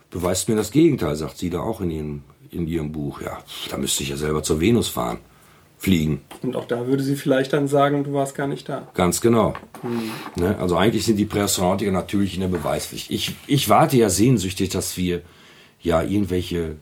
beweist 0.09 0.49
mir 0.49 0.55
das 0.55 0.71
Gegenteil, 0.71 1.15
sagt 1.15 1.37
sie 1.37 1.49
da 1.49 1.59
auch 1.61 1.81
in 1.81 1.91
ihrem 1.91 2.23
in 2.51 2.67
ihrem 2.67 2.91
Buch. 2.91 3.21
Ja, 3.21 3.39
da 3.69 3.77
müsste 3.77 4.03
ich 4.03 4.09
ja 4.09 4.17
selber 4.17 4.43
zur 4.43 4.59
Venus 4.59 4.87
fahren, 4.87 5.19
fliegen. 5.77 6.21
Und 6.41 6.55
auch 6.55 6.65
da 6.65 6.87
würde 6.87 7.03
sie 7.03 7.15
vielleicht 7.15 7.53
dann 7.53 7.67
sagen, 7.67 8.03
du 8.03 8.13
warst 8.13 8.35
gar 8.35 8.47
nicht 8.47 8.67
da. 8.67 8.87
Ganz 8.93 9.21
genau. 9.21 9.53
Hm. 9.81 10.11
Ne? 10.35 10.57
Also 10.59 10.75
eigentlich 10.75 11.05
sind 11.05 11.17
die 11.17 11.25
Präastronautiker 11.25 11.91
natürlich 11.91 12.35
in 12.35 12.41
der 12.41 12.47
Beweispflicht. 12.47 13.11
Ich, 13.11 13.35
ich 13.47 13.69
warte 13.69 13.97
ja 13.97 14.09
sehnsüchtig, 14.09 14.69
dass 14.69 14.97
wir 14.97 15.21
ja 15.81 16.01
irgendwelche 16.01 16.75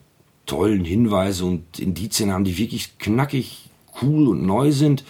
tollen 0.46 0.84
Hinweise 0.84 1.44
und 1.44 1.78
Indizien 1.78 2.32
haben, 2.32 2.44
die 2.44 2.58
wirklich 2.58 2.98
knackig, 2.98 3.68
cool 4.02 4.28
und 4.28 4.44
neu 4.44 4.72
sind. 4.72 5.04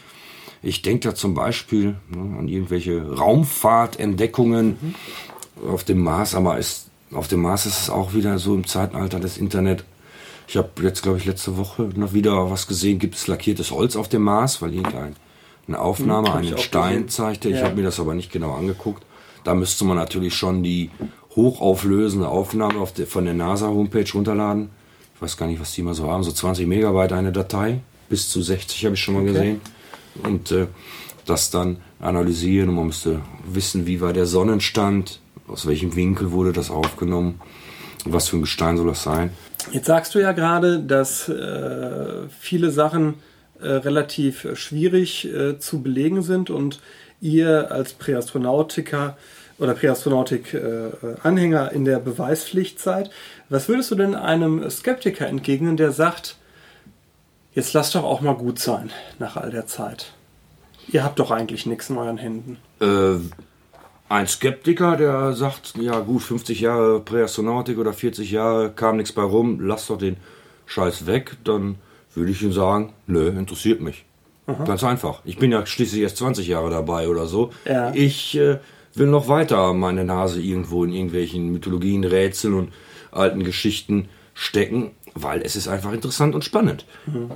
Ich 0.63 0.83
denke 0.83 1.09
da 1.09 1.15
zum 1.15 1.35
Beispiel 1.35 1.97
ne, 2.11 2.39
an 2.39 2.49
irgendwelche 2.49 3.03
Raumfahrtentdeckungen 3.03 4.77
mhm. 4.81 5.69
auf 5.71 5.85
dem 5.85 6.03
Mars, 6.03 6.35
aber 6.35 6.59
es 6.59 6.89
auf 7.13 7.29
dem 7.29 7.41
Mars 7.41 7.67
ist 7.67 7.81
es 7.81 7.91
auch 7.91 8.13
wieder 8.13 8.39
so 8.39 8.55
im 8.55 8.67
Zeitalter 8.67 9.19
des 9.19 9.39
Internet. 9.39 9.85
Ich 10.49 10.57
habe 10.57 10.71
jetzt, 10.83 11.03
glaube 11.03 11.19
ich, 11.19 11.27
letzte 11.27 11.59
Woche 11.59 11.91
noch 11.95 12.15
wieder 12.15 12.51
was 12.51 12.67
gesehen. 12.67 12.99
Gibt 12.99 13.15
es 13.17 13.27
lackiertes 13.27 13.71
Holz 13.71 13.97
auf 13.97 14.09
dem 14.09 14.23
Mars, 14.23 14.63
weil 14.63 14.75
irgendein 14.75 15.15
eine 15.67 15.79
Aufnahme, 15.79 16.33
Hm, 16.33 16.43
ich 16.43 16.49
einen 16.53 16.59
Stein 16.59 17.09
zeigte. 17.11 17.51
Ich 17.51 17.57
Ja. 17.57 17.65
habe 17.67 17.77
mir 17.77 17.83
das 17.83 18.01
aber 18.01 18.15
nicht 18.15 18.33
genau 18.33 18.55
angeguckt. 18.55 19.05
Da 19.45 19.55
müsste 19.55 19.85
man 19.85 19.99
natürlich 19.99 20.35
schon 20.35 20.63
die 20.63 20.91
hochauflösende 21.37 22.27
Aufnahme 22.29 22.79
auf 22.81 22.93
der, 22.95 23.07
von 23.07 23.27
der 23.27 23.35
NASA-Homepage 23.35 24.11
runterladen. 24.15 24.71
Ich 25.15 25.21
weiß 25.23 25.37
gar 25.37 25.47
nicht, 25.47 25.61
was 25.61 25.73
die 25.75 25.83
mal 25.83 25.93
so 25.93 26.11
haben. 26.11 26.23
So 26.23 26.33
20 26.33 26.67
Megabyte 26.67 27.13
eine 27.13 27.31
Datei. 27.33 27.81
Bis 28.09 28.31
zu 28.31 28.41
60 28.41 28.87
habe 28.87 28.95
ich 28.95 29.03
schon 29.03 29.15
mal 29.15 29.25
gesehen. 29.25 29.61
Und 30.23 30.51
äh, 30.51 30.67
das 31.27 31.51
dann 31.51 31.77
analysieren. 32.01 32.71
Und 32.71 32.77
man 32.77 32.87
müsste 32.87 33.21
wissen, 33.47 33.87
wie 33.87 34.01
war 34.01 34.15
der 34.15 34.25
Sonnenstand, 34.25 35.21
aus 35.47 35.67
welchem 35.67 35.95
Winkel 35.95 36.33
wurde 36.33 36.53
das 36.55 36.71
aufgenommen, 36.71 37.41
was 38.07 38.29
für 38.29 38.39
ein 38.39 38.43
Gestein 38.43 38.79
soll 38.79 38.87
das 38.87 39.03
sein. 39.03 39.31
Jetzt 39.73 39.87
sagst 39.87 40.15
du 40.15 40.19
ja 40.19 40.33
gerade, 40.33 40.81
dass 40.81 41.29
äh, 41.29 42.29
viele 42.41 42.71
Sachen 42.71 43.15
äh, 43.61 43.69
relativ 43.69 44.45
äh, 44.45 44.57
schwierig 44.57 45.27
äh, 45.27 45.59
zu 45.59 45.83
belegen 45.83 46.23
sind 46.23 46.49
und 46.49 46.81
ihr 47.21 47.73
als 47.73 47.93
Präastronautiker 47.93 49.17
oder 49.59 49.75
Präastronautik-Anhänger 49.75 51.73
in 51.73 51.85
der 51.85 51.99
Beweispflicht 51.99 52.79
seid. 52.79 53.11
Was 53.49 53.69
würdest 53.69 53.91
du 53.91 53.97
denn 53.97 54.15
einem 54.15 54.71
Skeptiker 54.71 55.27
entgegnen, 55.27 55.77
der 55.77 55.91
sagt, 55.91 56.37
jetzt 57.55 57.73
lasst 57.73 57.97
doch 57.97 58.05
auch 58.05 58.21
mal 58.21 58.37
gut 58.37 58.61
sein 58.61 58.91
nach 59.19 59.37
all 59.37 59.51
der 59.51 59.67
Zeit? 59.67 60.13
Ihr 60.87 61.03
habt 61.03 61.19
doch 61.19 61.33
eigentlich 61.33 61.67
nichts 61.67 61.91
in 61.91 61.99
euren 61.99 62.19
Händen. 62.19 62.59
Ein 64.09 64.27
Skeptiker, 64.27 64.97
der 64.97 65.35
sagt, 65.35 65.75
ja 65.77 66.01
gut, 66.01 66.23
50 66.23 66.61
Jahre 66.61 67.01
Präastronautik 67.01 67.79
oder 67.79 67.93
40 67.93 68.31
Jahre 68.31 68.71
kam 68.71 68.97
nichts 68.97 69.13
bei 69.13 69.23
rum, 69.23 69.61
lass 69.61 69.87
doch 69.87 69.99
den 69.99 70.17
Scheiß 70.67 71.07
weg, 71.07 71.37
dann 71.45 71.77
würde 72.15 72.33
ich 72.33 72.43
ihm 72.43 72.53
sagen, 72.53 72.95
nö, 73.07 73.29
interessiert 73.29 73.81
mich. 73.81 74.05
Ganz 74.65 74.83
einfach. 74.83 75.21
Ich 75.25 75.37
bin 75.37 75.53
ja 75.53 75.67
schließlich 75.67 76.01
erst 76.01 76.17
20 76.17 76.49
Jahre 76.49 76.71
dabei 76.71 77.09
oder 77.09 77.27
so. 77.27 77.51
Ja. 77.67 77.93
Ich 77.95 78.35
äh, 78.39 78.59
will 78.95 79.07
noch 79.07 79.29
weiter 79.29 79.75
meine 79.75 80.05
Nase 80.05 80.41
irgendwo 80.41 80.85
in 80.85 80.93
irgendwelchen 80.93 81.53
Mythologien, 81.53 82.03
Rätseln 82.05 82.55
und 82.55 82.73
alten 83.11 83.45
Geschichten 83.45 84.09
stecken, 84.33 84.93
weil 85.15 85.43
es 85.43 85.55
ist 85.55 85.69
einfach 85.69 85.93
interessant 85.93 86.35
und 86.35 86.45
spannend. 86.45 86.87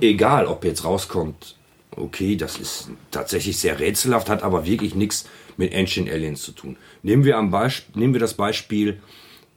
Egal, 0.01 0.47
ob 0.47 0.65
jetzt 0.65 0.85
rauskommt, 0.85 1.55
okay, 1.95 2.35
das 2.35 2.57
ist 2.57 2.89
tatsächlich 3.11 3.59
sehr 3.59 3.79
rätselhaft, 3.79 4.29
hat 4.29 4.41
aber 4.41 4.65
wirklich 4.65 4.95
nichts 4.95 5.29
mit 5.57 5.73
Ancient 5.73 6.09
Aliens 6.09 6.41
zu 6.41 6.51
tun. 6.51 6.77
Nehmen 7.01 7.23
wir, 7.25 7.37
am 7.37 7.51
Beisp 7.51 7.95
nehmen 7.95 8.13
wir 8.13 8.19
das 8.19 8.33
Beispiel 8.33 8.99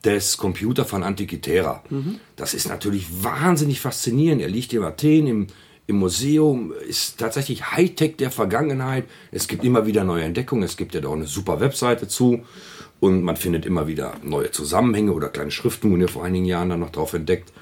des 0.04 0.36
Computer 0.36 0.84
von 0.84 1.02
Antikythera. 1.02 1.82
Das 2.36 2.54
ist 2.54 2.68
natürlich 2.68 3.06
wahnsinnig 3.24 3.80
faszinierend. 3.80 4.40
Er 4.42 4.48
liegt 4.48 4.72
in 4.72 4.82
Athen 4.84 5.26
im, 5.26 5.46
im 5.88 5.96
Museum, 5.96 6.72
ist 6.88 7.18
tatsächlich 7.18 7.72
Hightech 7.72 8.16
der 8.16 8.30
Vergangenheit. 8.30 9.04
Es 9.32 9.48
gibt 9.48 9.64
immer 9.64 9.86
wieder 9.86 10.04
neue 10.04 10.22
Entdeckungen. 10.22 10.62
Es 10.62 10.76
gibt 10.76 10.94
ja 10.94 11.00
da 11.00 11.08
auch 11.08 11.14
eine 11.14 11.26
super 11.26 11.58
Webseite 11.60 12.06
zu. 12.06 12.42
Und 13.00 13.22
man 13.22 13.36
findet 13.36 13.66
immer 13.66 13.86
wieder 13.88 14.14
neue 14.22 14.50
Zusammenhänge 14.52 15.12
oder 15.12 15.28
kleine 15.28 15.50
Schriften, 15.50 15.90
wurden 15.90 16.00
ja 16.02 16.06
vor 16.06 16.24
einigen 16.24 16.46
Jahren 16.46 16.70
dann 16.70 16.80
noch 16.80 16.90
drauf 16.90 17.12
entdeckt. 17.12 17.52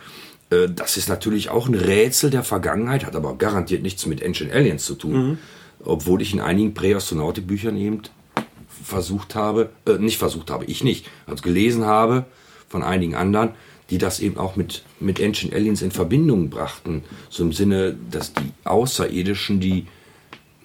Äh, 0.51 0.68
Das 0.68 0.97
ist 0.97 1.09
natürlich 1.09 1.49
auch 1.49 1.66
ein 1.66 1.74
Rätsel 1.74 2.30
der 2.30 2.45
Vergangenheit, 2.45 3.05
hat 3.07 3.16
aber 3.16 3.37
garantiert 3.37 3.82
nichts 3.82 4.07
mit 4.07 4.22
Ancient 4.24 4.53
Aliens 4.53 4.85
zu 4.85 4.95
tun. 4.97 5.39
Obwohl 5.82 6.22
ich 6.22 6.32
in 6.32 6.41
einigen 6.41 6.72
Präastronautik-Büchern 6.74 7.76
eben 7.76 8.03
versucht 8.85 9.35
habe, 9.35 9.70
äh, 9.87 9.99
nicht 9.99 10.18
versucht 10.18 10.51
habe, 10.51 10.66
ich 10.66 10.85
nicht, 10.85 11.07
also 11.26 11.43
gelesen 11.43 11.85
habe 11.87 12.26
von 12.68 12.82
einigen 12.82 13.14
anderen, 13.14 13.51
die 13.91 13.99
das 13.99 14.20
eben 14.20 14.37
auch 14.39 14.57
mit, 14.57 14.85
mit 15.01 15.20
Ancient 15.20 15.55
Aliens 15.55 15.82
in 15.82 15.91
Verbindung 15.91 16.51
brachten. 16.51 17.03
So 17.28 17.43
im 17.43 17.53
Sinne, 17.53 17.97
dass 18.11 18.32
die 18.32 18.53
Außerirdischen 18.64 19.61
die, 19.61 19.87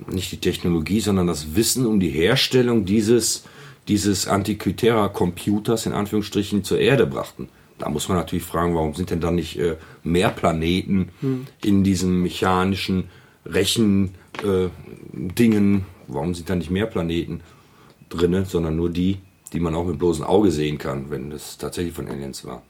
nicht 0.07 0.31
die 0.31 0.37
Technologie, 0.37 0.99
sondern 0.99 1.27
das 1.27 1.55
Wissen 1.55 1.85
um 1.85 1.99
die 1.99 2.09
Herstellung 2.09 2.85
dieses, 2.85 3.43
dieses 3.87 4.27
Antikythera-Computers 4.27 5.85
in 5.85 5.93
Anführungsstrichen 5.93 6.63
zur 6.63 6.79
Erde 6.79 7.05
brachten. 7.05 7.49
Da 7.77 7.89
muss 7.89 8.09
man 8.09 8.17
natürlich 8.17 8.45
fragen, 8.45 8.75
warum 8.75 8.93
sind 8.93 9.09
denn 9.09 9.21
dann 9.21 9.35
nicht 9.35 9.57
äh, 9.57 9.75
mehr 10.03 10.29
Planeten 10.29 11.09
in 11.63 11.83
diesen 11.83 12.21
mechanischen 12.21 13.05
Rechen 13.45 14.15
äh, 14.43 14.67
Dingen, 15.13 15.85
warum 16.07 16.33
sind 16.35 16.49
da 16.49 16.55
nicht 16.55 16.71
mehr 16.71 16.85
Planeten 16.85 17.41
drinne, 18.09 18.45
sondern 18.45 18.75
nur 18.75 18.89
die, 18.89 19.19
die 19.53 19.59
man 19.59 19.75
auch 19.75 19.85
mit 19.85 19.99
bloßem 19.99 20.25
Auge 20.25 20.51
sehen 20.51 20.77
kann, 20.77 21.09
wenn 21.09 21.29
das 21.29 21.57
tatsächlich 21.57 21.93
von 21.93 22.07
Aliens 22.07 22.45
war. 22.45 22.63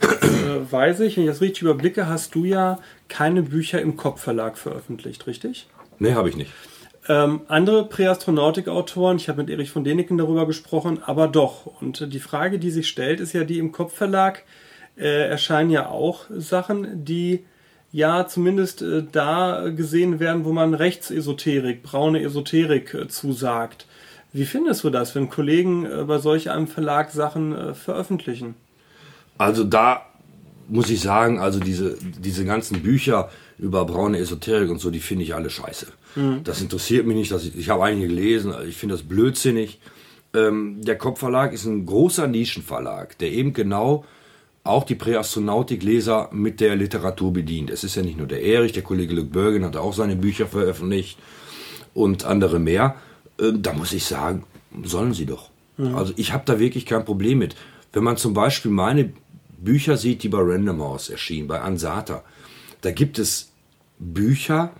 Äh, 0.00 0.70
weiß 0.70 1.00
ich, 1.00 1.16
wenn 1.16 1.24
ich 1.24 1.30
das 1.30 1.40
richtig 1.40 1.62
überblicke, 1.62 2.06
hast 2.06 2.34
du 2.34 2.44
ja 2.44 2.78
keine 3.08 3.42
Bücher 3.42 3.80
im 3.80 3.96
Kopfverlag 3.96 4.58
veröffentlicht, 4.58 5.26
richtig? 5.26 5.68
Nee, 5.98 6.14
habe 6.14 6.28
ich 6.28 6.36
nicht. 6.36 6.52
Ähm, 7.08 7.40
andere 7.48 7.86
Präastronautik-Autoren, 7.88 9.16
ich 9.16 9.28
habe 9.28 9.42
mit 9.42 9.50
Erich 9.50 9.70
von 9.70 9.82
Däniken 9.82 10.18
darüber 10.18 10.46
gesprochen, 10.46 11.02
aber 11.02 11.26
doch. 11.26 11.80
Und 11.80 12.12
die 12.12 12.20
Frage, 12.20 12.58
die 12.58 12.70
sich 12.70 12.88
stellt, 12.88 13.20
ist 13.20 13.32
ja 13.32 13.44
die 13.44 13.58
im 13.58 13.72
Kopfverlag 13.72 14.44
äh, 14.96 15.28
erscheinen 15.28 15.70
ja 15.70 15.88
auch 15.88 16.26
Sachen, 16.28 17.04
die 17.04 17.46
ja 17.92 18.26
zumindest 18.26 18.82
äh, 18.82 19.04
da 19.10 19.70
gesehen 19.70 20.20
werden, 20.20 20.44
wo 20.44 20.52
man 20.52 20.74
Rechtsesoterik, 20.74 21.82
braune 21.82 22.22
Esoterik 22.22 22.92
äh, 22.92 23.08
zusagt. 23.08 23.86
Wie 24.38 24.44
findest 24.44 24.84
du 24.84 24.90
das, 24.90 25.16
wenn 25.16 25.28
Kollegen 25.28 25.84
äh, 25.84 26.04
bei 26.04 26.18
solch 26.18 26.50
einem 26.50 26.68
Verlag 26.68 27.10
Sachen 27.10 27.52
äh, 27.52 27.74
veröffentlichen? 27.74 28.54
Also 29.36 29.64
da 29.64 30.02
muss 30.68 30.90
ich 30.90 31.00
sagen, 31.00 31.40
also 31.40 31.58
diese, 31.58 31.96
diese 32.20 32.44
ganzen 32.44 32.82
Bücher 32.82 33.30
über 33.58 33.84
braune 33.84 34.18
Esoterik 34.18 34.70
und 34.70 34.78
so, 34.78 34.90
die 34.90 35.00
finde 35.00 35.24
ich 35.24 35.34
alle 35.34 35.50
scheiße. 35.50 35.86
Das 36.44 36.60
interessiert 36.60 37.06
mich 37.06 37.16
nicht. 37.16 37.32
Dass 37.32 37.44
ich 37.44 37.56
ich 37.56 37.68
habe 37.70 37.84
einige 37.84 38.08
gelesen, 38.08 38.52
also 38.52 38.66
ich 38.66 38.76
finde 38.76 38.94
das 38.94 39.02
blödsinnig. 39.02 39.80
Ähm, 40.34 40.82
der 40.82 40.96
Kopfverlag 40.96 41.52
ist 41.52 41.64
ein 41.64 41.86
großer 41.86 42.26
Nischenverlag, 42.26 43.18
der 43.18 43.32
eben 43.32 43.52
genau 43.52 44.04
auch 44.62 44.84
die 44.84 44.94
Präastronautik-Leser 44.94 46.28
mit 46.32 46.60
der 46.60 46.76
Literatur 46.76 47.32
bedient. 47.32 47.70
Es 47.70 47.84
ist 47.84 47.94
ja 47.96 48.02
nicht 48.02 48.18
nur 48.18 48.26
der 48.26 48.42
Erich, 48.42 48.72
der 48.72 48.82
Kollege 48.82 49.14
Luc 49.14 49.32
Bürgen 49.32 49.64
hat 49.64 49.76
auch 49.76 49.94
seine 49.94 50.16
Bücher 50.16 50.46
veröffentlicht 50.46 51.18
und 51.94 52.24
andere 52.24 52.58
mehr. 52.58 52.96
Ähm, 53.40 53.62
da 53.62 53.72
muss 53.72 53.92
ich 53.92 54.04
sagen, 54.04 54.44
sollen 54.84 55.14
sie 55.14 55.26
doch. 55.26 55.50
Also 55.94 56.12
ich 56.16 56.32
habe 56.32 56.42
da 56.44 56.58
wirklich 56.58 56.86
kein 56.86 57.04
Problem 57.04 57.38
mit. 57.38 57.54
Wenn 57.92 58.02
man 58.02 58.16
zum 58.16 58.34
Beispiel 58.34 58.70
meine 58.70 59.12
Bücher 59.58 59.96
sieht, 59.96 60.24
die 60.24 60.28
bei 60.28 60.40
Random 60.40 60.82
House 60.82 61.08
erschienen, 61.08 61.46
bei 61.46 61.60
Ansata, 61.60 62.24
da 62.80 62.90
gibt 62.90 63.18
es 63.18 63.50
Bücher 63.98 64.72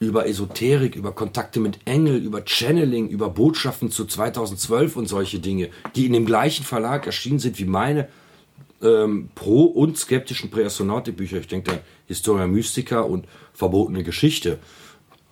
über 0.00 0.26
Esoterik, 0.26 0.96
über 0.96 1.12
Kontakte 1.12 1.60
mit 1.60 1.78
Engel, 1.84 2.16
über 2.16 2.42
Channeling, 2.44 3.08
über 3.08 3.30
Botschaften 3.30 3.90
zu 3.90 4.04
2012 4.04 4.96
und 4.96 5.06
solche 5.06 5.38
Dinge, 5.38 5.70
die 5.94 6.06
in 6.06 6.12
dem 6.12 6.26
gleichen 6.26 6.64
Verlag 6.64 7.06
erschienen 7.06 7.38
sind 7.38 7.58
wie 7.58 7.64
meine 7.64 8.08
ähm, 8.82 9.30
pro- 9.34 9.64
und 9.64 9.96
skeptischen 9.96 10.50
Präastronautik-Bücher. 10.50 11.38
Ich 11.38 11.48
denke 11.48 11.70
da 11.70 11.78
Historia 12.06 12.46
Mystica 12.46 13.00
und 13.00 13.26
Verbotene 13.52 14.02
Geschichte. 14.02 14.58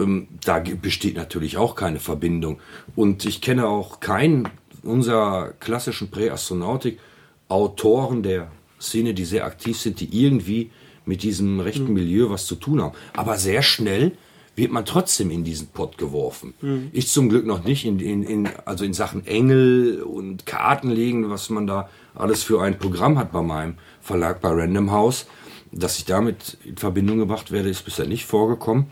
Ähm, 0.03 0.28
da 0.44 0.61
besteht 0.61 1.16
natürlich 1.16 1.57
auch 1.57 1.74
keine 1.74 2.00
Verbindung. 2.00 2.61
Und 2.96 3.24
ich 3.24 3.40
kenne 3.40 3.66
auch 3.66 4.00
keinen 4.00 4.48
unserer 4.82 5.53
klassischen 5.61 6.11
Präastronautik-Autoren 6.11 8.22
der 8.22 8.50
Szene, 8.80 9.14
die 9.14 9.24
sehr 9.24 9.46
aktiv 9.46 9.78
sind, 9.78 10.00
die 10.00 10.24
irgendwie 10.24 10.70
mit 11.05 11.22
diesem 11.22 11.61
rechten 11.61 11.92
Milieu 11.92 12.30
was 12.30 12.46
zu 12.46 12.57
tun 12.57 12.82
haben. 12.82 12.96
Aber 13.14 13.36
sehr 13.36 13.62
schnell 13.62 14.12
wird 14.55 14.70
man 14.70 14.84
trotzdem 14.84 15.30
in 15.30 15.44
diesen 15.44 15.68
Pott 15.68 15.98
geworfen. 15.98 16.55
Ich 16.92 17.09
zum 17.09 17.28
Glück 17.28 17.46
noch 17.46 17.64
nicht, 17.64 17.86
in, 17.86 17.98
in, 18.00 18.22
in, 18.22 18.48
also 18.64 18.84
in 18.84 18.92
Sachen 18.92 19.26
Engel 19.26 20.03
und 20.03 20.46
Karten 20.46 20.90
legen, 20.90 21.30
was 21.30 21.48
man 21.48 21.66
da 21.66 21.88
alles 22.14 22.42
für 22.42 22.62
ein 22.62 22.78
Programm 22.78 23.18
hat 23.18 23.32
bei 23.32 23.42
meinem 23.42 23.74
Verlag, 24.00 24.40
bei 24.40 24.50
Random 24.50 24.90
House. 24.90 25.26
Dass 25.70 25.96
ich 25.96 26.05
damit 26.05 26.59
in 26.64 26.76
Verbindung 26.76 27.18
gebracht 27.18 27.50
werde, 27.50 27.70
ist 27.70 27.84
bisher 27.84 28.07
nicht 28.07 28.26
vorgekommen. 28.26 28.86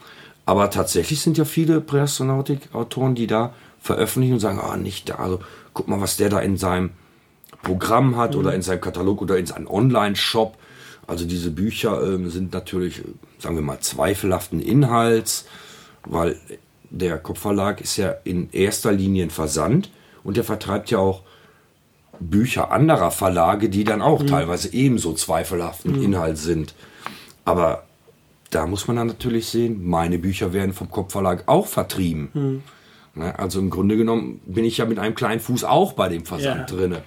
Aber 0.51 0.69
tatsächlich 0.69 1.21
sind 1.21 1.39
ja 1.39 1.45
viele 1.45 1.81
Präastronautik-Autoren, 1.81 3.15
die 3.15 3.29
da 3.29 3.55
veröffentlichen 3.81 4.35
und 4.35 4.41
sagen, 4.41 4.59
ah, 4.59 4.77
nicht 4.77 5.09
da, 5.09 5.15
also 5.15 5.39
guck 5.75 5.87
mal, 5.87 6.01
was 6.01 6.17
der 6.17 6.29
da 6.29 6.41
in 6.41 6.57
seinem 6.57 6.91
Programm 7.63 8.17
hat 8.17 8.35
oder 8.35 8.53
in 8.53 8.61
seinem 8.61 8.81
Katalog 8.81 9.23
oder 9.23 9.39
in 9.39 9.47
seinem 9.47 9.69
Online-Shop. 9.69 10.57
Also 11.07 11.25
diese 11.25 11.53
Bücher 11.53 12.03
ähm, 12.03 12.31
sind 12.31 12.53
natürlich, 12.53 12.99
äh, 12.99 13.05
sagen 13.39 13.55
wir 13.55 13.63
mal, 13.63 13.79
zweifelhaften 13.79 14.59
Inhalts, 14.59 15.45
weil 16.05 16.37
der 16.91 17.19
Kopfverlag 17.19 17.81
ist 17.81 17.97
ja 17.97 18.17
in 18.25 18.51
erster 18.51 18.91
Linie 18.91 19.27
ein 19.27 19.31
Versand 19.31 19.93
und 20.25 20.37
der 20.37 20.43
vertreibt 20.43 20.91
ja 20.91 20.99
auch 20.99 21.23
Bücher 22.19 22.73
anderer 22.73 23.13
Verlage, 23.13 23.69
die 23.69 23.85
dann 23.85 24.03
auch 24.03 24.25
teilweise 24.25 24.73
ebenso 24.73 25.13
zweifelhaften 25.13 26.03
Inhalt 26.03 26.39
sind. 26.39 26.75
Aber 27.45 27.85
da 28.51 28.67
muss 28.67 28.87
man 28.89 28.97
dann 28.97 29.07
natürlich 29.07 29.47
sehen, 29.47 29.87
meine 29.87 30.19
Bücher 30.19 30.53
werden 30.53 30.73
vom 30.73 30.91
Kopfverlag 30.91 31.45
auch 31.47 31.67
vertrieben. 31.67 32.63
Ne, 33.15 33.39
Also 33.39 33.59
im 33.61 33.71
Grunde 33.71 33.97
genommen 33.97 34.41
bin 34.47 34.65
ich 34.65 34.79
ja 34.79 34.85
mit 34.87 34.99
einem 34.99 35.15
kleinen 35.15 35.41
Fuß 35.41 35.65
auch 35.65 35.93
bei 35.95 36.09
dem 36.09 36.25
Versand 36.25 36.71
Ja. 36.71 36.77
drinne. 36.77 37.03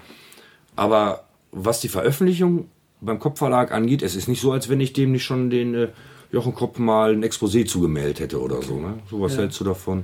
Aber 0.76 1.26
was 1.52 1.82
die 1.82 1.90
Veröffentlichung 1.90 2.68
beim 3.02 3.20
Kopfverlag 3.20 3.72
angeht, 3.72 4.02
es 4.02 4.16
ist 4.16 4.28
nicht 4.28 4.42
so, 4.42 4.52
als 4.52 4.70
wenn 4.70 4.80
ich 4.82 4.94
dem 4.94 5.12
nicht 5.12 5.24
schon 5.24 5.50
den 5.50 5.76
äh, 5.76 5.88
Jochen 6.32 6.56
Kopp 6.56 6.80
mal 6.80 7.14
ein 7.14 7.24
Exposé 7.24 7.66
zugemeldet 7.66 8.20
hätte 8.22 8.42
oder 8.42 8.62
so. 8.62 8.80
Ne? 8.80 9.00
So 9.10 9.22
was 9.22 9.34
Ja. 9.34 9.40
hältst 9.42 9.60
du 9.60 9.66
davon? 9.66 10.04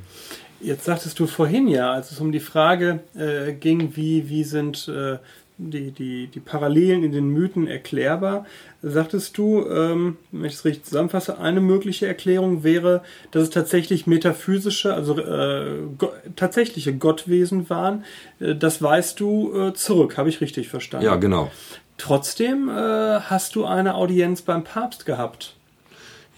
Jetzt 0.61 0.83
sagtest 0.85 1.17
du 1.19 1.25
vorhin 1.25 1.67
ja, 1.69 1.93
als 1.93 2.11
es 2.11 2.19
um 2.19 2.31
die 2.33 2.41
Frage 2.41 2.99
äh, 3.15 3.53
ging, 3.53 3.95
wie, 3.95 4.27
wie 4.29 4.43
sind 4.43 4.87
äh, 4.89 5.17
die, 5.59 5.91
die, 5.91 6.27
die 6.27 6.39
Parallelen 6.39 7.03
in 7.03 7.11
den 7.11 7.29
Mythen 7.29 7.67
erklärbar, 7.67 8.45
sagtest 8.81 9.37
du, 9.37 9.67
ähm, 9.67 10.17
wenn 10.31 10.45
ich 10.45 10.53
es 10.53 10.65
richtig 10.65 10.85
zusammenfasse, 10.85 11.37
eine 11.37 11.59
mögliche 11.59 12.07
Erklärung 12.07 12.63
wäre, 12.63 13.03
dass 13.31 13.43
es 13.43 13.49
tatsächlich 13.49 14.07
metaphysische, 14.07 14.93
also 14.93 15.19
äh, 15.19 15.81
go 15.97 16.11
tatsächliche 16.35 16.95
Gottwesen 16.95 17.69
waren. 17.69 18.05
Äh, 18.39 18.55
das 18.55 18.81
weißt 18.81 19.19
du 19.19 19.53
äh, 19.53 19.73
zurück, 19.73 20.17
habe 20.17 20.29
ich 20.29 20.39
richtig 20.39 20.69
verstanden? 20.69 21.05
Ja, 21.05 21.17
genau. 21.17 21.51
Trotzdem 21.97 22.69
äh, 22.69 22.71
hast 22.71 23.55
du 23.55 23.65
eine 23.65 23.95
Audienz 23.95 24.41
beim 24.41 24.63
Papst 24.63 25.05
gehabt. 25.05 25.55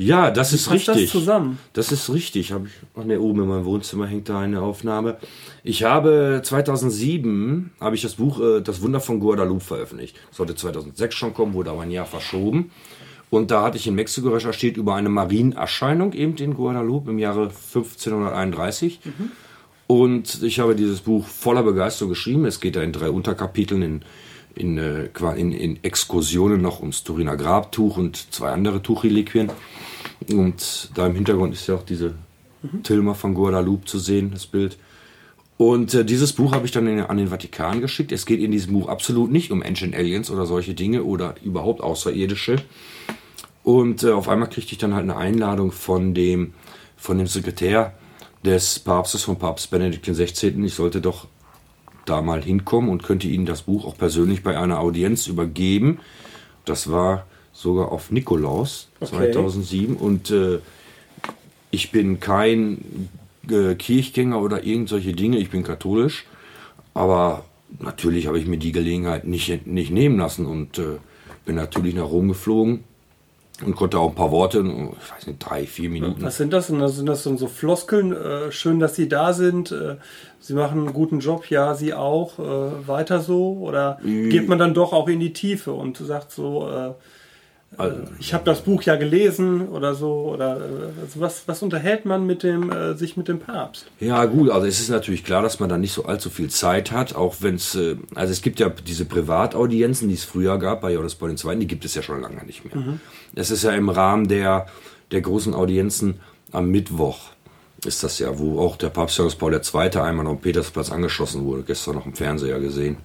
Ja, 0.01 0.31
das 0.31 0.51
ist 0.51 0.67
passt 0.67 0.87
das 0.87 0.97
richtig. 0.97 1.11
zusammen? 1.11 1.59
Das 1.73 1.91
ist 1.91 2.09
richtig. 2.11 2.51
Hab 2.51 2.65
ich, 2.65 2.71
ach 2.95 3.03
ne, 3.03 3.19
oben 3.19 3.41
in 3.41 3.47
meinem 3.47 3.65
Wohnzimmer 3.65 4.07
hängt 4.07 4.29
da 4.29 4.39
eine 4.39 4.61
Aufnahme. 4.61 5.17
Ich 5.63 5.83
habe 5.83 6.41
2007 6.43 7.71
habe 7.79 7.95
ich 7.95 8.01
das 8.01 8.15
Buch 8.15 8.39
äh, 8.41 8.61
Das 8.61 8.81
Wunder 8.81 8.99
von 8.99 9.19
Guadalupe 9.19 9.63
veröffentlicht. 9.63 10.17
Sollte 10.31 10.55
2006 10.55 11.13
schon 11.13 11.33
kommen, 11.33 11.53
wurde 11.53 11.69
aber 11.71 11.81
ein 11.81 11.91
Jahr 11.91 12.07
verschoben. 12.07 12.71
Und 13.29 13.51
da 13.51 13.63
hatte 13.63 13.77
ich 13.77 13.87
in 13.87 13.95
Mexiko 13.95 14.29
recherchiert 14.29 14.75
über 14.75 14.95
eine 14.95 15.09
Marienerscheinung 15.09 16.13
eben 16.13 16.35
in 16.35 16.53
Guadalupe 16.53 17.11
im 17.11 17.19
Jahre 17.19 17.43
1531. 17.43 18.99
Und 19.87 20.41
ich 20.41 20.59
habe 20.59 20.75
dieses 20.75 21.01
Buch 21.01 21.27
voller 21.27 21.63
Begeisterung 21.63 22.09
geschrieben. 22.09 22.45
Es 22.45 22.59
geht 22.59 22.75
da 22.75 22.81
in 22.81 22.91
drei 22.91 23.09
Unterkapiteln 23.09 23.81
in, 23.81 24.01
in, 24.55 24.77
äh, 24.77 25.09
in, 25.35 25.51
in 25.51 25.83
Exkursionen 25.83 26.61
noch 26.61 26.79
ums 26.79 27.03
Turiner 27.03 27.37
Grabtuch 27.37 27.97
und 27.97 28.33
zwei 28.33 28.51
andere 28.51 28.81
Tuchreliquien. 28.81 29.49
Und 30.29 30.91
da 30.95 31.07
im 31.07 31.15
Hintergrund 31.15 31.53
ist 31.53 31.67
ja 31.67 31.75
auch 31.75 31.83
diese 31.83 32.15
Tilma 32.83 33.13
von 33.13 33.33
Guadalupe 33.33 33.85
zu 33.85 33.99
sehen, 33.99 34.31
das 34.31 34.45
Bild. 34.45 34.77
Und 35.57 35.93
äh, 35.93 36.05
dieses 36.05 36.33
Buch 36.33 36.53
habe 36.53 36.65
ich 36.65 36.71
dann 36.71 36.87
in, 36.87 37.01
an 37.01 37.17
den 37.17 37.27
Vatikan 37.27 37.81
geschickt. 37.81 38.11
Es 38.11 38.25
geht 38.25 38.39
in 38.39 38.51
diesem 38.51 38.73
Buch 38.73 38.87
absolut 38.87 39.31
nicht 39.31 39.51
um 39.51 39.61
Ancient 39.61 39.95
Aliens 39.95 40.31
oder 40.31 40.45
solche 40.45 40.73
Dinge 40.73 41.03
oder 41.03 41.35
überhaupt 41.43 41.81
Außerirdische. 41.81 42.57
Und 43.63 44.03
äh, 44.03 44.11
auf 44.11 44.27
einmal 44.27 44.49
kriegte 44.49 44.71
ich 44.71 44.79
dann 44.79 44.95
halt 44.95 45.03
eine 45.03 45.17
Einladung 45.17 45.71
von 45.71 46.13
dem, 46.13 46.53
von 46.97 47.17
dem 47.17 47.27
Sekretär 47.27 47.93
des 48.43 48.79
Papstes, 48.79 49.23
von 49.23 49.37
Papst 49.37 49.69
Benedikt 49.69 50.07
XVI. 50.07 50.65
Ich 50.65 50.73
sollte 50.73 50.99
doch 50.99 51.27
da 52.05 52.21
mal 52.21 52.41
hinkommen 52.41 52.89
und 52.89 53.03
könnte 53.03 53.27
Ihnen 53.27 53.45
das 53.45 53.61
Buch 53.63 53.85
auch 53.85 53.97
persönlich 53.97 54.41
bei 54.41 54.57
einer 54.57 54.79
Audienz 54.79 55.27
übergeben. 55.27 55.99
Das 56.65 56.91
war 56.91 57.27
sogar 57.61 57.91
auf 57.91 58.11
Nikolaus 58.11 58.87
Okay. 58.99 59.31
2007 59.31 59.95
und 59.95 60.31
äh, 60.31 60.59
ich 61.71 61.91
bin 61.91 62.19
kein 62.19 63.09
äh, 63.49 63.75
Kirchgänger 63.75 64.41
oder 64.41 64.63
irgend 64.63 64.89
solche 64.89 65.13
Dinge, 65.13 65.37
ich 65.37 65.49
bin 65.49 65.63
katholisch, 65.63 66.25
aber 66.93 67.45
natürlich 67.79 68.27
habe 68.27 68.39
ich 68.39 68.45
mir 68.45 68.57
die 68.57 68.71
Gelegenheit 68.71 69.25
nicht, 69.25 69.65
nicht 69.65 69.91
nehmen 69.91 70.17
lassen 70.17 70.45
und 70.45 70.77
äh, 70.77 70.97
bin 71.45 71.55
natürlich 71.55 71.95
nach 71.95 72.05
Rom 72.05 72.27
geflogen 72.27 72.83
und 73.65 73.75
konnte 73.75 73.99
auch 73.99 74.09
ein 74.09 74.15
paar 74.15 74.31
Worte, 74.31 74.59
ich 74.59 75.11
weiß 75.11 75.27
nicht, 75.27 75.39
drei, 75.39 75.65
vier 75.65 75.89
Minuten. 75.89 76.21
Was 76.21 76.37
sind 76.37 76.51
das? 76.53 76.67
Das, 76.67 76.95
sind 76.95 77.05
das 77.05 77.23
dann 77.23 77.37
so 77.37 77.47
Floskeln? 77.47 78.11
Äh, 78.11 78.51
schön, 78.51 78.79
dass 78.79 78.95
Sie 78.95 79.07
da 79.07 79.33
sind. 79.33 79.71
Äh, 79.71 79.97
Sie 80.39 80.53
machen 80.53 80.79
einen 80.79 80.93
guten 80.93 81.19
Job. 81.19 81.49
Ja, 81.49 81.75
Sie 81.75 81.93
auch. 81.93 82.39
Äh, 82.39 82.87
weiter 82.87 83.19
so? 83.19 83.57
Oder 83.61 83.99
geht 84.03 84.47
man 84.47 84.57
dann 84.57 84.73
doch 84.73 84.93
auch 84.93 85.07
in 85.07 85.19
die 85.19 85.33
Tiefe 85.33 85.73
und 85.73 85.97
sagt 85.97 86.31
so, 86.31 86.67
äh, 86.69 86.93
Also, 87.77 88.01
ich 88.19 88.33
habe 88.33 88.43
das 88.43 88.61
Buch 88.61 88.83
ja 88.83 88.97
gelesen 88.97 89.69
oder 89.69 89.95
so? 89.95 90.31
Oder 90.33 90.57
also 91.01 91.19
was, 91.19 91.47
was 91.47 91.63
unterhält 91.63 92.05
man 92.05 92.25
mit 92.25 92.43
dem, 92.43 92.69
äh, 92.69 92.95
sich 92.95 93.15
mit 93.15 93.27
dem 93.27 93.39
Papst? 93.39 93.85
Ja, 93.99 94.25
gut, 94.25 94.49
also 94.49 94.67
es 94.67 94.79
ist 94.81 94.89
natürlich 94.89 95.23
klar, 95.23 95.41
dass 95.41 95.59
man 95.59 95.69
da 95.69 95.77
nicht 95.77 95.93
so 95.93 96.05
allzu 96.05 96.29
viel 96.29 96.49
Zeit 96.49 96.91
hat, 96.91 97.15
auch 97.15 97.35
wenn 97.39 97.55
es, 97.55 97.75
äh, 97.75 97.95
also 98.13 98.31
es 98.31 98.41
gibt 98.41 98.59
ja 98.59 98.69
diese 98.69 99.05
Privataudienzen, 99.05 100.09
die 100.09 100.15
es 100.15 100.25
früher 100.25 100.57
gab 100.59 100.81
bei 100.81 100.91
Johannes 100.91 101.15
Paul 101.15 101.31
II., 101.31 101.59
die 101.59 101.67
gibt 101.67 101.85
es 101.85 101.95
ja 101.95 102.01
schon 102.01 102.21
lange 102.21 102.43
nicht 102.45 102.65
mehr. 102.65 102.99
Es 103.35 103.51
ist 103.51 103.63
ja 103.63 103.71
im 103.71 103.89
Rahmen 103.89 104.27
der, 104.27 104.67
der 105.11 105.21
großen 105.21 105.53
Audienzen 105.53 106.19
am 106.51 106.69
Mittwoch 106.69 107.29
ist 107.85 108.03
das 108.03 108.19
ja, 108.19 108.37
wo 108.37 108.59
auch 108.59 108.75
der 108.75 108.89
Papst 108.89 109.17
Johannes 109.17 109.35
Paul 109.35 109.53
II. 109.53 109.99
einmal 110.01 110.25
dem 110.25 110.37
Petersplatz 110.37 110.91
angeschossen 110.91 111.45
wurde, 111.45 111.63
gestern 111.63 111.95
noch 111.95 112.05
im 112.05 112.13
Fernseher 112.13 112.59
gesehen. 112.59 112.97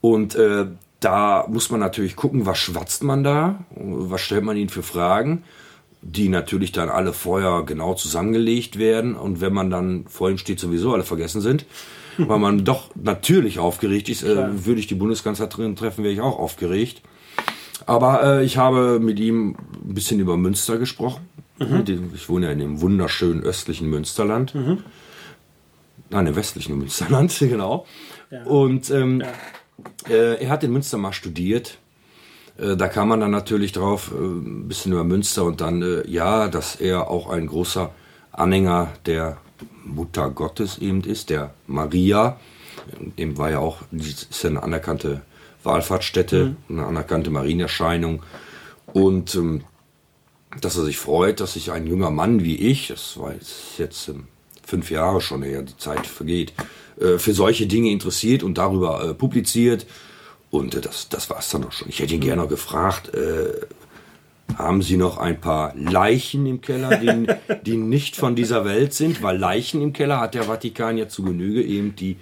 Und 0.00 0.34
äh, 0.36 0.66
da 1.00 1.46
muss 1.48 1.70
man 1.70 1.80
natürlich 1.80 2.14
gucken, 2.16 2.46
was 2.46 2.58
schwatzt 2.58 3.02
man 3.04 3.24
da, 3.24 3.64
was 3.74 4.20
stellt 4.20 4.44
man 4.44 4.56
ihnen 4.56 4.68
für 4.68 4.82
Fragen, 4.82 5.44
die 6.02 6.28
natürlich 6.28 6.72
dann 6.72 6.88
alle 6.88 7.12
vorher 7.12 7.62
genau 7.66 7.94
zusammengelegt 7.94 8.78
werden 8.78 9.14
und 9.16 9.40
wenn 9.40 9.52
man 9.52 9.70
dann 9.70 10.04
vor 10.08 10.30
ihm 10.30 10.38
steht, 10.38 10.60
sowieso 10.60 10.92
alle 10.94 11.02
vergessen 11.04 11.40
sind, 11.40 11.66
weil 12.18 12.38
man 12.38 12.64
doch 12.64 12.90
natürlich 12.96 13.58
aufgeregt 13.58 14.08
ist. 14.08 14.22
Äh, 14.22 14.66
würde 14.66 14.80
ich 14.80 14.86
die 14.86 14.94
Bundeskanzlerin 14.94 15.76
treffen, 15.76 16.04
wäre 16.04 16.12
ich 16.14 16.20
auch 16.20 16.38
aufgeregt. 16.38 17.02
Aber 17.86 18.22
äh, 18.40 18.44
ich 18.44 18.58
habe 18.58 18.98
mit 19.00 19.18
ihm 19.18 19.56
ein 19.84 19.94
bisschen 19.94 20.20
über 20.20 20.36
Münster 20.36 20.76
gesprochen. 20.78 21.22
Den- 21.58 22.10
Ich 22.14 22.28
wohne 22.28 22.46
ja 22.46 22.52
in 22.52 22.58
dem 22.58 22.80
wunderschönen 22.82 23.42
östlichen 23.42 23.88
Münsterland. 23.88 24.54
Nein, 26.10 26.26
im 26.26 26.36
westlichen 26.36 26.76
Münsterland, 26.78 27.34
genau. 27.38 27.86
Und 28.44 28.90
ähm, 28.90 29.20
äh, 29.22 29.26
er 30.08 30.48
hat 30.48 30.64
in 30.64 30.72
Münster 30.72 30.98
mal 30.98 31.12
studiert. 31.12 31.78
Äh, 32.60 32.76
da 32.76 32.88
kam 32.88 33.08
man 33.08 33.20
dann 33.20 33.30
natürlich 33.30 33.72
drauf, 33.72 34.12
äh, 34.12 34.18
ein 34.18 34.68
bisschen 34.68 34.92
über 34.92 35.04
Münster 35.04 35.44
und 35.44 35.60
dann, 35.60 35.82
äh, 35.82 36.06
ja, 36.08 36.48
dass 36.48 36.76
er 36.76 37.10
auch 37.10 37.30
ein 37.30 37.46
großer 37.46 37.92
Anhänger 38.32 38.88
der 39.06 39.38
Mutter 39.84 40.30
Gottes 40.30 40.78
eben 40.78 41.02
ist, 41.02 41.30
der 41.30 41.54
Maria. 41.66 42.38
Eben 43.16 43.38
war 43.38 43.50
ja 43.50 43.58
auch, 43.58 43.78
ist 43.92 44.42
ja 44.42 44.50
eine 44.50 44.62
anerkannte 44.62 45.22
Wallfahrtsstätte, 45.62 46.56
eine 46.68 46.86
anerkannte 46.86 47.30
Marienerscheinung. 47.30 48.22
Und 48.92 49.34
ähm, 49.34 49.64
dass 50.60 50.76
er 50.76 50.84
sich 50.84 50.98
freut, 50.98 51.40
dass 51.40 51.54
sich 51.54 51.70
ein 51.70 51.86
junger 51.86 52.10
Mann 52.10 52.42
wie 52.42 52.56
ich, 52.56 52.88
das 52.88 53.18
war 53.18 53.32
jetzt, 53.32 53.78
jetzt 53.78 54.08
ähm, 54.08 54.26
fünf 54.64 54.90
Jahre 54.90 55.20
schon 55.20 55.42
her, 55.42 55.62
die 55.62 55.76
Zeit 55.76 56.06
vergeht, 56.06 56.52
äh, 57.00 57.18
für 57.18 57.32
solche 57.32 57.66
Dinge 57.66 57.90
interessiert 57.90 58.42
und 58.42 58.58
darüber 58.58 59.10
äh, 59.10 59.14
publiziert. 59.14 59.86
Und 60.50 60.74
äh, 60.74 60.80
das, 60.80 61.08
das 61.08 61.30
war 61.30 61.38
es 61.38 61.50
dann 61.50 61.64
auch 61.64 61.72
schon. 61.72 61.88
Ich 61.88 62.00
hätte 62.00 62.14
ihn 62.14 62.20
gerne 62.20 62.46
gefragt, 62.46 63.14
äh, 63.14 63.66
haben 64.56 64.82
Sie 64.82 64.96
noch 64.96 65.18
ein 65.18 65.40
paar 65.40 65.74
Leichen 65.76 66.44
im 66.46 66.60
Keller, 66.60 66.96
die, 66.98 67.26
die 67.66 67.76
nicht 67.76 68.16
von 68.16 68.34
dieser 68.34 68.64
Welt 68.64 68.92
sind? 68.94 69.22
Weil 69.22 69.38
Leichen 69.38 69.80
im 69.80 69.92
Keller 69.92 70.20
hat 70.20 70.34
der 70.34 70.44
Vatikan 70.44 70.98
ja 70.98 71.08
zu 71.08 71.22
Genüge, 71.22 71.62
eben 71.62 71.94
die 71.96 72.16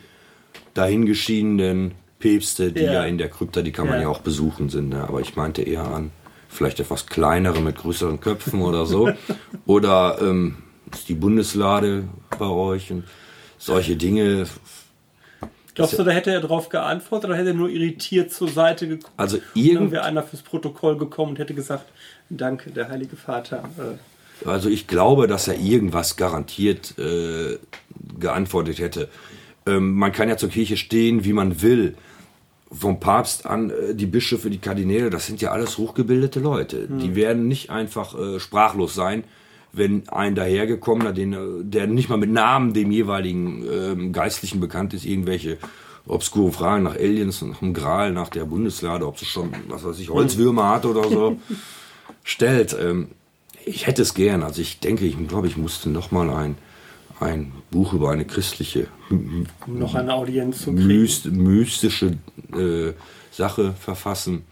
dahingeschiedenen 0.75 1.93
Päpste, 2.19 2.73
die 2.73 2.83
Ja. 2.83 2.93
ja. 2.93 3.05
in 3.05 3.19
der 3.19 3.29
Krypta, 3.29 3.63
die 3.63 3.73
kann 3.73 3.87
man 3.87 3.97
Ja. 3.97 4.03
ja, 4.03 4.09
auch 4.09 4.21
besuchen 4.21 4.69
sind. 4.69 4.91
Ne? 4.91 5.07
Aber 5.07 5.21
ich 5.21 5.37
meinte 5.37 5.63
eher 5.63 5.87
an 5.87 6.11
vielleicht 6.49 6.81
etwas 6.81 7.07
kleinere 7.07 7.61
mit 7.61 7.77
größeren 7.77 8.21
Köpfen 8.21 8.63
oder 8.63 8.87
so. 8.87 9.11
oder 9.67 10.19
ähm, 10.21 10.57
ist 10.93 11.09
die 11.09 11.15
Bundeslade 11.15 12.05
bei 12.39 12.47
euch 12.47 12.91
und 12.91 13.05
solche 13.59 13.97
Dinge. 13.97 14.47
Glaubst 15.75 15.99
du, 15.99 16.03
da 16.03 16.11
hätte 16.11 16.33
er 16.33 16.41
drauf 16.41 16.71
geantwortet 16.71 17.31
oder 17.31 17.39
hätte 17.39 17.51
er 17.51 17.55
nur 17.55 17.69
irritiert 17.69 18.33
zur 18.33 18.49
Seite 18.49 18.89
geguckt? 18.89 19.13
Also 19.17 19.39
irgend, 19.55 19.93
wäre 19.93 20.03
einer 20.05 20.25
fürs 20.25 20.43
Protokoll 20.43 20.99
gekommen 20.99 21.33
und 21.33 21.39
hätte 21.39 21.55
gesagt, 21.55 21.85
danke, 22.31 22.71
der 22.71 22.89
Heilige 22.89 23.17
Vater. 23.17 23.63
Äh, 23.79 24.49
Also 24.49 24.69
ich 24.69 24.87
glaube, 24.89 25.29
dass 25.29 25.47
er 25.47 25.59
irgendwas 25.59 26.17
garantiert 26.17 26.99
äh, 26.99 27.59
geantwortet 28.19 28.81
hätte. 28.81 29.09
Ähm, 29.67 29.95
man 29.95 30.11
kann 30.11 30.29
ja 30.29 30.37
zur 30.37 30.49
Kirche 30.49 30.77
stehen, 30.77 31.25
wie 31.25 31.33
man 31.33 31.63
will. 31.63 31.95
Vom 32.73 32.99
Papst 33.01 33.47
an, 33.47 33.71
äh, 33.71 33.95
die 33.95 34.07
Bischöfe, 34.07 34.51
die 34.51 34.59
Kardinäle, 34.59 35.11
das 35.11 35.27
sind 35.27 35.41
ja 35.41 35.53
alles 35.53 35.79
hochgebildete 35.79 36.41
Leute. 36.41 36.89
Die 36.89 37.15
werden 37.15 37.47
nicht 37.47 37.71
einfach 37.71 38.19
äh, 38.19 38.41
sprachlos 38.41 38.95
sein, 38.95 39.23
wenn 39.73 40.09
ein 40.09 40.35
dahergekommener, 40.35 41.13
den, 41.13 41.71
der 41.71 41.87
nicht 41.87 42.09
mal 42.09 42.17
mit 42.17 42.31
Namen 42.31 42.73
dem 42.73 42.91
jeweiligen 42.91 43.65
ähm, 43.71 44.13
Geistlichen 44.13 44.61
bekannt 44.61 44.95
ist, 44.95 45.05
irgendwelche 45.05 45.59
obskure 46.07 46.53
Fragen 46.53 46.85
nach 46.85 46.95
Aliens, 46.95 47.43
nach 47.43 47.59
dem 47.59 47.75
Gral, 47.75 48.13
nach 48.13 48.29
der 48.29 48.45
Bundeslade, 48.45 49.07
ob 49.07 49.19
sie 49.19 49.27
schon, 49.27 49.53
was 49.69 49.85
weiß 49.85 49.99
ich, 49.99 50.11
Holzwürmer 50.11 50.71
hat 50.71 50.87
oder 50.87 51.09
so, 51.09 51.39
stellt. 52.25 52.77
Ähm, 52.81 53.09
ich 53.65 53.87
hätte 53.87 54.03
es 54.03 54.15
gern. 54.15 54.43
Also 54.43 54.63
ich 54.63 54.81
denke, 54.81 55.05
ich 55.05 55.17
glaube, 55.29 55.47
ich 55.47 55.57
musste 55.57 55.91
noch 55.91 56.11
mal 56.11 56.31
ein, 56.31 56.57
ein 57.21 57.53
Buch 57.71 57.93
über 57.93 58.11
eine 58.11 58.25
christliche, 58.25 58.87
noch 59.67 59.95
eine 59.95 60.15
Audienz 60.15 60.63
zu 60.63 60.73
myst, 60.73 61.27
mystische 61.27 62.19
äh, 62.55 62.93
Sache 63.31 63.75
verfassen. 63.79 64.45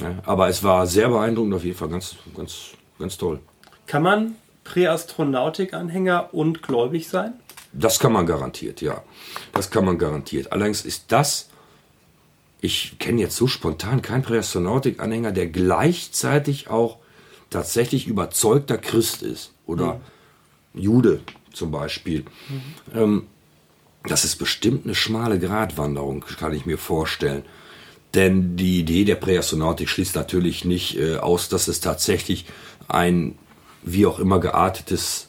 Ja, 0.00 0.18
aber 0.24 0.48
es 0.48 0.64
war 0.64 0.86
sehr 0.88 1.08
beeindruckend, 1.08 1.54
auf 1.54 1.64
jeden 1.64 1.76
Fall 1.76 1.88
ganz, 1.88 2.16
ganz, 2.36 2.70
ganz 2.98 3.16
toll. 3.16 3.38
Kann 3.86 4.02
man 4.02 4.36
Präastronautik-Anhänger 4.64 6.32
und 6.32 6.62
gläubig 6.62 7.08
sein? 7.08 7.34
Das 7.72 7.98
kann 7.98 8.12
man 8.12 8.26
garantiert, 8.26 8.80
ja. 8.80 9.02
Das 9.52 9.70
kann 9.70 9.84
man 9.84 9.98
garantiert. 9.98 10.52
Allerdings 10.52 10.84
ist 10.84 11.06
das 11.08 11.48
ich 12.64 12.98
kenne 12.98 13.20
jetzt 13.20 13.36
so 13.36 13.46
spontan 13.46 14.00
keinen 14.00 14.22
Präastronautik-Anhänger, 14.22 15.32
der 15.32 15.48
gleichzeitig 15.48 16.68
auch 16.68 16.96
tatsächlich 17.50 18.06
überzeugter 18.06 18.78
Christ 18.78 19.22
ist 19.22 19.52
oder 19.66 20.00
mhm. 20.72 20.80
Jude 20.80 21.20
zum 21.52 21.70
Beispiel. 21.70 22.24
Mhm. 22.48 22.98
Ähm, 22.98 23.26
das 24.04 24.24
ist 24.24 24.36
bestimmt 24.36 24.86
eine 24.86 24.94
schmale 24.94 25.38
Gratwanderung, 25.38 26.24
kann 26.38 26.54
ich 26.54 26.64
mir 26.64 26.78
vorstellen. 26.78 27.44
Denn 28.14 28.56
die 28.56 28.80
Idee 28.80 29.04
der 29.04 29.16
Präastronautik 29.16 29.90
schließt 29.90 30.16
natürlich 30.16 30.64
nicht 30.64 30.96
äh, 30.96 31.16
aus, 31.16 31.50
dass 31.50 31.68
es 31.68 31.80
tatsächlich 31.80 32.46
ein 32.88 33.36
wie 33.84 34.06
auch 34.06 34.18
immer 34.18 34.40
geartetes 34.40 35.28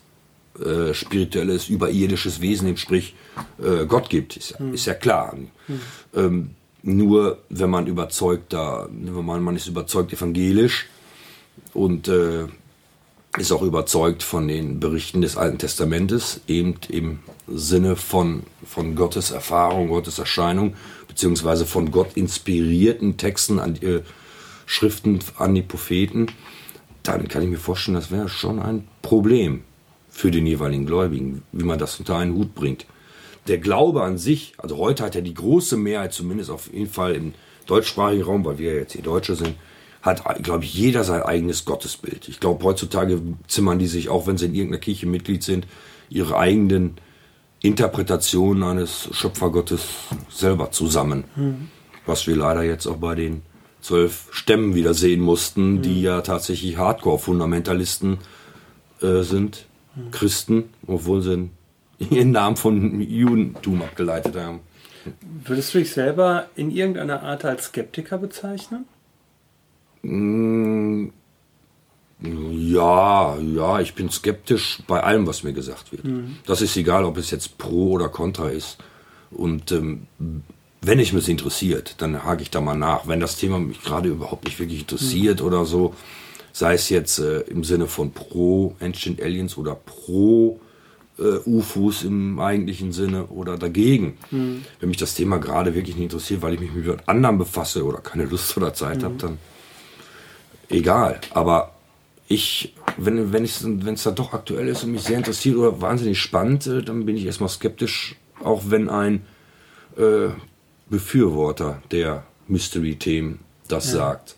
äh, 0.60 0.94
spirituelles, 0.94 1.68
überirdisches 1.70 2.42
Wesen, 2.42 2.76
sprich 2.78 3.14
äh, 3.62 3.86
Gott 3.86 4.10
gibt. 4.10 4.38
Ist, 4.38 4.60
mhm. 4.60 4.74
ist 4.74 4.86
ja 4.86 4.94
klar. 4.94 5.36
Mhm. 5.68 5.80
Ähm, 6.16 6.50
nur 6.82 7.40
wenn 7.50 7.70
man 7.70 7.88
überzeugter, 7.88 8.88
wenn 8.92 9.26
man, 9.26 9.44
man 9.44 9.56
ist 9.56 9.68
überzeugt 9.68 10.14
evangelisch 10.14 10.88
und 11.74 12.08
äh, 12.08 12.46
ist 13.38 13.52
auch 13.52 13.64
überzeugt 13.64 14.24
von 14.24 14.48
den 14.48 14.80
Berichten 14.80 15.22
des 15.22 15.36
Alten 15.36 15.58
Testamentes, 15.58 16.42
eben 16.48 16.76
im 16.90 17.20
Sinne 17.48 17.96
von, 17.96 18.44
von 18.66 18.96
Gottes 18.96 19.32
Erfahrung, 19.32 19.90
Gottes 19.90 20.20
Erscheinung, 20.20 20.76
beziehungsweise 21.08 21.66
von 21.66 21.92
Gott 21.92 22.16
inspirierten 22.16 23.18
Texten, 23.18 23.60
an 23.60 23.76
äh, 23.82 24.02
Schriften 24.66 25.20
an 25.38 25.54
die 25.54 25.62
Propheten, 25.62 26.28
dann 27.08 27.28
kann 27.28 27.42
ich 27.42 27.50
mir 27.50 27.58
vorstellen, 27.58 27.96
das 27.96 28.12
wäre 28.12 28.30
schon 28.30 28.60
ein 28.60 28.88
Problem 29.02 29.64
für 30.10 30.32
den 30.32 30.48
jeweiligen 30.48 30.86
Gläubigen, 30.86 31.44
wie 31.52 31.66
man 31.66 31.80
das 31.80 32.00
unter 32.00 32.18
einen 32.18 32.36
Hut 32.36 32.56
bringt. 32.56 32.86
Der 33.48 33.58
Glaube 33.58 34.04
an 34.04 34.18
sich, 34.18 34.54
also 34.58 34.78
heute 34.78 35.04
hat 35.04 35.16
ja 35.16 35.22
die 35.22 35.34
große 35.34 35.78
Mehrheit, 35.78 36.14
zumindest 36.14 36.50
auf 36.50 36.72
jeden 36.74 36.90
Fall 36.90 37.16
im 37.16 37.34
deutschsprachigen 37.68 38.24
Raum, 38.24 38.46
weil 38.46 38.58
wir 38.58 38.74
jetzt 38.76 38.94
hier 38.94 39.04
Deutsche 39.04 39.36
sind, 39.36 39.56
hat, 40.02 40.24
glaube 40.44 40.64
ich, 40.64 40.74
jeder 40.74 41.04
sein 41.04 41.24
eigenes 41.24 41.66
Gottesbild. 41.66 42.30
Ich 42.30 42.40
glaube, 42.40 42.64
heutzutage 42.64 43.22
zimmern 43.48 43.80
die 43.80 43.88
sich, 43.88 44.10
auch 44.10 44.28
wenn 44.28 44.38
sie 44.38 44.46
in 44.46 44.54
irgendeiner 44.54 44.82
Kirche 44.82 45.08
Mitglied 45.08 45.44
sind, 45.44 45.68
ihre 46.10 46.38
eigenen 46.38 46.96
Interpretationen 47.62 48.64
eines 48.64 49.10
Schöpfergottes 49.12 49.88
selber 50.30 50.72
zusammen. 50.72 51.24
Mhm. 51.36 51.70
Was 52.06 52.28
wir 52.28 52.36
leider 52.36 52.64
jetzt 52.64 52.86
auch 52.86 52.98
bei 52.98 53.16
den 53.16 53.42
zwölf 53.86 54.28
Stämmen 54.32 54.74
wieder 54.74 54.94
sehen 54.94 55.22
mussten, 55.22 55.76
mhm. 55.76 55.82
die 55.84 56.02
ja 56.02 56.22
tatsächlich 56.22 56.78
Hardcore-Fundamentalisten 56.78 58.18
äh, 59.02 59.22
sind, 59.22 59.66
mhm. 59.96 60.12
Christen, 60.12 60.64
obwohl 60.88 61.22
sie 61.22 61.50
ihren 62.10 62.32
Namen 62.32 62.58
von 62.58 63.00
Judentum 63.02 63.82
abgeleitet 63.82 64.36
haben. 64.36 64.62
Würdest 65.46 65.74
du 65.74 65.80
dich 65.80 65.92
selber 65.92 66.48
in 66.56 66.72
irgendeiner 66.72 67.22
Art 67.22 67.46
als 67.46 67.66
Skeptiker 67.66 68.18
bezeichnen? 68.18 68.86
Mm, 70.02 71.10
ja, 72.22 73.38
ja, 73.38 73.80
ich 73.82 73.94
bin 73.94 74.10
skeptisch 74.10 74.80
bei 74.88 75.04
allem, 75.04 75.28
was 75.28 75.44
mir 75.44 75.54
gesagt 75.54 75.92
wird. 75.92 76.06
Mhm. 76.06 76.38
Das 76.48 76.62
ist 76.62 76.76
egal, 76.76 77.06
ob 77.06 77.18
es 77.18 77.30
jetzt 77.30 77.60
pro 77.60 77.92
oder 77.92 78.10
contra 78.10 78.50
ist. 78.50 78.78
Und 79.30 79.72
ähm, 79.72 80.08
wenn 80.86 81.00
ich 81.00 81.14
mich 81.14 81.28
interessiert, 81.30 81.96
dann 81.98 82.24
hake 82.24 82.44
ich 82.44 82.52
da 82.52 82.62
mal 82.62 82.76
nach. 82.76 83.08
Wenn 83.08 83.20
das 83.20 83.38
Thema 83.38 83.60
mich 83.60 83.82
gerade 83.82 84.10
überhaupt 84.10 84.46
nicht 84.46 84.60
wirklich 84.60 84.82
interessiert 84.82 85.42
mhm. 85.42 85.48
oder 85.48 85.66
so, 85.66 85.96
sei 86.54 86.76
es 86.76 86.90
jetzt 86.90 87.20
äh, 87.20 87.40
im 87.42 87.64
Sinne 87.64 87.88
von 87.88 88.12
pro 88.12 88.76
Ancient 88.80 89.22
Aliens 89.22 89.58
oder 89.58 89.76
pro 89.76 90.60
äh, 91.18 91.40
UFOs 91.46 92.04
im 92.04 92.40
eigentlichen 92.40 92.92
Sinne 92.92 93.26
oder 93.26 93.58
dagegen. 93.58 94.18
Mhm. 94.30 94.64
Wenn 94.80 94.90
mich 94.90 94.98
das 94.98 95.16
Thema 95.16 95.38
gerade 95.38 95.74
wirklich 95.74 95.96
nicht 95.96 96.06
interessiert, 96.06 96.42
weil 96.44 96.54
ich 96.54 96.60
mich 96.60 96.72
mit 96.72 97.10
anderen 97.10 97.40
befasse 97.40 97.84
oder 97.84 97.98
keine 97.98 98.26
Lust 98.26 98.56
oder 98.56 98.74
Zeit 98.74 99.00
mhm. 99.00 99.04
habe, 99.04 99.16
dann 99.16 99.38
egal. 100.70 101.20
Aber 101.32 101.74
ich, 102.28 102.74
wenn 102.98 103.34
wenn 103.34 103.48
wenn 103.86 103.94
es 103.96 104.04
dann 104.04 104.16
doch 104.16 104.34
aktuell 104.34 104.68
ist 104.68 104.84
und 104.84 104.92
mich 104.92 105.02
sehr 105.02 105.18
interessiert 105.18 105.56
oder 105.56 105.82
wahnsinnig 105.82 106.20
spannend, 106.20 106.68
äh, 106.68 106.84
dann 106.84 107.06
bin 107.06 107.18
ich 107.18 107.26
erstmal 107.26 107.50
skeptisch, 107.50 108.18
auch 108.44 108.64
wenn 108.68 108.88
ein 108.88 109.26
äh, 109.98 110.30
Befürworter 110.90 111.82
der 111.92 112.24
Mystery-Themen 112.48 113.40
das 113.68 113.88
ja. 113.88 113.98
sagt. 113.98 114.36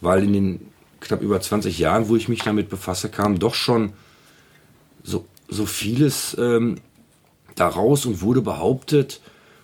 Weil 0.00 0.24
in 0.24 0.32
den 0.32 0.60
knapp 1.00 1.22
über 1.22 1.40
20 1.40 1.78
Jahren, 1.78 2.08
wo 2.08 2.16
ich 2.16 2.28
mich 2.28 2.42
damit 2.42 2.68
befasse, 2.68 3.08
kam 3.08 3.38
doch 3.38 3.54
schon 3.54 3.92
so, 5.02 5.24
so 5.48 5.66
vieles 5.66 6.36
ähm, 6.38 6.76
daraus 7.54 8.06
und 8.06 8.22
wurde 8.22 8.40
behauptet 8.40 9.20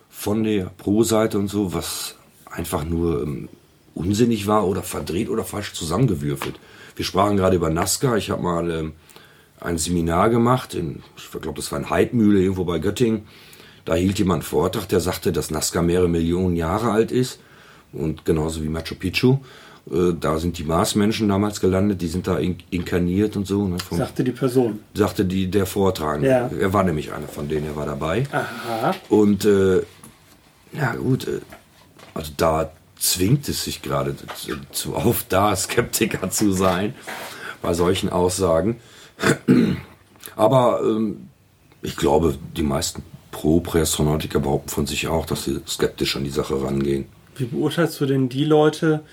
von 0.09 0.43
der 0.43 0.65
Pro-Seite 0.77 1.39
und 1.39 1.47
so, 1.47 1.73
was 1.73 2.15
einfach 2.49 2.83
nur 2.83 3.23
ähm, 3.23 3.49
unsinnig 3.95 4.47
war 4.47 4.67
oder 4.67 4.83
verdreht 4.83 5.29
oder 5.29 5.43
falsch 5.43 5.73
zusammengewürfelt. 5.73 6.59
Wir 6.95 7.05
sprachen 7.05 7.37
gerade 7.37 7.55
über 7.55 7.69
Nazca. 7.69 8.17
Ich 8.17 8.29
habe 8.29 8.43
mal 8.43 8.69
ähm, 8.69 8.93
ein 9.59 9.77
Seminar 9.77 10.29
gemacht, 10.29 10.73
in, 10.73 11.01
ich 11.17 11.29
glaube, 11.31 11.55
das 11.55 11.71
war 11.71 11.79
in 11.79 11.89
Heidmühle, 11.89 12.41
irgendwo 12.41 12.65
bei 12.65 12.79
Göttingen. 12.79 13.23
Da 13.85 13.95
hielt 13.95 14.19
jemand 14.19 14.43
einen 14.43 14.49
Vortrag, 14.49 14.87
der 14.89 14.99
sagte, 14.99 15.31
dass 15.31 15.51
Nazca 15.51 15.81
mehrere 15.81 16.09
Millionen 16.09 16.55
Jahre 16.55 16.91
alt 16.91 17.11
ist. 17.11 17.39
Und 17.93 18.25
genauso 18.25 18.63
wie 18.63 18.69
Machu 18.69 18.95
Picchu. 18.95 19.39
Äh, 19.89 20.13
da 20.19 20.37
sind 20.37 20.57
die 20.57 20.63
Marsmenschen 20.63 21.27
damals 21.27 21.59
gelandet, 21.59 22.01
die 22.01 22.07
sind 22.07 22.27
da 22.27 22.37
in, 22.37 22.57
inkarniert 22.69 23.35
und 23.35 23.47
so. 23.47 23.67
Ne, 23.67 23.77
vom, 23.79 23.97
sagte 23.97 24.23
die 24.23 24.31
Person. 24.31 24.79
Sagte 24.93 25.25
die, 25.25 25.49
der 25.49 25.65
Vortragende. 25.65 26.29
Ja. 26.29 26.49
Er 26.59 26.73
war 26.73 26.83
nämlich 26.83 27.11
einer 27.11 27.27
von 27.27 27.49
denen, 27.49 27.65
er 27.65 27.75
war 27.75 27.85
dabei. 27.85 28.27
Aha. 28.31 28.93
Und 29.09 29.45
äh, 29.45 29.81
ja 30.73 30.95
gut, 30.95 31.27
äh, 31.27 31.39
also 32.13 32.31
da 32.37 32.71
zwingt 32.97 33.49
es 33.49 33.63
sich 33.63 33.81
gerade 33.81 34.15
zu, 34.35 34.51
zu 34.71 34.95
auf 34.95 35.25
da 35.29 35.55
Skeptiker 35.55 36.29
zu 36.29 36.51
sein 36.51 36.93
bei 37.61 37.73
solchen 37.73 38.09
Aussagen. 38.09 38.79
Aber 40.35 40.81
ähm, 40.83 41.27
ich 41.81 41.97
glaube, 41.97 42.37
die 42.55 42.63
meisten 42.63 43.03
Pro-Präastronautiker 43.31 44.39
behaupten 44.39 44.69
von 44.69 44.85
sich 44.85 45.07
auch, 45.07 45.25
dass 45.25 45.45
sie 45.45 45.61
skeptisch 45.67 46.15
an 46.15 46.23
die 46.23 46.29
Sache 46.29 46.61
rangehen. 46.61 47.05
Wie 47.35 47.45
beurteilst 47.45 47.99
du 48.01 48.05
denn 48.05 48.29
die 48.29 48.43
Leute, 48.43 49.03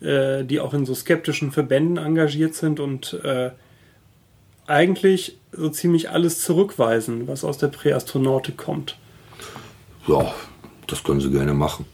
äh, 0.00 0.44
die 0.44 0.60
auch 0.60 0.74
in 0.74 0.84
so 0.84 0.94
skeptischen 0.94 1.52
Verbänden 1.52 1.96
engagiert 1.96 2.54
sind 2.54 2.80
und 2.80 3.14
äh, 3.24 3.50
eigentlich 4.66 5.36
so 5.52 5.70
ziemlich 5.70 6.10
alles 6.10 6.42
zurückweisen, 6.42 7.26
was 7.26 7.44
aus 7.44 7.58
der 7.58 7.68
Präastronautik 7.68 8.58
kommt? 8.58 8.98
Ja, 10.06 10.34
das 10.86 11.02
können 11.02 11.20
sie 11.20 11.30
gerne 11.30 11.54
machen. 11.54 11.86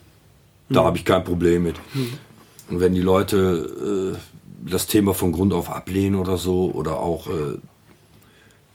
Da 0.68 0.82
mhm. 0.82 0.86
habe 0.86 0.96
ich 0.96 1.04
kein 1.04 1.24
Problem 1.24 1.64
mit. 1.64 1.76
Mhm. 1.94 2.18
Und 2.70 2.80
wenn 2.80 2.94
die 2.94 3.02
Leute 3.02 4.16
äh, 4.16 4.70
das 4.70 4.86
Thema 4.86 5.14
von 5.14 5.32
Grund 5.32 5.52
auf 5.52 5.70
ablehnen 5.70 6.18
oder 6.18 6.38
so, 6.38 6.70
oder 6.72 6.98
auch 6.98 7.28
äh, 7.28 7.58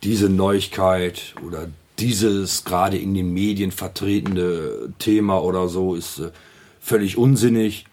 diese 0.04 0.30
Neuigkeit 0.30 1.36
oder 1.46 1.68
dieses 2.00 2.64
gerade 2.64 2.98
in 2.98 3.14
den 3.14 3.34
Medien 3.34 3.72
vertretene 3.72 4.94
Thema 5.00 5.44
oder 5.44 5.68
so 5.68 5.96
ist 5.96 6.20
äh, 6.20 6.32
völlig 6.80 7.18
unsinnig 7.18 7.86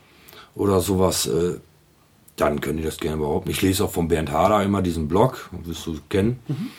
oder 0.55 0.81
sowas, 0.81 1.27
äh, 1.27 1.59
dann 2.37 2.61
können 2.61 2.79
die 2.79 2.85
das 2.85 2.99
gerne 2.99 3.19
behaupten. 3.19 3.51
Ich 3.51 3.63
lese 3.63 3.85
auch 3.85 3.91
von 3.91 4.09
Bernd 4.09 4.31
Hader 4.31 4.63
immer 4.63 4.83
diesen 4.83 5.09
Blog, 5.09 5.51
wirst 5.65 5.87
du 5.87 5.99
kennen. 6.09 6.39
Mhm. 6.49 6.71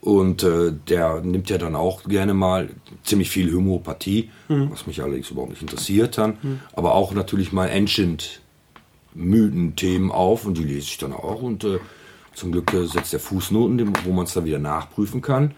Und 0.00 0.42
äh, 0.42 0.72
der 0.88 1.20
nimmt 1.22 1.50
ja 1.50 1.58
dann 1.58 1.74
auch 1.74 2.04
gerne 2.04 2.32
mal 2.32 2.68
ziemlich 3.02 3.30
viel 3.30 3.52
Homöopathie, 3.52 4.30
mhm. 4.48 4.70
was 4.70 4.86
mich 4.86 5.02
allerdings 5.02 5.30
überhaupt 5.30 5.50
nicht 5.50 5.62
interessiert 5.62 6.18
dann, 6.18 6.38
mhm. 6.42 6.60
aber 6.74 6.94
auch 6.94 7.12
natürlich 7.12 7.52
mal 7.52 7.68
Ancient 7.70 8.40
Mythen-Themen 9.14 10.12
auf 10.12 10.44
und 10.44 10.58
die 10.58 10.64
lese 10.64 10.86
ich 10.86 10.98
dann 10.98 11.12
auch. 11.12 11.42
Und 11.42 11.64
äh, 11.64 11.78
zum 12.34 12.52
Glück 12.52 12.72
äh, 12.74 12.86
setzt 12.86 13.12
der 13.12 13.20
Fußnoten, 13.20 13.92
wo 14.04 14.12
man 14.12 14.26
es 14.26 14.34
dann 14.34 14.44
wieder 14.44 14.58
nachprüfen 14.58 15.22
kann. 15.22 15.54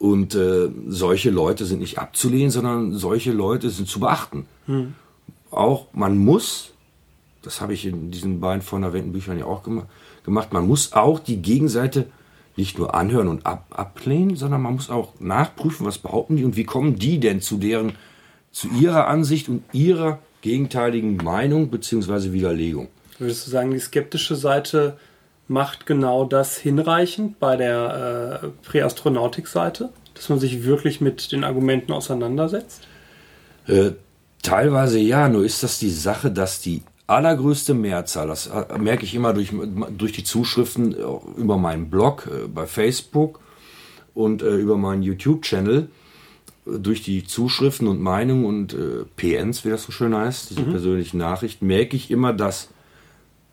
Und 0.00 0.34
äh, 0.34 0.70
solche 0.88 1.28
Leute 1.28 1.66
sind 1.66 1.80
nicht 1.80 1.98
abzulehnen, 1.98 2.50
sondern 2.50 2.94
solche 2.94 3.32
Leute 3.32 3.68
sind 3.68 3.86
zu 3.86 4.00
beachten. 4.00 4.46
Mhm. 4.66 4.94
Auch 5.50 5.88
man 5.92 6.16
muss, 6.16 6.72
das 7.42 7.60
habe 7.60 7.74
ich 7.74 7.84
in 7.84 8.10
diesen 8.10 8.40
beiden 8.40 8.62
von 8.62 8.82
erwähnten 8.82 9.12
Büchern 9.12 9.38
ja 9.38 9.44
auch 9.44 9.62
gemacht, 10.24 10.54
man 10.54 10.66
muss 10.66 10.94
auch 10.94 11.18
die 11.18 11.42
Gegenseite 11.42 12.06
nicht 12.56 12.78
nur 12.78 12.94
anhören 12.94 13.28
und 13.28 13.44
ab, 13.44 13.66
ablehnen, 13.70 14.36
sondern 14.36 14.62
man 14.62 14.72
muss 14.72 14.88
auch 14.88 15.12
nachprüfen, 15.20 15.84
was 15.84 15.98
behaupten 15.98 16.36
die 16.36 16.44
und 16.44 16.56
wie 16.56 16.64
kommen 16.64 16.96
die 16.98 17.20
denn 17.20 17.42
zu 17.42 17.58
deren, 17.58 17.92
zu 18.52 18.68
ihrer 18.68 19.06
Ansicht 19.06 19.50
und 19.50 19.64
ihrer 19.74 20.18
gegenteiligen 20.40 21.16
Meinung 21.16 21.68
bzw. 21.68 22.32
Widerlegung. 22.32 22.88
Würdest 23.18 23.46
du 23.46 23.50
sagen, 23.50 23.70
die 23.70 23.78
skeptische 23.78 24.34
Seite 24.34 24.96
macht 25.50 25.84
genau 25.84 26.24
das 26.24 26.56
hinreichend 26.56 27.40
bei 27.40 27.56
der 27.56 28.40
äh, 28.42 28.48
Präastronautik-Seite, 28.68 29.90
dass 30.14 30.28
man 30.28 30.38
sich 30.38 30.62
wirklich 30.64 31.00
mit 31.00 31.32
den 31.32 31.42
Argumenten 31.42 31.92
auseinandersetzt? 31.92 32.86
Äh, 33.66 33.90
teilweise 34.42 35.00
ja, 35.00 35.28
nur 35.28 35.44
ist 35.44 35.64
das 35.64 35.80
die 35.80 35.90
Sache, 35.90 36.30
dass 36.30 36.60
die 36.60 36.82
allergrößte 37.08 37.74
Mehrzahl, 37.74 38.28
das 38.28 38.46
äh, 38.46 38.78
merke 38.78 39.04
ich 39.04 39.12
immer 39.16 39.34
durch, 39.34 39.52
durch 39.98 40.12
die 40.12 40.22
Zuschriften 40.22 40.94
äh, 40.94 40.98
über 41.36 41.58
meinen 41.58 41.90
Blog 41.90 42.28
äh, 42.30 42.46
bei 42.46 42.66
Facebook 42.66 43.40
und 44.14 44.42
über 44.42 44.76
meinen 44.76 45.02
YouTube-Channel, 45.02 45.88
durch 46.66 47.02
die 47.02 47.24
Zuschriften 47.24 47.86
und 47.86 48.00
Meinungen 48.00 48.44
und 48.44 48.76
PNs, 49.16 49.64
wie 49.64 49.70
das 49.70 49.84
so 49.84 49.92
schön 49.92 50.14
heißt, 50.14 50.50
diese 50.50 50.64
persönlichen 50.64 51.18
Nachrichten, 51.18 51.68
merke 51.68 51.96
ich 51.96 52.10
immer, 52.10 52.32
dass 52.32 52.68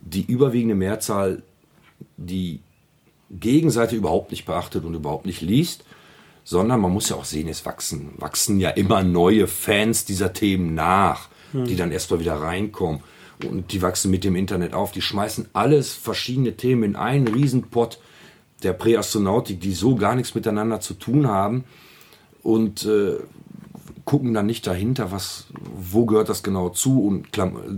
die 0.01 0.25
überwiegende 0.25 0.73
Mehrzahl 0.73 1.43
die 2.17 2.59
Gegenseite 3.29 3.95
überhaupt 3.95 4.31
nicht 4.31 4.45
beachtet 4.45 4.85
und 4.85 4.93
überhaupt 4.93 5.25
nicht 5.25 5.41
liest, 5.41 5.83
sondern 6.43 6.79
man 6.79 6.91
muss 6.91 7.09
ja 7.09 7.17
auch 7.17 7.25
sehen, 7.25 7.49
es 7.49 7.65
wachsen, 7.65 8.13
wachsen 8.17 8.59
ja 8.59 8.69
immer 8.69 9.03
neue 9.03 9.47
Fans 9.47 10.05
dieser 10.05 10.31
Themen 10.33 10.75
nach, 10.75 11.27
die 11.53 11.75
dann 11.75 11.91
erstmal 11.91 12.19
wieder 12.19 12.35
reinkommen. 12.35 13.01
Und 13.45 13.71
die 13.71 13.81
wachsen 13.81 14.11
mit 14.11 14.23
dem 14.23 14.35
Internet 14.35 14.73
auf. 14.73 14.91
Die 14.91 15.01
schmeißen 15.01 15.49
alles 15.53 15.93
verschiedene 15.93 16.55
Themen 16.55 16.83
in 16.83 16.95
einen 16.95 17.27
Riesenpott 17.27 17.99
der 18.63 18.73
Präastronautik, 18.73 19.59
die 19.61 19.73
so 19.73 19.95
gar 19.95 20.15
nichts 20.15 20.33
miteinander 20.35 20.79
zu 20.79 20.93
tun 20.95 21.27
haben 21.27 21.65
und 22.43 22.85
äh, 22.85 23.17
gucken 24.05 24.33
dann 24.33 24.45
nicht 24.45 24.65
dahinter, 24.65 25.11
was, 25.11 25.47
wo 25.59 26.05
gehört 26.05 26.29
das 26.29 26.41
genau 26.41 26.69
zu 26.69 27.03
und 27.03 27.27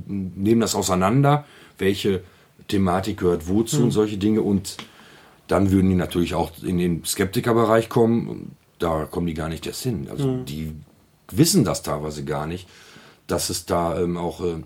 nehmen 0.08 0.62
das 0.62 0.76
auseinander, 0.76 1.46
welche 1.80 2.24
Thematik 2.70 3.18
gehört 3.18 3.50
wozu 3.50 3.84
und 3.84 3.92
solche 3.92 4.18
Dinge 4.18 4.42
und 4.42 4.78
dann 5.48 5.72
würden 5.72 5.90
die 5.90 5.96
natürlich 5.96 6.36
auch 6.36 6.52
in 6.64 6.78
den 6.78 7.04
Skeptikerbereich 7.04 7.90
kommen. 7.90 8.56
Da 8.78 9.06
kommen 9.06 9.28
die 9.28 9.34
gar 9.34 9.50
nicht 9.50 9.68
erst 9.68 9.84
hin. 9.84 10.08
Also 10.10 10.38
die 10.44 10.74
wissen 11.32 11.66
das 11.66 11.84
teilweise 11.84 12.24
gar 12.24 12.48
nicht, 12.48 12.68
dass 13.28 13.50
es 13.50 13.66
da 13.66 14.00
ähm, 14.00 14.16
auch 14.16 14.42
äh, 14.42 14.64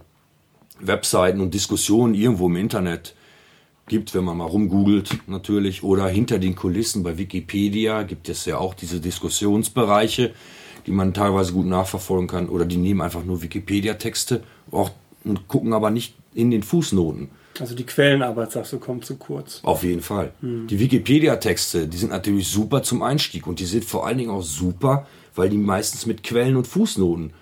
Webseiten 0.80 1.40
und 1.40 1.54
Diskussionen 1.54 2.14
irgendwo 2.14 2.48
im 2.48 2.58
Internet 2.58 3.16
gibt, 3.88 4.14
wenn 4.14 4.24
man 4.24 4.38
mal 4.38 4.46
rumgoogelt 4.46 5.18
natürlich. 5.28 5.84
Oder 5.84 6.08
hinter 6.08 6.38
den 6.40 6.56
Kulissen 6.56 7.02
bei 7.04 7.18
Wikipedia 7.18 8.04
gibt 8.04 8.30
es 8.30 8.46
ja 8.46 8.58
auch 8.58 8.74
diese 8.74 9.00
Diskussionsbereiche, 9.00 10.34
die 10.86 10.92
man 10.92 11.14
teilweise 11.14 11.54
gut 11.54 11.66
nachverfolgen 11.66 12.28
kann. 12.28 12.50
Oder 12.50 12.66
die 12.66 12.78
nehmen 12.78 13.02
einfach 13.02 13.24
nur 13.24 13.42
Wikipedia-Texte 13.42 14.44
und 14.70 15.48
gucken 15.48 15.74
aber 15.74 15.90
nicht 15.90 16.16
in 16.34 16.52
den 16.52 16.64
Fußnoten. 16.64 17.30
Also 17.60 17.76
die 17.76 17.86
Quellenarbeit, 17.86 18.52
sagst 18.52 18.74
du, 18.74 18.80
kommt 18.80 19.06
zu 19.06 19.16
kurz. 19.16 19.60
Auf 19.64 19.84
jeden 19.84 20.02
Fall. 20.02 20.34
Die 20.42 20.80
Wikipedia-Texte, 20.80 21.88
die 21.88 21.98
sind 21.98 22.12
natürlich 22.12 22.48
super 22.48 22.82
zum 22.82 23.04
Einstieg 23.04 23.46
und 23.46 23.60
die 23.60 23.66
sind 23.66 23.86
vor 23.86 24.08
allen 24.08 24.18
Dingen 24.18 24.32
auch 24.32 24.42
super, 24.42 25.06
weil 25.36 25.50
die 25.50 25.58
meistens 25.58 26.06
mit 26.06 26.24
Quellen 26.24 26.56
und 26.56 26.68
Fußnoten 26.68 27.34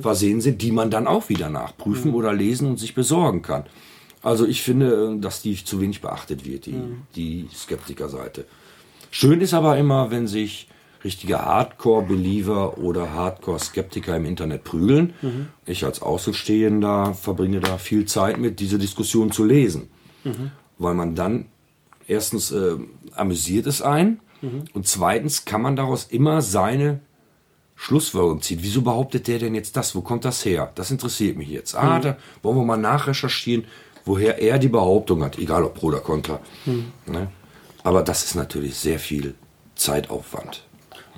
versehen 0.00 0.40
sind, 0.40 0.62
die 0.62 0.72
man 0.72 0.90
dann 0.90 1.06
auch 1.06 1.28
wieder 1.28 1.50
nachprüfen 1.50 2.14
oder 2.14 2.32
lesen 2.32 2.68
und 2.68 2.78
sich 2.78 2.94
besorgen 2.94 3.42
kann. 3.42 3.64
Also 4.22 4.46
ich 4.46 4.62
finde, 4.62 5.16
dass 5.20 5.42
die 5.42 5.62
zu 5.62 5.80
wenig 5.80 6.00
beachtet 6.00 6.44
wird, 6.44 6.66
die, 6.66 6.80
die 7.14 7.48
Skeptikerseite. 7.54 8.46
Schön 9.10 9.40
ist 9.40 9.54
aber 9.54 9.78
immer, 9.78 10.10
wenn 10.10 10.26
sich 10.26 10.68
richtige 11.04 11.44
Hardcore-Believer 11.44 12.78
oder 12.78 13.12
Hardcore-Skeptiker 13.12 14.16
im 14.16 14.24
Internet 14.24 14.64
prügeln. 14.64 15.14
Ich 15.66 15.84
als 15.84 16.02
Außenstehender 16.02 17.14
verbringe 17.14 17.60
da 17.60 17.78
viel 17.78 18.04
Zeit 18.06 18.38
mit, 18.38 18.60
diese 18.60 18.78
Diskussion 18.78 19.30
zu 19.32 19.44
lesen. 19.44 19.88
Weil 20.78 20.94
man 20.94 21.14
dann 21.14 21.46
erstens 22.06 22.50
äh, 22.50 22.76
amüsiert 23.14 23.66
es 23.66 23.82
ein 23.82 24.20
und 24.72 24.86
zweitens 24.86 25.44
kann 25.44 25.62
man 25.62 25.76
daraus 25.76 26.04
immer 26.04 26.42
seine 26.42 27.00
Schlussfolgerung 27.74 28.42
ziehen. 28.42 28.58
Wieso 28.62 28.82
behauptet 28.82 29.28
der 29.28 29.38
denn 29.38 29.54
jetzt 29.54 29.76
das? 29.76 29.94
Wo 29.94 30.00
kommt 30.00 30.24
das 30.24 30.44
her? 30.44 30.72
Das 30.74 30.90
interessiert 30.90 31.36
mich 31.36 31.48
jetzt. 31.48 31.76
Ah, 31.76 32.00
da 32.00 32.16
wollen 32.42 32.56
wir 32.56 32.64
mal 32.64 32.76
nachrecherchieren, 32.76 33.64
woher 34.04 34.40
er 34.40 34.58
die 34.58 34.68
Behauptung 34.68 35.22
hat, 35.22 35.38
egal 35.38 35.62
ob 35.62 35.74
pro 35.74 35.86
oder 35.86 36.00
contra. 36.00 36.40
Ne? 37.06 37.28
Aber 37.84 38.02
das 38.02 38.24
ist 38.24 38.34
natürlich 38.34 38.74
sehr 38.76 38.98
viel 38.98 39.34
Zeitaufwand. 39.76 40.64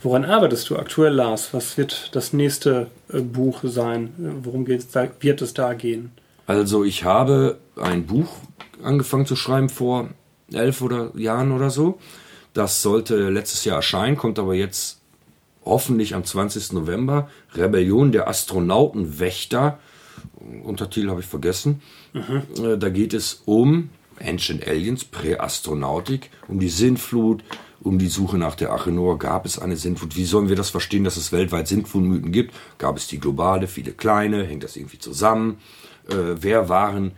Woran 0.03 0.25
arbeitest 0.25 0.71
du 0.71 0.77
aktuell, 0.77 1.13
Lars? 1.15 1.53
Was 1.53 1.77
wird 1.77 2.15
das 2.15 2.33
nächste 2.33 2.87
äh, 3.13 3.21
Buch 3.21 3.61
sein? 3.65 4.15
Äh, 4.19 4.45
Worum 4.45 4.65
da, 4.65 5.09
wird 5.21 5.43
es 5.43 5.55
da 5.55 5.75
gehen? 5.75 6.13
Also 6.47 6.85
ich 6.85 7.05
habe 7.05 7.59
ein 7.77 8.07
Buch 8.07 8.29
angefangen 8.83 9.27
zu 9.27 9.37
schreiben 9.37 9.69
vor 9.69 10.09
elf 10.53 10.81
oder 10.83 11.13
Jahren 11.17 11.53
oder 11.53 11.71
so. 11.71 11.99
Das 12.55 12.83
sollte 12.83 13.29
letztes 13.31 13.65
Jahr 13.65 13.77
erscheinen, 13.77 14.17
kommt 14.17 14.39
aber 14.39 14.55
jetzt 14.55 15.01
hoffentlich 15.65 16.15
am 16.15 16.25
20. 16.25 16.73
November. 16.73 17.29
Rebellion 17.55 18.11
der 18.11 18.27
Astronautenwächter. 18.27 19.79
Untertitel 20.65 21.11
habe 21.11 21.21
ich 21.21 21.27
vergessen. 21.27 21.83
Äh, 22.15 22.79
Da 22.79 22.89
geht 22.89 23.13
es 23.15 23.43
um 23.45 23.91
Ancient 24.23 24.67
Aliens, 24.67 25.05
Präastronautik, 25.05 26.31
um 26.49 26.59
die 26.59 26.69
Sintflut, 26.69 27.43
um 27.83 27.99
die 27.99 28.09
Suche 28.09 28.39
nach 28.39 28.55
der 28.55 28.71
Arche 28.71 28.91
Noah. 28.91 29.19
Gab 29.19 29.47
es 29.47 29.59
eine 29.59 29.77
Sintflut? 29.77 30.17
Wie 30.17 30.25
sollen 30.25 30.49
wir 30.49 30.57
das 30.57 30.71
verstehen, 30.71 31.05
dass 31.05 31.17
es 31.17 31.33
weltweit 31.33 31.69
Sintflutmythen 31.69 32.33
gibt? 32.33 32.55
Gab 32.79 32.97
es 32.97 33.07
die 33.07 33.19
globale, 33.19 33.67
viele 33.67 33.93
kleine? 33.93 34.45
Hängt 34.45 34.65
das 34.65 34.77
irgendwie 34.77 34.99
zusammen? 34.99 35.59
Äh, 36.09 36.37
wer 36.41 36.69
waren 36.69 37.13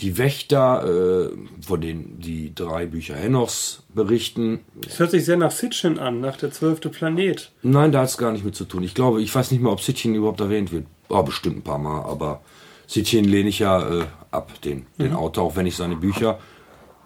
die 0.00 0.18
Wächter, 0.18 0.84
äh, 0.84 1.30
von 1.64 1.80
denen 1.80 2.20
die 2.20 2.54
drei 2.54 2.86
Bücher 2.86 3.14
Henochs 3.14 3.82
berichten? 3.94 4.60
Es 4.86 4.98
hört 4.98 5.10
sich 5.10 5.24
sehr 5.24 5.38
nach 5.38 5.50
Sitchin 5.50 5.98
an, 5.98 6.20
nach 6.20 6.36
der 6.36 6.50
zwölfte 6.50 6.90
Planet. 6.90 7.50
Nein, 7.62 7.92
da 7.92 8.00
hat 8.00 8.08
es 8.08 8.18
gar 8.18 8.32
nicht 8.32 8.44
mit 8.44 8.54
zu 8.54 8.64
tun. 8.64 8.82
Ich 8.82 8.94
glaube, 8.94 9.22
ich 9.22 9.34
weiß 9.34 9.50
nicht 9.50 9.62
mal, 9.62 9.70
ob 9.70 9.80
Sitchin 9.80 10.14
überhaupt 10.14 10.40
erwähnt 10.40 10.70
wird. 10.72 10.86
Oh, 11.08 11.22
bestimmt 11.22 11.58
ein 11.58 11.62
paar 11.62 11.78
Mal, 11.78 12.02
aber 12.02 12.42
Sitchin 12.86 13.24
lehne 13.24 13.48
ich 13.48 13.58
ja 13.58 14.00
äh, 14.00 14.04
ab, 14.30 14.52
den, 14.62 14.86
den 14.98 15.14
Autor, 15.14 15.44
auch 15.44 15.56
wenn 15.56 15.66
ich 15.66 15.76
seine 15.76 15.96
Bücher 15.96 16.38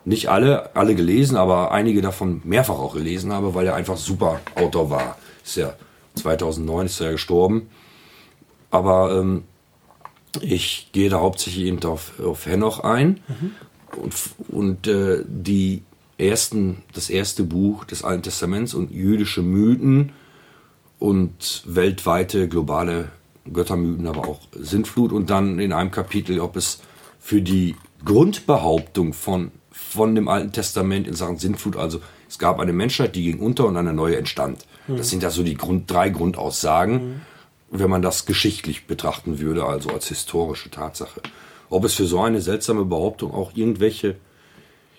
nicht 0.05 0.29
alle, 0.29 0.75
alle 0.75 0.95
gelesen, 0.95 1.37
aber 1.37 1.73
einige 1.73 2.01
davon 2.01 2.41
mehrfach 2.45 2.79
auch 2.79 2.95
gelesen 2.95 3.33
habe, 3.33 3.55
weil 3.55 3.67
er 3.67 3.75
einfach 3.75 3.97
super 3.97 4.41
Autor 4.55 4.91
war. 4.91 5.19
Ist 5.45 5.57
ja 5.57 5.75
2009 6.15 6.87
ist 6.87 7.01
er 7.01 7.07
ja 7.07 7.13
gestorben. 7.13 7.69
Aber 8.71 9.19
ähm, 9.19 9.45
ich 10.41 10.91
gehe 10.93 11.11
da 11.11 11.21
hauptsächlich 11.21 11.67
eben 11.67 11.83
auf, 11.85 12.21
auf 12.21 12.47
Henoch 12.47 12.81
ein 12.81 13.21
und, 13.97 14.15
und 14.49 14.87
äh, 14.87 15.25
die 15.27 15.83
ersten, 16.19 16.83
das 16.95 17.11
erste 17.11 17.43
Buch 17.43 17.85
des 17.85 18.05
Alten 18.05 18.23
Testaments 18.23 18.75
und 18.75 18.91
jüdische 18.91 19.43
Mythen 19.43 20.13
und 20.99 21.63
weltweite 21.67 22.49
globale 22.49 23.09
Göttermythen, 23.53 24.07
aber 24.07 24.29
auch 24.29 24.41
Sintflut 24.53 25.13
und 25.13 25.31
dann 25.31 25.59
in 25.59 25.73
einem 25.73 25.91
Kapitel, 25.91 26.41
ob 26.41 26.57
es 26.57 26.81
für 27.19 27.43
die 27.43 27.75
Grundbehauptung 28.05 29.13
von, 29.13 29.51
von 29.91 30.14
dem 30.14 30.28
Alten 30.28 30.53
Testament 30.53 31.09
in 31.09 31.14
Sachen 31.14 31.38
Sintflut, 31.38 31.76
also 31.76 32.01
es 32.28 32.38
gab 32.38 32.61
eine 32.61 32.72
Menschheit, 32.72 33.16
die 33.16 33.24
ging 33.24 33.41
unter 33.41 33.66
und 33.66 33.76
eine 33.76 33.93
neue 33.93 34.16
entstand. 34.16 34.64
Das 34.86 35.11
sind 35.11 35.22
ja 35.22 35.30
so 35.30 35.43
die 35.43 35.57
Grund, 35.57 35.91
drei 35.91 36.11
Grundaussagen, 36.11 37.22
wenn 37.70 37.91
man 37.91 38.03
das 38.03 38.24
geschichtlich 38.24 38.86
betrachten 38.86 39.41
würde, 39.41 39.64
also 39.64 39.91
als 39.91 40.09
historische 40.09 40.70
Tatsache. 40.70 41.20
Ob 41.68 41.84
es 41.84 41.95
für 41.95 42.07
so 42.07 42.20
eine 42.20 42.41
seltsame 42.41 42.84
Behauptung 42.84 43.32
auch 43.32 43.53
irgendwelche 43.55 44.16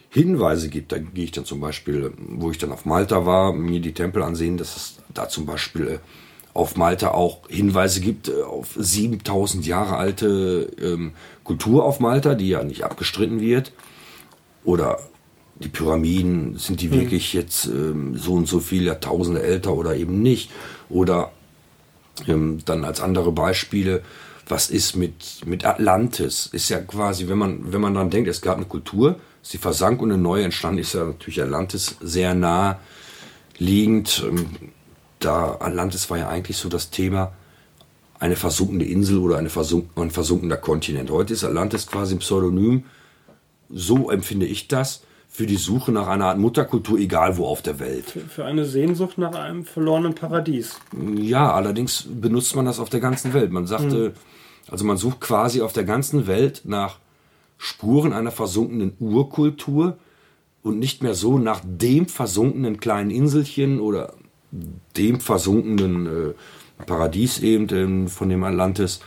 Hinweise 0.09 0.67
gibt. 0.67 0.91
Da 0.91 0.97
gehe 0.97 1.23
ich 1.23 1.31
dann 1.31 1.45
zum 1.45 1.61
Beispiel, 1.61 2.11
wo 2.17 2.51
ich 2.51 2.57
dann 2.57 2.73
auf 2.73 2.85
Malta 2.85 3.25
war, 3.25 3.53
mir 3.53 3.79
die 3.79 3.93
Tempel 3.93 4.21
ansehen, 4.23 4.57
dass 4.57 4.75
es 4.75 4.97
da 5.13 5.29
zum 5.29 5.45
Beispiel 5.45 5.87
äh, 5.87 5.99
auf 6.53 6.75
Malta 6.75 7.11
auch 7.11 7.47
Hinweise 7.47 8.01
gibt 8.01 8.27
äh, 8.27 8.41
auf 8.41 8.75
7000 8.77 9.65
Jahre 9.65 9.95
alte 9.95 10.69
ähm, 10.81 11.13
Kultur 11.45 11.85
auf 11.85 12.01
Malta, 12.01 12.35
die 12.35 12.49
ja 12.49 12.61
nicht 12.63 12.83
abgestritten 12.83 13.39
wird. 13.39 13.71
Oder 14.63 14.99
die 15.59 15.69
Pyramiden, 15.69 16.57
sind 16.57 16.81
die 16.81 16.91
wirklich 16.91 17.33
jetzt 17.33 17.65
ähm, 17.65 18.17
so 18.17 18.33
und 18.33 18.47
so 18.47 18.59
viele 18.59 18.85
Jahrtausende 18.85 19.43
älter 19.43 19.73
oder 19.73 19.95
eben 19.95 20.21
nicht? 20.21 20.49
Oder 20.89 21.31
ähm, 22.27 22.59
dann 22.65 22.83
als 22.83 23.01
andere 23.01 23.31
Beispiele, 23.31 24.01
was 24.47 24.69
ist 24.69 24.95
mit, 24.95 25.45
mit 25.45 25.65
Atlantis? 25.65 26.47
Ist 26.51 26.69
ja 26.69 26.79
quasi, 26.79 27.27
wenn 27.27 27.37
man, 27.37 27.71
wenn 27.71 27.81
man 27.81 27.93
dann 27.93 28.09
denkt, 28.09 28.29
es 28.29 28.41
gab 28.41 28.57
eine 28.57 28.65
Kultur, 28.65 29.19
sie 29.41 29.57
versank 29.57 30.01
und 30.01 30.11
eine 30.11 30.21
neue 30.21 30.43
entstand, 30.43 30.79
ist 30.79 30.93
ja 30.93 31.05
natürlich 31.05 31.41
Atlantis 31.41 31.95
sehr 32.01 32.33
nah 32.33 32.79
liegend. 33.57 34.23
Ähm, 34.27 34.47
Da 35.21 35.57
Atlantis 35.59 36.09
war 36.09 36.17
ja 36.17 36.29
eigentlich 36.29 36.57
so 36.57 36.67
das 36.67 36.89
Thema 36.89 37.31
eine 38.19 38.35
versunkene 38.35 38.85
Insel 38.85 39.19
oder 39.19 39.37
eine 39.37 39.49
versunk 39.49 39.89
ein 39.95 40.09
versunkener 40.09 40.57
Kontinent. 40.57 41.11
Heute 41.11 41.33
ist 41.33 41.43
Atlantis 41.43 41.85
quasi 41.85 42.15
ein 42.15 42.19
Pseudonym, 42.19 42.85
so 43.73 44.09
empfinde 44.11 44.45
ich 44.45 44.67
das, 44.67 45.03
für 45.29 45.45
die 45.45 45.55
Suche 45.55 45.91
nach 45.93 46.07
einer 46.07 46.25
Art 46.25 46.37
Mutterkultur, 46.39 46.99
egal 46.99 47.37
wo 47.37 47.45
auf 47.45 47.61
der 47.61 47.79
Welt. 47.79 48.09
Für- 48.11 48.19
Für 48.19 48.45
eine 48.45 48.65
Sehnsucht 48.65 49.17
nach 49.17 49.33
einem 49.33 49.63
verlorenen 49.63 50.13
Paradies. 50.13 50.75
Ja, 51.15 51.53
allerdings 51.53 52.05
benutzt 52.09 52.53
man 52.55 52.65
das 52.65 52.79
auf 52.79 52.89
der 52.89 52.99
ganzen 52.99 53.33
Welt. 53.33 53.51
Man 53.51 53.65
sagt, 53.65 53.93
äh, 53.93 54.11
also 54.69 54.83
man 54.83 54.97
sucht 54.97 55.21
quasi 55.21 55.61
auf 55.61 55.71
der 55.71 55.85
ganzen 55.85 56.27
Welt 56.27 56.63
nach 56.65 56.97
Spuren 57.57 58.11
einer 58.11 58.31
versunkenen 58.31 58.93
Urkultur 58.99 59.97
und 60.63 60.79
nicht 60.79 61.01
mehr 61.01 61.13
so 61.13 61.37
nach 61.37 61.61
dem 61.63 62.07
versunkenen 62.07 62.79
kleinen 62.79 63.09
Inselchen 63.09 63.79
oder 63.79 64.13
dem 64.97 65.19
versunkenen 65.21 66.05
äh, 66.07 66.33
Paradies 66.85 67.39
eben 67.39 67.67
ähm, 67.73 68.07
von 68.09 68.27
dem 68.27 68.43
Atlantis, 68.43 68.99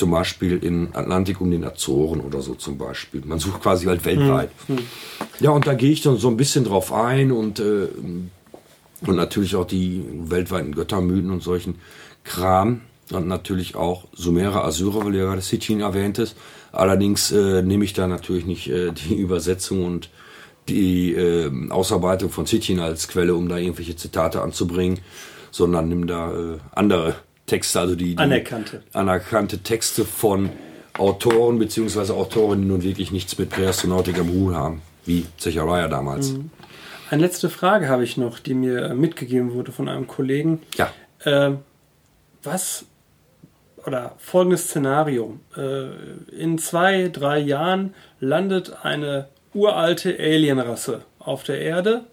zum 0.00 0.12
Beispiel 0.12 0.56
in 0.64 0.88
Atlantik 0.94 1.42
um 1.42 1.50
den 1.50 1.62
Azoren 1.62 2.22
oder 2.22 2.40
so 2.40 2.54
zum 2.54 2.78
Beispiel. 2.78 3.20
Man 3.26 3.38
sucht 3.38 3.60
quasi 3.60 3.84
halt 3.84 4.02
weltweit. 4.06 4.50
Ja, 5.40 5.50
und 5.50 5.66
da 5.66 5.74
gehe 5.74 5.92
ich 5.92 6.00
dann 6.00 6.16
so 6.16 6.28
ein 6.28 6.38
bisschen 6.38 6.64
drauf 6.64 6.90
ein 6.90 7.30
und 7.30 7.60
äh, 7.60 7.88
und 9.06 9.16
natürlich 9.16 9.56
auch 9.56 9.66
die 9.66 10.02
weltweiten 10.24 10.74
Göttermythen 10.74 11.30
und 11.30 11.42
solchen 11.42 11.74
Kram 12.24 12.80
und 13.12 13.28
natürlich 13.28 13.76
auch 13.76 14.06
Sumerer, 14.14 14.64
Assyrer, 14.64 15.04
weil 15.04 15.12
du 15.12 15.18
ja 15.18 15.24
gerade 15.26 15.42
Sitchin 15.42 15.80
erwähntest. 15.80 16.34
Allerdings 16.72 17.30
äh, 17.30 17.60
nehme 17.60 17.84
ich 17.84 17.92
da 17.92 18.06
natürlich 18.06 18.46
nicht 18.46 18.70
äh, 18.70 18.92
die 19.08 19.16
Übersetzung 19.16 19.84
und 19.84 20.08
die 20.70 21.12
äh, 21.12 21.50
Ausarbeitung 21.68 22.30
von 22.30 22.46
Sitchin 22.46 22.80
als 22.80 23.06
Quelle, 23.06 23.34
um 23.34 23.50
da 23.50 23.58
irgendwelche 23.58 23.96
Zitate 23.96 24.40
anzubringen, 24.40 25.00
sondern 25.50 25.90
nimm 25.90 26.06
da 26.06 26.32
äh, 26.32 26.58
andere 26.72 27.16
Texte, 27.50 27.80
also 27.80 27.94
die, 27.96 28.14
die 28.14 28.18
Anerkannte. 28.18 28.82
anerkannte 28.92 29.58
Texte 29.58 30.04
von 30.04 30.50
Autoren 30.96 31.58
beziehungsweise 31.58 32.14
Autorinnen, 32.14 32.62
die 32.62 32.68
nun 32.68 32.82
wirklich 32.82 33.10
nichts 33.10 33.36
mit 33.38 33.50
Präastronautik 33.50 34.18
am 34.18 34.28
Hut 34.28 34.54
haben, 34.54 34.82
wie 35.04 35.26
Zechariah 35.36 35.88
damals. 35.88 36.34
Eine 37.10 37.22
letzte 37.22 37.50
Frage 37.50 37.88
habe 37.88 38.04
ich 38.04 38.16
noch, 38.16 38.38
die 38.38 38.54
mir 38.54 38.94
mitgegeben 38.94 39.52
wurde 39.52 39.72
von 39.72 39.88
einem 39.88 40.06
Kollegen. 40.06 40.60
Ja, 40.76 40.92
Äh, 41.24 41.52
was 42.42 42.86
oder 43.86 44.14
folgendes 44.18 44.64
Szenario. 44.68 45.38
Äh, 45.56 45.90
in 46.34 46.58
zwei, 46.58 47.08
drei 47.08 47.38
Jahren 47.38 47.94
landet 48.20 48.84
eine 48.84 49.28
uralte 49.52 50.16
Alienrasse 50.18 51.02
auf 51.18 51.42
der 51.42 51.60
Erde 51.60 52.04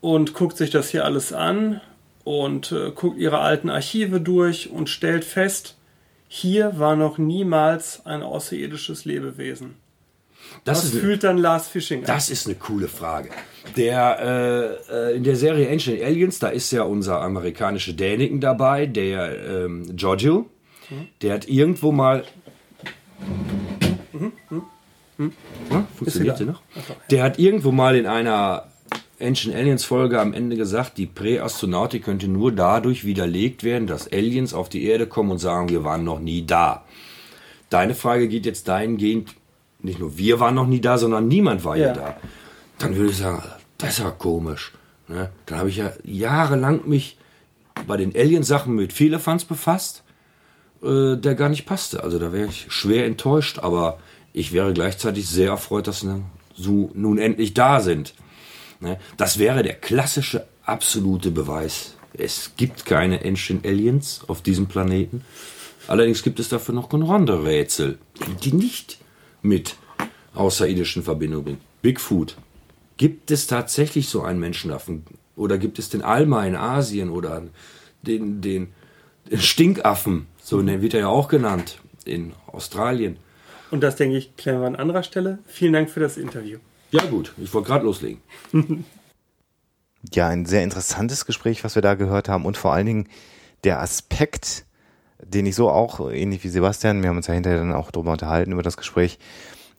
und 0.00 0.34
guckt 0.34 0.56
sich 0.56 0.70
das 0.70 0.90
hier 0.90 1.04
alles 1.04 1.32
an 1.32 1.80
und 2.24 2.72
äh, 2.72 2.90
guckt 2.90 3.18
ihre 3.18 3.38
alten 3.38 3.70
Archive 3.70 4.20
durch 4.20 4.70
und 4.70 4.88
stellt 4.88 5.24
fest, 5.24 5.76
hier 6.26 6.78
war 6.78 6.96
noch 6.96 7.18
niemals 7.18 8.04
ein 8.06 8.22
außerirdisches 8.22 9.04
Lebewesen. 9.04 9.76
das 10.64 10.78
Was 10.78 10.84
ist, 10.86 10.92
eine, 10.92 11.00
fühlt 11.02 11.24
dann 11.24 11.38
Lars 11.38 11.68
Fishing 11.68 12.02
das 12.04 12.30
ist 12.30 12.46
eine 12.46 12.56
coole 12.56 12.88
Frage. 12.88 13.30
Der, 13.76 14.80
äh, 14.90 15.10
äh, 15.12 15.16
in 15.16 15.22
der 15.22 15.36
Serie 15.36 15.70
Ancient 15.70 16.02
Aliens, 16.02 16.38
da 16.38 16.48
ist 16.48 16.70
ja 16.72 16.82
unser 16.82 17.20
amerikanische 17.20 17.94
Däniken 17.94 18.40
dabei, 18.40 18.86
der 18.86 19.64
ähm, 19.64 19.96
Giorgio. 19.96 20.46
Der 21.22 21.34
hat 21.34 21.48
irgendwo 21.48 21.92
mal. 21.92 22.24
Ja, 25.70 25.86
funktioniert 25.96 26.34
Ist 26.34 26.38
sie 26.38 26.44
egal. 26.44 26.46
noch? 26.46 26.62
Der 27.10 27.22
hat 27.22 27.38
irgendwo 27.38 27.72
mal 27.72 27.96
in 27.96 28.06
einer 28.06 28.70
Ancient 29.24 29.54
Aliens 29.54 29.84
Folge 29.84 30.20
am 30.20 30.34
Ende 30.34 30.56
gesagt, 30.56 30.98
die 30.98 31.06
Präastronautik 31.06 32.04
könnte 32.04 32.28
nur 32.28 32.52
dadurch 32.52 33.04
widerlegt 33.04 33.64
werden, 33.64 33.86
dass 33.86 34.12
Aliens 34.12 34.54
auf 34.54 34.68
die 34.68 34.84
Erde 34.84 35.06
kommen 35.06 35.32
und 35.32 35.38
sagen, 35.38 35.68
wir 35.68 35.84
waren 35.84 36.04
noch 36.04 36.20
nie 36.20 36.44
da. 36.46 36.84
Deine 37.70 37.94
Frage 37.94 38.28
geht 38.28 38.46
jetzt 38.46 38.68
dahingehend, 38.68 39.34
nicht 39.80 39.98
nur 39.98 40.16
wir 40.18 40.40
waren 40.40 40.54
noch 40.54 40.66
nie 40.66 40.80
da, 40.80 40.98
sondern 40.98 41.28
niemand 41.28 41.64
war 41.64 41.76
ja, 41.76 41.92
da. 41.92 42.16
Dann 42.78 42.96
würde 42.96 43.10
ich 43.10 43.18
sagen, 43.18 43.42
das 43.78 43.94
ist 43.94 43.98
ja 44.00 44.10
komisch. 44.10 44.72
Ne? 45.08 45.30
Dann 45.46 45.58
habe 45.58 45.68
ich 45.68 45.76
ja 45.76 45.92
jahrelang 46.04 46.82
mich 46.86 47.18
bei 47.86 47.96
den 47.96 48.14
Alien-Sachen 48.14 48.74
mit 48.74 48.92
Fehlerfans 48.92 49.44
befasst, 49.44 50.04
äh, 50.82 51.16
der 51.16 51.34
gar 51.34 51.48
nicht 51.48 51.66
passte. 51.66 52.02
Also 52.02 52.18
da 52.18 52.32
wäre 52.32 52.48
ich 52.48 52.66
schwer 52.68 53.06
enttäuscht, 53.06 53.58
aber 53.58 53.98
ich 54.32 54.52
wäre 54.52 54.72
gleichzeitig 54.72 55.28
sehr 55.28 55.50
erfreut, 55.50 55.86
dass 55.86 56.00
sie 56.00 56.22
so 56.54 56.90
nun 56.94 57.18
endlich 57.18 57.54
da 57.54 57.80
sind. 57.80 58.14
Ne? 58.84 58.98
Das 59.16 59.38
wäre 59.38 59.62
der 59.62 59.74
klassische, 59.74 60.46
absolute 60.64 61.30
Beweis. 61.30 61.94
Es 62.12 62.52
gibt 62.56 62.84
keine 62.84 63.24
Ancient 63.24 63.66
Aliens 63.66 64.20
auf 64.28 64.42
diesem 64.42 64.66
Planeten. 64.66 65.24
Allerdings 65.88 66.22
gibt 66.22 66.38
es 66.38 66.48
dafür 66.48 66.74
noch 66.74 66.90
andere 66.92 67.44
Rätsel, 67.44 67.98
die 68.42 68.52
nicht 68.52 68.98
mit 69.42 69.76
außerirdischen 70.34 71.02
Verbindungen 71.02 71.44
bringen. 71.44 71.60
Bigfoot. 71.82 72.36
Gibt 72.96 73.30
es 73.30 73.46
tatsächlich 73.46 74.08
so 74.08 74.22
einen 74.22 74.38
Menschenaffen? 74.38 75.04
Oder 75.36 75.58
gibt 75.58 75.78
es 75.78 75.88
den 75.88 76.02
Alma 76.02 76.46
in 76.46 76.54
Asien 76.54 77.10
oder 77.10 77.42
den, 78.02 78.40
den, 78.40 78.72
den 79.30 79.40
Stinkaffen? 79.40 80.26
So 80.40 80.64
wird 80.64 80.94
er 80.94 81.00
ja 81.00 81.08
auch 81.08 81.28
genannt 81.28 81.80
in 82.04 82.32
Australien. 82.46 83.16
Und 83.70 83.80
das, 83.80 83.96
denke 83.96 84.16
ich, 84.16 84.36
klären 84.36 84.60
wir 84.60 84.68
an 84.68 84.76
anderer 84.76 85.02
Stelle. 85.02 85.40
Vielen 85.46 85.72
Dank 85.72 85.90
für 85.90 86.00
das 86.00 86.16
Interview. 86.16 86.58
Ja 86.94 87.04
gut, 87.06 87.34
ich 87.38 87.52
wollte 87.52 87.68
gerade 87.68 87.84
loslegen. 87.84 88.20
Ja, 90.12 90.28
ein 90.28 90.44
sehr 90.44 90.62
interessantes 90.62 91.24
Gespräch, 91.24 91.64
was 91.64 91.76
wir 91.76 91.80
da 91.80 91.94
gehört 91.94 92.28
haben 92.28 92.44
und 92.44 92.58
vor 92.58 92.74
allen 92.74 92.84
Dingen 92.84 93.08
der 93.64 93.80
Aspekt, 93.80 94.66
den 95.18 95.46
ich 95.46 95.54
so 95.54 95.70
auch, 95.70 95.98
ähnlich 96.10 96.44
wie 96.44 96.50
Sebastian, 96.50 97.00
wir 97.00 97.08
haben 97.08 97.16
uns 97.16 97.26
ja 97.26 97.32
hinterher 97.32 97.58
dann 97.58 97.72
auch 97.72 97.90
darüber 97.90 98.12
unterhalten, 98.12 98.52
über 98.52 98.62
das 98.62 98.76
Gespräch, 98.76 99.18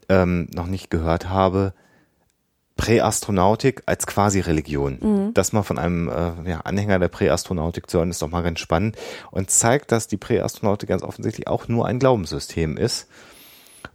ähm, 0.10 0.48
noch 0.52 0.66
nicht 0.66 0.90
gehört 0.90 1.30
habe, 1.30 1.76
Präastronautik 2.76 3.84
als 3.86 4.08
quasi 4.08 4.40
Religion. 4.40 5.32
Das 5.36 5.54
mal 5.54 5.62
von 5.62 5.78
einem 5.78 6.10
äh, 6.10 6.50
ja, 6.50 6.62
Anhänger 6.62 6.98
der 6.98 7.10
Präastronautik 7.10 7.88
zu 7.88 8.00
hören, 8.00 8.10
ist 8.10 8.24
doch 8.24 8.32
mal 8.32 8.42
ganz 8.42 8.60
spannend 8.60 8.98
und 9.30 9.52
zeigt, 9.52 9.92
dass 9.92 10.08
die 10.08 10.18
Präastronautik 10.18 10.90
ganz 10.90 11.04
offensichtlich 11.04 11.48
auch 11.48 11.68
nur 11.68 11.86
ein 11.86 12.00
Glaubenssystem 12.00 12.78
ist. 12.78 13.08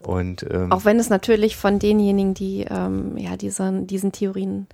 Und 0.01 0.47
ähm, 0.51 0.73
Auch 0.73 0.85
wenn 0.85 0.99
es 0.99 1.09
natürlich 1.11 1.57
von 1.57 1.79
denjenigen, 1.79 2.35
die 2.35 2.67
ähm, 2.69 3.17
ja 3.17 3.37
diesen, 3.37 3.87
diesen 3.87 4.13
Theorien 4.13 4.67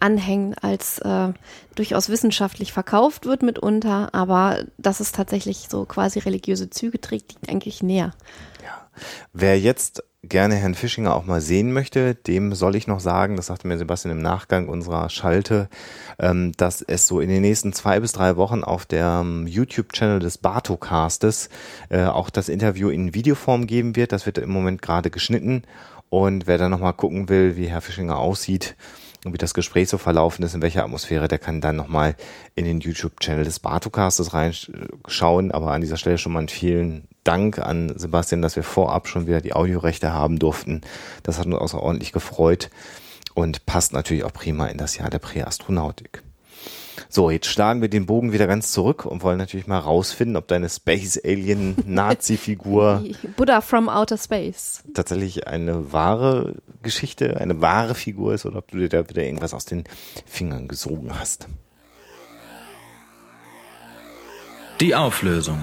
anhängen, 0.00 0.54
als 0.54 0.98
äh, 0.98 1.32
durchaus 1.74 2.08
wissenschaftlich 2.08 2.72
verkauft 2.72 3.26
wird 3.26 3.42
mitunter, 3.42 4.14
aber 4.14 4.64
dass 4.78 5.00
es 5.00 5.12
tatsächlich 5.12 5.68
so 5.70 5.84
quasi 5.84 6.18
religiöse 6.18 6.70
Züge 6.70 7.00
trägt, 7.00 7.32
liegt 7.32 7.48
eigentlich 7.48 7.82
näher. 7.82 8.12
Wer 9.32 9.58
jetzt 9.58 10.02
gerne 10.22 10.54
Herrn 10.54 10.74
Fischinger 10.74 11.16
auch 11.16 11.24
mal 11.24 11.40
sehen 11.40 11.72
möchte, 11.72 12.14
dem 12.14 12.54
soll 12.54 12.76
ich 12.76 12.86
noch 12.86 13.00
sagen, 13.00 13.36
das 13.36 13.46
sagte 13.46 13.66
mir 13.66 13.76
Sebastian 13.76 14.16
im 14.16 14.22
Nachgang 14.22 14.68
unserer 14.68 15.08
Schalte, 15.10 15.68
ähm, 16.18 16.52
dass 16.56 16.80
es 16.80 17.08
so 17.08 17.20
in 17.20 17.28
den 17.28 17.42
nächsten 17.42 17.72
zwei 17.72 17.98
bis 17.98 18.12
drei 18.12 18.36
Wochen 18.36 18.62
auf 18.62 18.86
dem 18.86 19.48
YouTube-Channel 19.48 20.20
des 20.20 20.38
Bartocastes 20.38 21.48
äh, 21.88 22.04
auch 22.04 22.30
das 22.30 22.48
Interview 22.48 22.88
in 22.88 23.14
Videoform 23.14 23.66
geben 23.66 23.96
wird. 23.96 24.12
Das 24.12 24.24
wird 24.24 24.38
im 24.38 24.50
Moment 24.50 24.80
gerade 24.80 25.10
geschnitten. 25.10 25.64
Und 26.08 26.46
wer 26.46 26.58
da 26.58 26.68
nochmal 26.68 26.92
gucken 26.92 27.28
will, 27.28 27.56
wie 27.56 27.66
Herr 27.66 27.80
Fischinger 27.80 28.18
aussieht 28.18 28.76
und 29.24 29.32
wie 29.32 29.38
das 29.38 29.54
Gespräch 29.54 29.88
so 29.88 29.98
verlaufen 29.98 30.44
ist, 30.44 30.54
in 30.54 30.62
welcher 30.62 30.84
Atmosphäre, 30.84 31.26
der 31.26 31.38
kann 31.38 31.60
dann 31.60 31.74
nochmal 31.74 32.14
in 32.54 32.64
den 32.64 32.80
YouTube-Channel 32.80 33.44
des 33.44 33.58
Bartocastes 33.58 34.34
reinschauen. 34.34 35.50
Aber 35.50 35.72
an 35.72 35.80
dieser 35.80 35.96
Stelle 35.96 36.18
schon 36.18 36.32
mal 36.32 36.40
einen 36.40 36.48
vielen 36.48 37.08
Dank 37.24 37.58
an 37.58 37.92
Sebastian, 37.96 38.42
dass 38.42 38.56
wir 38.56 38.62
vorab 38.62 39.08
schon 39.08 39.26
wieder 39.26 39.40
die 39.40 39.52
Audiorechte 39.54 40.12
haben 40.12 40.38
durften. 40.38 40.80
Das 41.22 41.38
hat 41.38 41.46
uns 41.46 41.56
außerordentlich 41.56 42.12
gefreut 42.12 42.70
und 43.34 43.64
passt 43.66 43.92
natürlich 43.92 44.24
auch 44.24 44.32
prima 44.32 44.66
in 44.66 44.78
das 44.78 44.96
Jahr 44.96 45.10
der 45.10 45.18
Präastronautik. 45.20 46.22
So, 47.08 47.30
jetzt 47.30 47.46
schlagen 47.46 47.80
wir 47.80 47.88
den 47.88 48.06
Bogen 48.06 48.32
wieder 48.32 48.46
ganz 48.46 48.70
zurück 48.72 49.06
und 49.06 49.22
wollen 49.22 49.38
natürlich 49.38 49.66
mal 49.66 49.78
rausfinden, 49.78 50.36
ob 50.36 50.46
deine 50.48 50.68
Space 50.68 51.18
Alien 51.24 51.76
Nazi-Figur 51.86 53.02
Die 53.04 53.28
Buddha 53.28 53.60
from 53.60 53.88
Outer 53.88 54.18
Space. 54.18 54.82
tatsächlich 54.94 55.46
eine 55.46 55.92
wahre 55.92 56.56
Geschichte, 56.82 57.38
eine 57.38 57.60
wahre 57.60 57.94
Figur 57.94 58.34
ist 58.34 58.44
oder 58.46 58.58
ob 58.58 58.70
du 58.70 58.78
dir 58.78 58.88
da 58.88 59.08
wieder 59.08 59.22
irgendwas 59.24 59.54
aus 59.54 59.64
den 59.64 59.84
Fingern 60.26 60.68
gesogen 60.68 61.18
hast. 61.18 61.48
Die 64.80 64.94
Auflösung. 64.94 65.58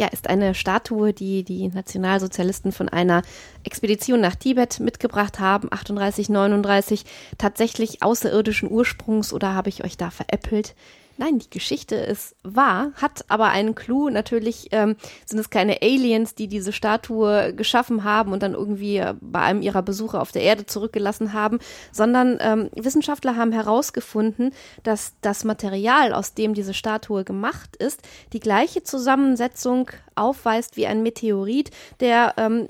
Ja, 0.00 0.06
ist 0.06 0.30
eine 0.30 0.54
Statue, 0.54 1.12
die 1.12 1.44
die 1.44 1.68
Nationalsozialisten 1.68 2.72
von 2.72 2.88
einer 2.88 3.20
Expedition 3.64 4.18
nach 4.18 4.34
Tibet 4.34 4.80
mitgebracht 4.80 5.40
haben, 5.40 5.68
38, 5.70 6.30
39, 6.30 7.04
tatsächlich 7.36 8.02
außerirdischen 8.02 8.70
Ursprungs 8.70 9.34
oder 9.34 9.52
habe 9.54 9.68
ich 9.68 9.84
euch 9.84 9.98
da 9.98 10.08
veräppelt? 10.08 10.74
Nein, 11.16 11.38
die 11.38 11.50
Geschichte 11.50 11.96
ist 11.96 12.34
wahr, 12.42 12.92
hat 12.94 13.24
aber 13.28 13.48
einen 13.48 13.74
Clou. 13.74 14.08
Natürlich 14.08 14.68
ähm, 14.72 14.96
sind 15.26 15.38
es 15.38 15.50
keine 15.50 15.82
Aliens, 15.82 16.34
die 16.34 16.48
diese 16.48 16.72
Statue 16.72 17.52
geschaffen 17.54 18.04
haben 18.04 18.32
und 18.32 18.42
dann 18.42 18.54
irgendwie 18.54 18.96
äh, 18.96 19.14
bei 19.20 19.40
einem 19.40 19.60
ihrer 19.60 19.82
Besuche 19.82 20.20
auf 20.20 20.32
der 20.32 20.42
Erde 20.42 20.66
zurückgelassen 20.66 21.32
haben, 21.32 21.58
sondern 21.92 22.38
ähm, 22.40 22.70
Wissenschaftler 22.74 23.36
haben 23.36 23.52
herausgefunden, 23.52 24.52
dass 24.82 25.14
das 25.20 25.44
Material, 25.44 26.14
aus 26.14 26.34
dem 26.34 26.54
diese 26.54 26.74
Statue 26.74 27.24
gemacht 27.24 27.76
ist, 27.76 28.00
die 28.32 28.40
gleiche 28.40 28.82
Zusammensetzung 28.82 29.90
aufweist 30.14 30.76
wie 30.76 30.86
ein 30.86 31.02
Meteorit, 31.02 31.70
der 32.00 32.34
ähm, 32.36 32.68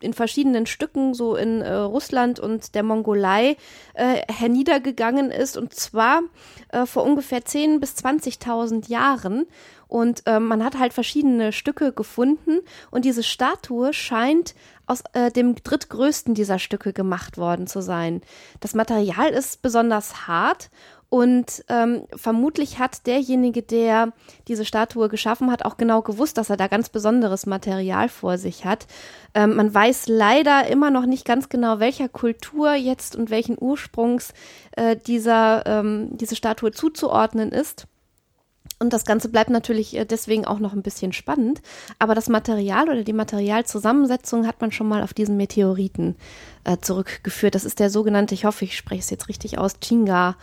in 0.00 0.12
verschiedenen 0.12 0.66
Stücken 0.66 1.14
so 1.14 1.36
in 1.36 1.62
äh, 1.62 1.72
Russland 1.72 2.38
und 2.38 2.74
der 2.74 2.82
Mongolei 2.82 3.56
äh, 3.94 4.22
herniedergegangen 4.30 5.30
ist. 5.30 5.56
Und 5.56 5.74
zwar 5.74 6.20
äh, 6.68 6.86
vor 6.86 7.04
ungefähr 7.04 7.44
10 7.44 7.80
bis 7.80 7.94
20.000 7.94 8.88
Jahren. 8.88 9.46
Und 9.88 10.26
äh, 10.26 10.40
man 10.40 10.64
hat 10.64 10.78
halt 10.78 10.92
verschiedene 10.92 11.52
Stücke 11.52 11.92
gefunden. 11.92 12.60
Und 12.90 13.04
diese 13.04 13.22
Statue 13.22 13.92
scheint 13.92 14.54
aus 14.86 15.02
äh, 15.12 15.30
dem 15.30 15.54
drittgrößten 15.54 16.34
dieser 16.34 16.58
Stücke 16.58 16.92
gemacht 16.92 17.38
worden 17.38 17.66
zu 17.66 17.80
sein. 17.80 18.22
Das 18.60 18.74
Material 18.74 19.30
ist 19.30 19.62
besonders 19.62 20.26
hart 20.26 20.70
Und 21.12 21.62
ähm, 21.68 22.04
vermutlich 22.16 22.78
hat 22.78 23.06
derjenige, 23.06 23.60
der 23.60 24.14
diese 24.48 24.64
Statue 24.64 25.10
geschaffen 25.10 25.52
hat, 25.52 25.62
auch 25.62 25.76
genau 25.76 26.00
gewusst, 26.00 26.38
dass 26.38 26.48
er 26.48 26.56
da 26.56 26.68
ganz 26.68 26.88
besonderes 26.88 27.44
Material 27.44 28.08
vor 28.08 28.38
sich 28.38 28.64
hat. 28.64 28.86
Ähm, 29.34 29.54
man 29.56 29.74
weiß 29.74 30.08
leider 30.08 30.68
immer 30.68 30.90
noch 30.90 31.04
nicht 31.04 31.26
ganz 31.26 31.50
genau, 31.50 31.80
welcher 31.80 32.08
Kultur 32.08 32.72
jetzt 32.72 33.14
und 33.14 33.28
welchen 33.28 33.58
Ursprungs 33.60 34.32
äh, 34.74 34.96
dieser, 34.96 35.66
ähm, 35.66 36.16
diese 36.16 36.34
Statue 36.34 36.70
zuzuordnen 36.70 37.52
ist. 37.52 37.86
Und 38.78 38.94
das 38.94 39.04
Ganze 39.04 39.28
bleibt 39.28 39.50
natürlich 39.50 39.94
äh, 39.94 40.06
deswegen 40.06 40.46
auch 40.46 40.60
noch 40.60 40.72
ein 40.72 40.82
bisschen 40.82 41.12
spannend. 41.12 41.60
Aber 41.98 42.14
das 42.14 42.30
Material 42.30 42.88
oder 42.88 43.04
die 43.04 43.12
Materialzusammensetzung 43.12 44.46
hat 44.46 44.62
man 44.62 44.72
schon 44.72 44.88
mal 44.88 45.02
auf 45.02 45.12
diesen 45.12 45.36
Meteoriten 45.36 46.16
äh, 46.64 46.78
zurückgeführt. 46.78 47.54
Das 47.54 47.66
ist 47.66 47.80
der 47.80 47.90
sogenannte, 47.90 48.32
ich 48.32 48.46
hoffe, 48.46 48.64
ich 48.64 48.78
spreche 48.78 49.00
es 49.00 49.10
jetzt 49.10 49.28
richtig 49.28 49.58
aus, 49.58 49.78
Chinga 49.78 50.36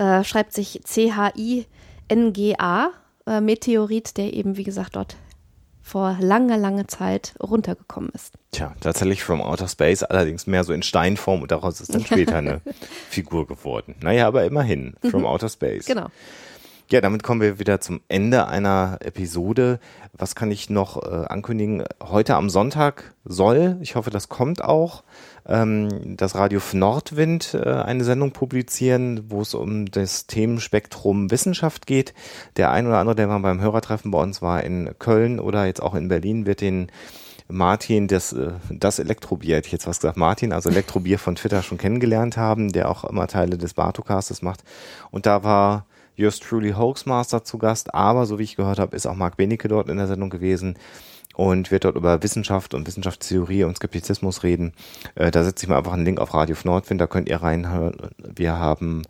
äh, 0.00 0.24
schreibt 0.24 0.52
sich 0.54 0.80
C-H-I-N-G-A, 0.82 1.70
äh, 3.26 3.40
Meteorit, 3.42 4.16
der 4.16 4.32
eben, 4.32 4.56
wie 4.56 4.64
gesagt, 4.64 4.96
dort 4.96 5.16
vor 5.82 6.16
langer, 6.20 6.56
langer 6.56 6.88
Zeit 6.88 7.34
runtergekommen 7.42 8.10
ist. 8.14 8.32
Tja, 8.52 8.74
tatsächlich 8.80 9.22
from 9.22 9.42
Outer 9.42 9.68
Space, 9.68 10.02
allerdings 10.02 10.46
mehr 10.46 10.64
so 10.64 10.72
in 10.72 10.82
Steinform 10.82 11.42
und 11.42 11.50
daraus 11.50 11.82
ist 11.82 11.94
dann 11.94 12.04
später 12.04 12.36
eine 12.36 12.62
Figur 13.10 13.46
geworden. 13.46 13.94
Naja, 14.00 14.26
aber 14.26 14.44
immerhin, 14.44 14.94
from 15.02 15.20
mhm. 15.20 15.26
Outer 15.26 15.50
Space. 15.50 15.84
Genau. 15.84 16.06
Ja, 16.90 17.00
damit 17.00 17.22
kommen 17.22 17.40
wir 17.40 17.58
wieder 17.58 17.80
zum 17.80 18.00
Ende 18.08 18.48
einer 18.48 18.98
Episode. 19.00 19.80
Was 20.12 20.34
kann 20.34 20.50
ich 20.50 20.70
noch 20.70 20.96
äh, 21.02 21.26
ankündigen? 21.26 21.84
Heute 22.02 22.34
am 22.36 22.50
Sonntag 22.50 23.14
soll, 23.24 23.76
ich 23.80 23.96
hoffe, 23.96 24.10
das 24.10 24.28
kommt 24.28 24.64
auch, 24.64 25.04
ähm, 25.46 26.16
das 26.16 26.34
Radio 26.34 26.60
Nordwind 26.72 27.54
äh, 27.54 27.68
eine 27.68 28.04
Sendung 28.04 28.32
publizieren, 28.32 29.30
wo 29.30 29.42
es 29.42 29.54
um 29.54 29.86
das 29.90 30.26
Themenspektrum 30.26 31.30
Wissenschaft 31.30 31.86
geht. 31.86 32.14
Der 32.56 32.70
ein 32.70 32.86
oder 32.86 32.98
andere, 32.98 33.16
der 33.16 33.26
mal 33.26 33.38
beim 33.38 33.60
Hörertreffen 33.60 34.10
bei 34.10 34.20
uns 34.20 34.42
war 34.42 34.62
in 34.62 34.94
Köln 34.98 35.40
oder 35.40 35.66
jetzt 35.66 35.82
auch 35.82 35.94
in 35.94 36.08
Berlin, 36.08 36.46
wird 36.46 36.60
den 36.60 36.90
Martin, 37.48 38.08
das, 38.08 38.32
äh, 38.32 38.52
das 38.70 38.98
Elektrobier, 38.98 39.56
hätte 39.56 39.66
ich 39.66 39.72
jetzt 39.72 39.86
was 39.86 40.00
gesagt, 40.00 40.16
Martin, 40.16 40.52
also 40.52 40.70
Elektrobier 40.70 41.18
von 41.18 41.34
Twitter 41.34 41.62
schon 41.62 41.78
kennengelernt 41.78 42.36
haben, 42.36 42.72
der 42.72 42.88
auch 42.88 43.04
immer 43.04 43.26
Teile 43.26 43.58
des 43.58 43.74
Bartocastes 43.74 44.42
macht. 44.42 44.62
Und 45.10 45.26
da 45.26 45.42
war 45.42 45.86
Yours 46.16 46.38
Truly 46.38 46.72
Hoaxmaster 46.72 47.44
zu 47.44 47.58
Gast, 47.58 47.94
aber 47.94 48.26
so 48.26 48.38
wie 48.38 48.44
ich 48.44 48.56
gehört 48.56 48.78
habe, 48.78 48.94
ist 48.94 49.06
auch 49.06 49.14
Marc 49.14 49.36
Benecke 49.36 49.68
dort 49.68 49.88
in 49.88 49.96
der 49.96 50.06
Sendung 50.06 50.30
gewesen 50.30 50.76
und 51.40 51.70
wird 51.70 51.86
dort 51.86 51.96
über 51.96 52.22
Wissenschaft 52.22 52.74
und 52.74 52.86
Wissenschaftstheorie 52.86 53.64
und 53.64 53.74
Skeptizismus 53.74 54.42
reden. 54.42 54.74
Äh, 55.14 55.30
da 55.30 55.42
setze 55.42 55.64
ich 55.64 55.70
mal 55.70 55.78
einfach 55.78 55.94
einen 55.94 56.04
Link 56.04 56.20
auf 56.20 56.34
Radio 56.34 56.54
Nordwind, 56.64 57.00
da 57.00 57.06
könnt 57.06 57.30
ihr 57.30 57.42
reinhören. 57.42 57.96
Wir 58.18 58.58
haben 58.58 59.04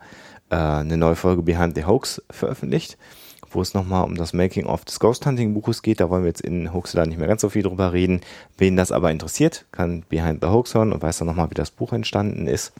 äh, 0.48 0.54
eine 0.54 0.96
neue 0.96 1.16
Folge 1.16 1.42
Behind 1.42 1.74
the 1.74 1.86
Hoax 1.86 2.22
veröffentlicht, 2.30 2.98
wo 3.50 3.60
es 3.60 3.74
nochmal 3.74 4.04
um 4.04 4.14
das 4.14 4.32
Making 4.32 4.66
of 4.66 4.84
des 4.84 5.00
Ghost 5.00 5.26
Hunting 5.26 5.54
Buches 5.54 5.82
geht. 5.82 5.98
Da 5.98 6.08
wollen 6.08 6.22
wir 6.22 6.28
jetzt 6.28 6.42
in 6.42 6.72
Hoaxilla 6.72 7.04
nicht 7.04 7.18
mehr 7.18 7.26
ganz 7.26 7.40
so 7.40 7.48
viel 7.48 7.64
drüber 7.64 7.92
reden. 7.92 8.20
Wen 8.56 8.76
das 8.76 8.92
aber 8.92 9.10
interessiert, 9.10 9.66
kann 9.72 10.04
Behind 10.08 10.38
the 10.40 10.50
Hoax 10.50 10.72
hören 10.76 10.92
und 10.92 11.02
weiß 11.02 11.18
dann 11.18 11.26
nochmal, 11.26 11.50
wie 11.50 11.54
das 11.54 11.72
Buch 11.72 11.92
entstanden 11.92 12.46
ist. 12.46 12.72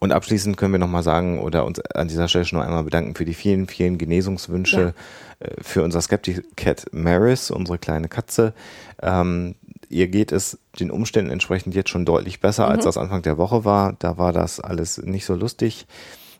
Und 0.00 0.12
abschließend 0.12 0.56
können 0.56 0.72
wir 0.72 0.78
nochmal 0.78 1.02
sagen 1.02 1.40
oder 1.40 1.64
uns 1.64 1.80
an 1.80 2.08
dieser 2.08 2.28
Stelle 2.28 2.44
schon 2.44 2.58
noch 2.58 2.66
einmal 2.66 2.84
bedanken 2.84 3.14
für 3.14 3.24
die 3.24 3.34
vielen, 3.34 3.66
vielen 3.66 3.98
Genesungswünsche 3.98 4.94
ja. 5.40 5.46
Äh, 5.46 5.54
für 5.60 5.82
unser 5.82 6.00
Skeptic 6.00 6.56
Cat 6.56 6.86
Maris, 6.92 7.50
unsere 7.50 7.78
kleine 7.78 8.08
Katze. 8.08 8.54
Ähm, 9.02 9.56
ihr 9.88 10.08
geht 10.08 10.32
es 10.32 10.58
den 10.78 10.90
Umständen 10.90 11.30
entsprechend 11.30 11.74
jetzt 11.74 11.90
schon 11.90 12.04
deutlich 12.04 12.40
besser, 12.40 12.66
mhm. 12.66 12.72
als 12.72 12.84
das 12.84 12.96
Anfang 12.96 13.22
der 13.22 13.38
Woche 13.38 13.64
war. 13.64 13.94
Da 13.98 14.18
war 14.18 14.32
das 14.32 14.60
alles 14.60 14.98
nicht 14.98 15.24
so 15.24 15.34
lustig. 15.34 15.86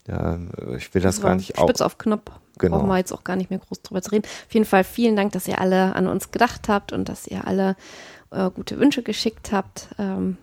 Ja, 0.07 0.39
ich 0.77 0.95
will 0.95 1.03
das, 1.03 1.17
das 1.17 1.23
gar 1.23 1.35
nicht 1.35 1.59
Spitz 1.59 1.81
auf 1.81 1.99
Knopf. 1.99 2.31
Genau. 2.59 2.79
Brauchen 2.79 2.89
wir 2.89 2.99
jetzt 2.99 3.13
auch 3.13 3.25
gar 3.25 3.37
nicht 3.37 3.51
mehr 3.51 3.59
groß 3.59 3.83
drüber 3.83 4.03
zu 4.03 4.11
reden. 4.11 4.25
Auf 4.25 4.55
jeden 4.55 4.67
Fall 4.67 4.83
vielen 4.83 5.17
Dank, 5.17 5.33
dass 5.33 5.47
ihr 5.47 5.61
alle 5.61 5.95
an 5.95 6.07
uns 6.09 6.31
gedacht 6.31 6.69
habt 6.69 6.93
und 6.93 7.09
dass 7.09 7.27
ihr 7.27 7.47
alle 7.47 7.77
äh, 8.31 8.51
gute 8.51 8.79
Wünsche 8.81 9.03
geschickt 9.03 9.53
habt. 9.53 9.89
Ähm, 9.99 10.39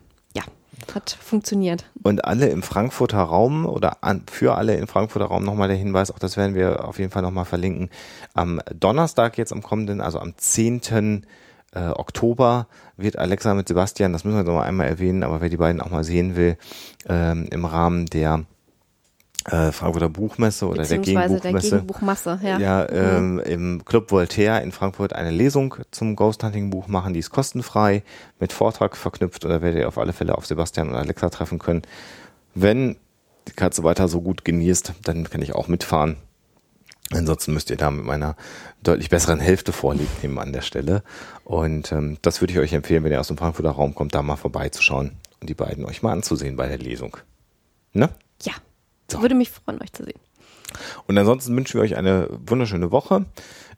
hat 0.94 1.10
funktioniert. 1.20 1.84
Und 2.02 2.24
alle 2.24 2.48
im 2.48 2.62
Frankfurter 2.62 3.18
Raum 3.18 3.66
oder 3.66 4.02
an, 4.02 4.24
für 4.30 4.56
alle 4.56 4.76
im 4.76 4.86
Frankfurter 4.86 5.26
Raum 5.26 5.44
nochmal 5.44 5.68
der 5.68 5.76
Hinweis, 5.76 6.10
auch 6.10 6.18
das 6.18 6.36
werden 6.36 6.54
wir 6.54 6.84
auf 6.84 6.98
jeden 6.98 7.10
Fall 7.10 7.22
nochmal 7.22 7.44
verlinken. 7.44 7.90
Am 8.34 8.60
Donnerstag 8.74 9.38
jetzt 9.38 9.52
am 9.52 9.62
kommenden, 9.62 10.00
also 10.00 10.18
am 10.18 10.36
10. 10.36 11.26
Äh, 11.72 11.88
Oktober 11.88 12.68
wird 12.96 13.18
Alexa 13.18 13.52
mit 13.54 13.68
Sebastian, 13.68 14.12
das 14.12 14.24
müssen 14.24 14.36
wir 14.36 14.44
noch 14.44 14.60
einmal 14.60 14.86
erwähnen, 14.86 15.22
aber 15.22 15.40
wer 15.40 15.48
die 15.48 15.56
beiden 15.56 15.80
auch 15.80 15.90
mal 15.90 16.04
sehen 16.04 16.36
will, 16.36 16.56
ähm, 17.08 17.48
im 17.50 17.64
Rahmen 17.64 18.06
der 18.06 18.44
äh, 19.46 19.72
Frankfurter 19.72 20.08
Buchmesse 20.08 20.66
oder 20.66 20.82
der 20.82 20.98
Gegenbuchmesse. 20.98 21.40
Der 21.40 21.60
Gegenbuchmasse, 21.60 22.40
ja. 22.42 22.58
Ja, 22.58 22.88
ähm, 22.88 23.34
mhm. 23.34 23.40
im 23.40 23.84
Club 23.84 24.10
Voltaire 24.10 24.62
in 24.62 24.72
Frankfurt 24.72 25.12
eine 25.12 25.30
Lesung 25.30 25.76
zum 25.90 26.16
Ghost 26.16 26.42
Hunting 26.42 26.70
Buch 26.70 26.88
machen, 26.88 27.14
die 27.14 27.20
ist 27.20 27.30
kostenfrei 27.30 28.02
mit 28.40 28.52
Vortrag 28.52 28.96
verknüpft 28.96 29.44
oder 29.44 29.62
werdet 29.62 29.80
ihr 29.80 29.88
auf 29.88 29.98
alle 29.98 30.12
Fälle 30.12 30.36
auf 30.36 30.46
Sebastian 30.46 30.88
und 30.88 30.96
Alexa 30.96 31.30
treffen 31.30 31.58
können. 31.58 31.82
Wenn 32.54 32.96
die 33.48 33.52
Katze 33.52 33.84
weiter 33.84 34.08
so 34.08 34.20
gut 34.20 34.44
genießt, 34.44 34.94
dann 35.04 35.30
kann 35.30 35.42
ich 35.42 35.54
auch 35.54 35.68
mitfahren. 35.68 36.16
Ansonsten 37.12 37.54
müsst 37.54 37.70
ihr 37.70 37.76
da 37.76 37.90
mit 37.90 38.04
meiner 38.04 38.34
deutlich 38.82 39.10
besseren 39.10 39.38
Hälfte 39.38 39.72
vorliegen 39.72 40.10
nehmen 40.22 40.38
an 40.38 40.52
der 40.52 40.62
Stelle. 40.62 41.04
Und 41.44 41.92
ähm, 41.92 42.18
das 42.22 42.40
würde 42.40 42.52
ich 42.52 42.58
euch 42.58 42.72
empfehlen, 42.72 43.04
wenn 43.04 43.12
ihr 43.12 43.20
aus 43.20 43.28
dem 43.28 43.38
Frankfurter 43.38 43.70
Raum 43.70 43.94
kommt, 43.94 44.14
da 44.14 44.22
mal 44.22 44.34
vorbeizuschauen 44.34 45.12
und 45.40 45.48
die 45.48 45.54
beiden 45.54 45.84
euch 45.84 46.02
mal 46.02 46.12
anzusehen 46.12 46.56
bei 46.56 46.66
der 46.66 46.78
Lesung. 46.78 47.16
Ne? 47.92 48.08
Ja. 48.42 48.54
So. 49.10 49.22
Würde 49.22 49.34
mich 49.34 49.50
freuen, 49.50 49.80
euch 49.82 49.92
zu 49.92 50.04
sehen. 50.04 50.18
Und 51.06 51.16
ansonsten 51.16 51.56
wünschen 51.56 51.74
wir 51.74 51.82
euch 51.82 51.96
eine 51.96 52.28
wunderschöne 52.46 52.90
Woche. 52.90 53.26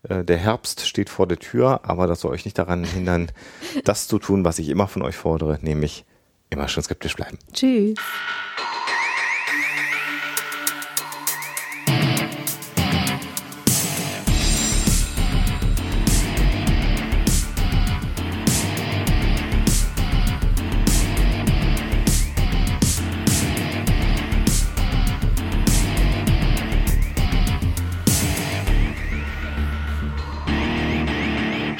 Äh, 0.09 0.24
der 0.24 0.39
Herbst 0.39 0.87
steht 0.87 1.11
vor 1.11 1.26
der 1.26 1.39
Tür, 1.39 1.81
aber 1.85 2.07
das 2.07 2.20
soll 2.20 2.33
euch 2.33 2.45
nicht 2.45 2.59
daran 2.59 2.85
hindern, 2.85 3.31
das 3.85 4.09
zu 4.09 4.18
tun, 4.18 4.45
was 4.45 4.59
ich 4.59 4.68
immer 4.68 4.89
von 4.89 5.03
euch 5.03 5.16
fordere, 5.16 5.59
nämlich 5.62 6.05
immer 6.51 6.68
schön 6.68 6.83
skeptisch 6.83 7.16
bleiben. 7.16 7.39
Tschüss. 7.53 7.99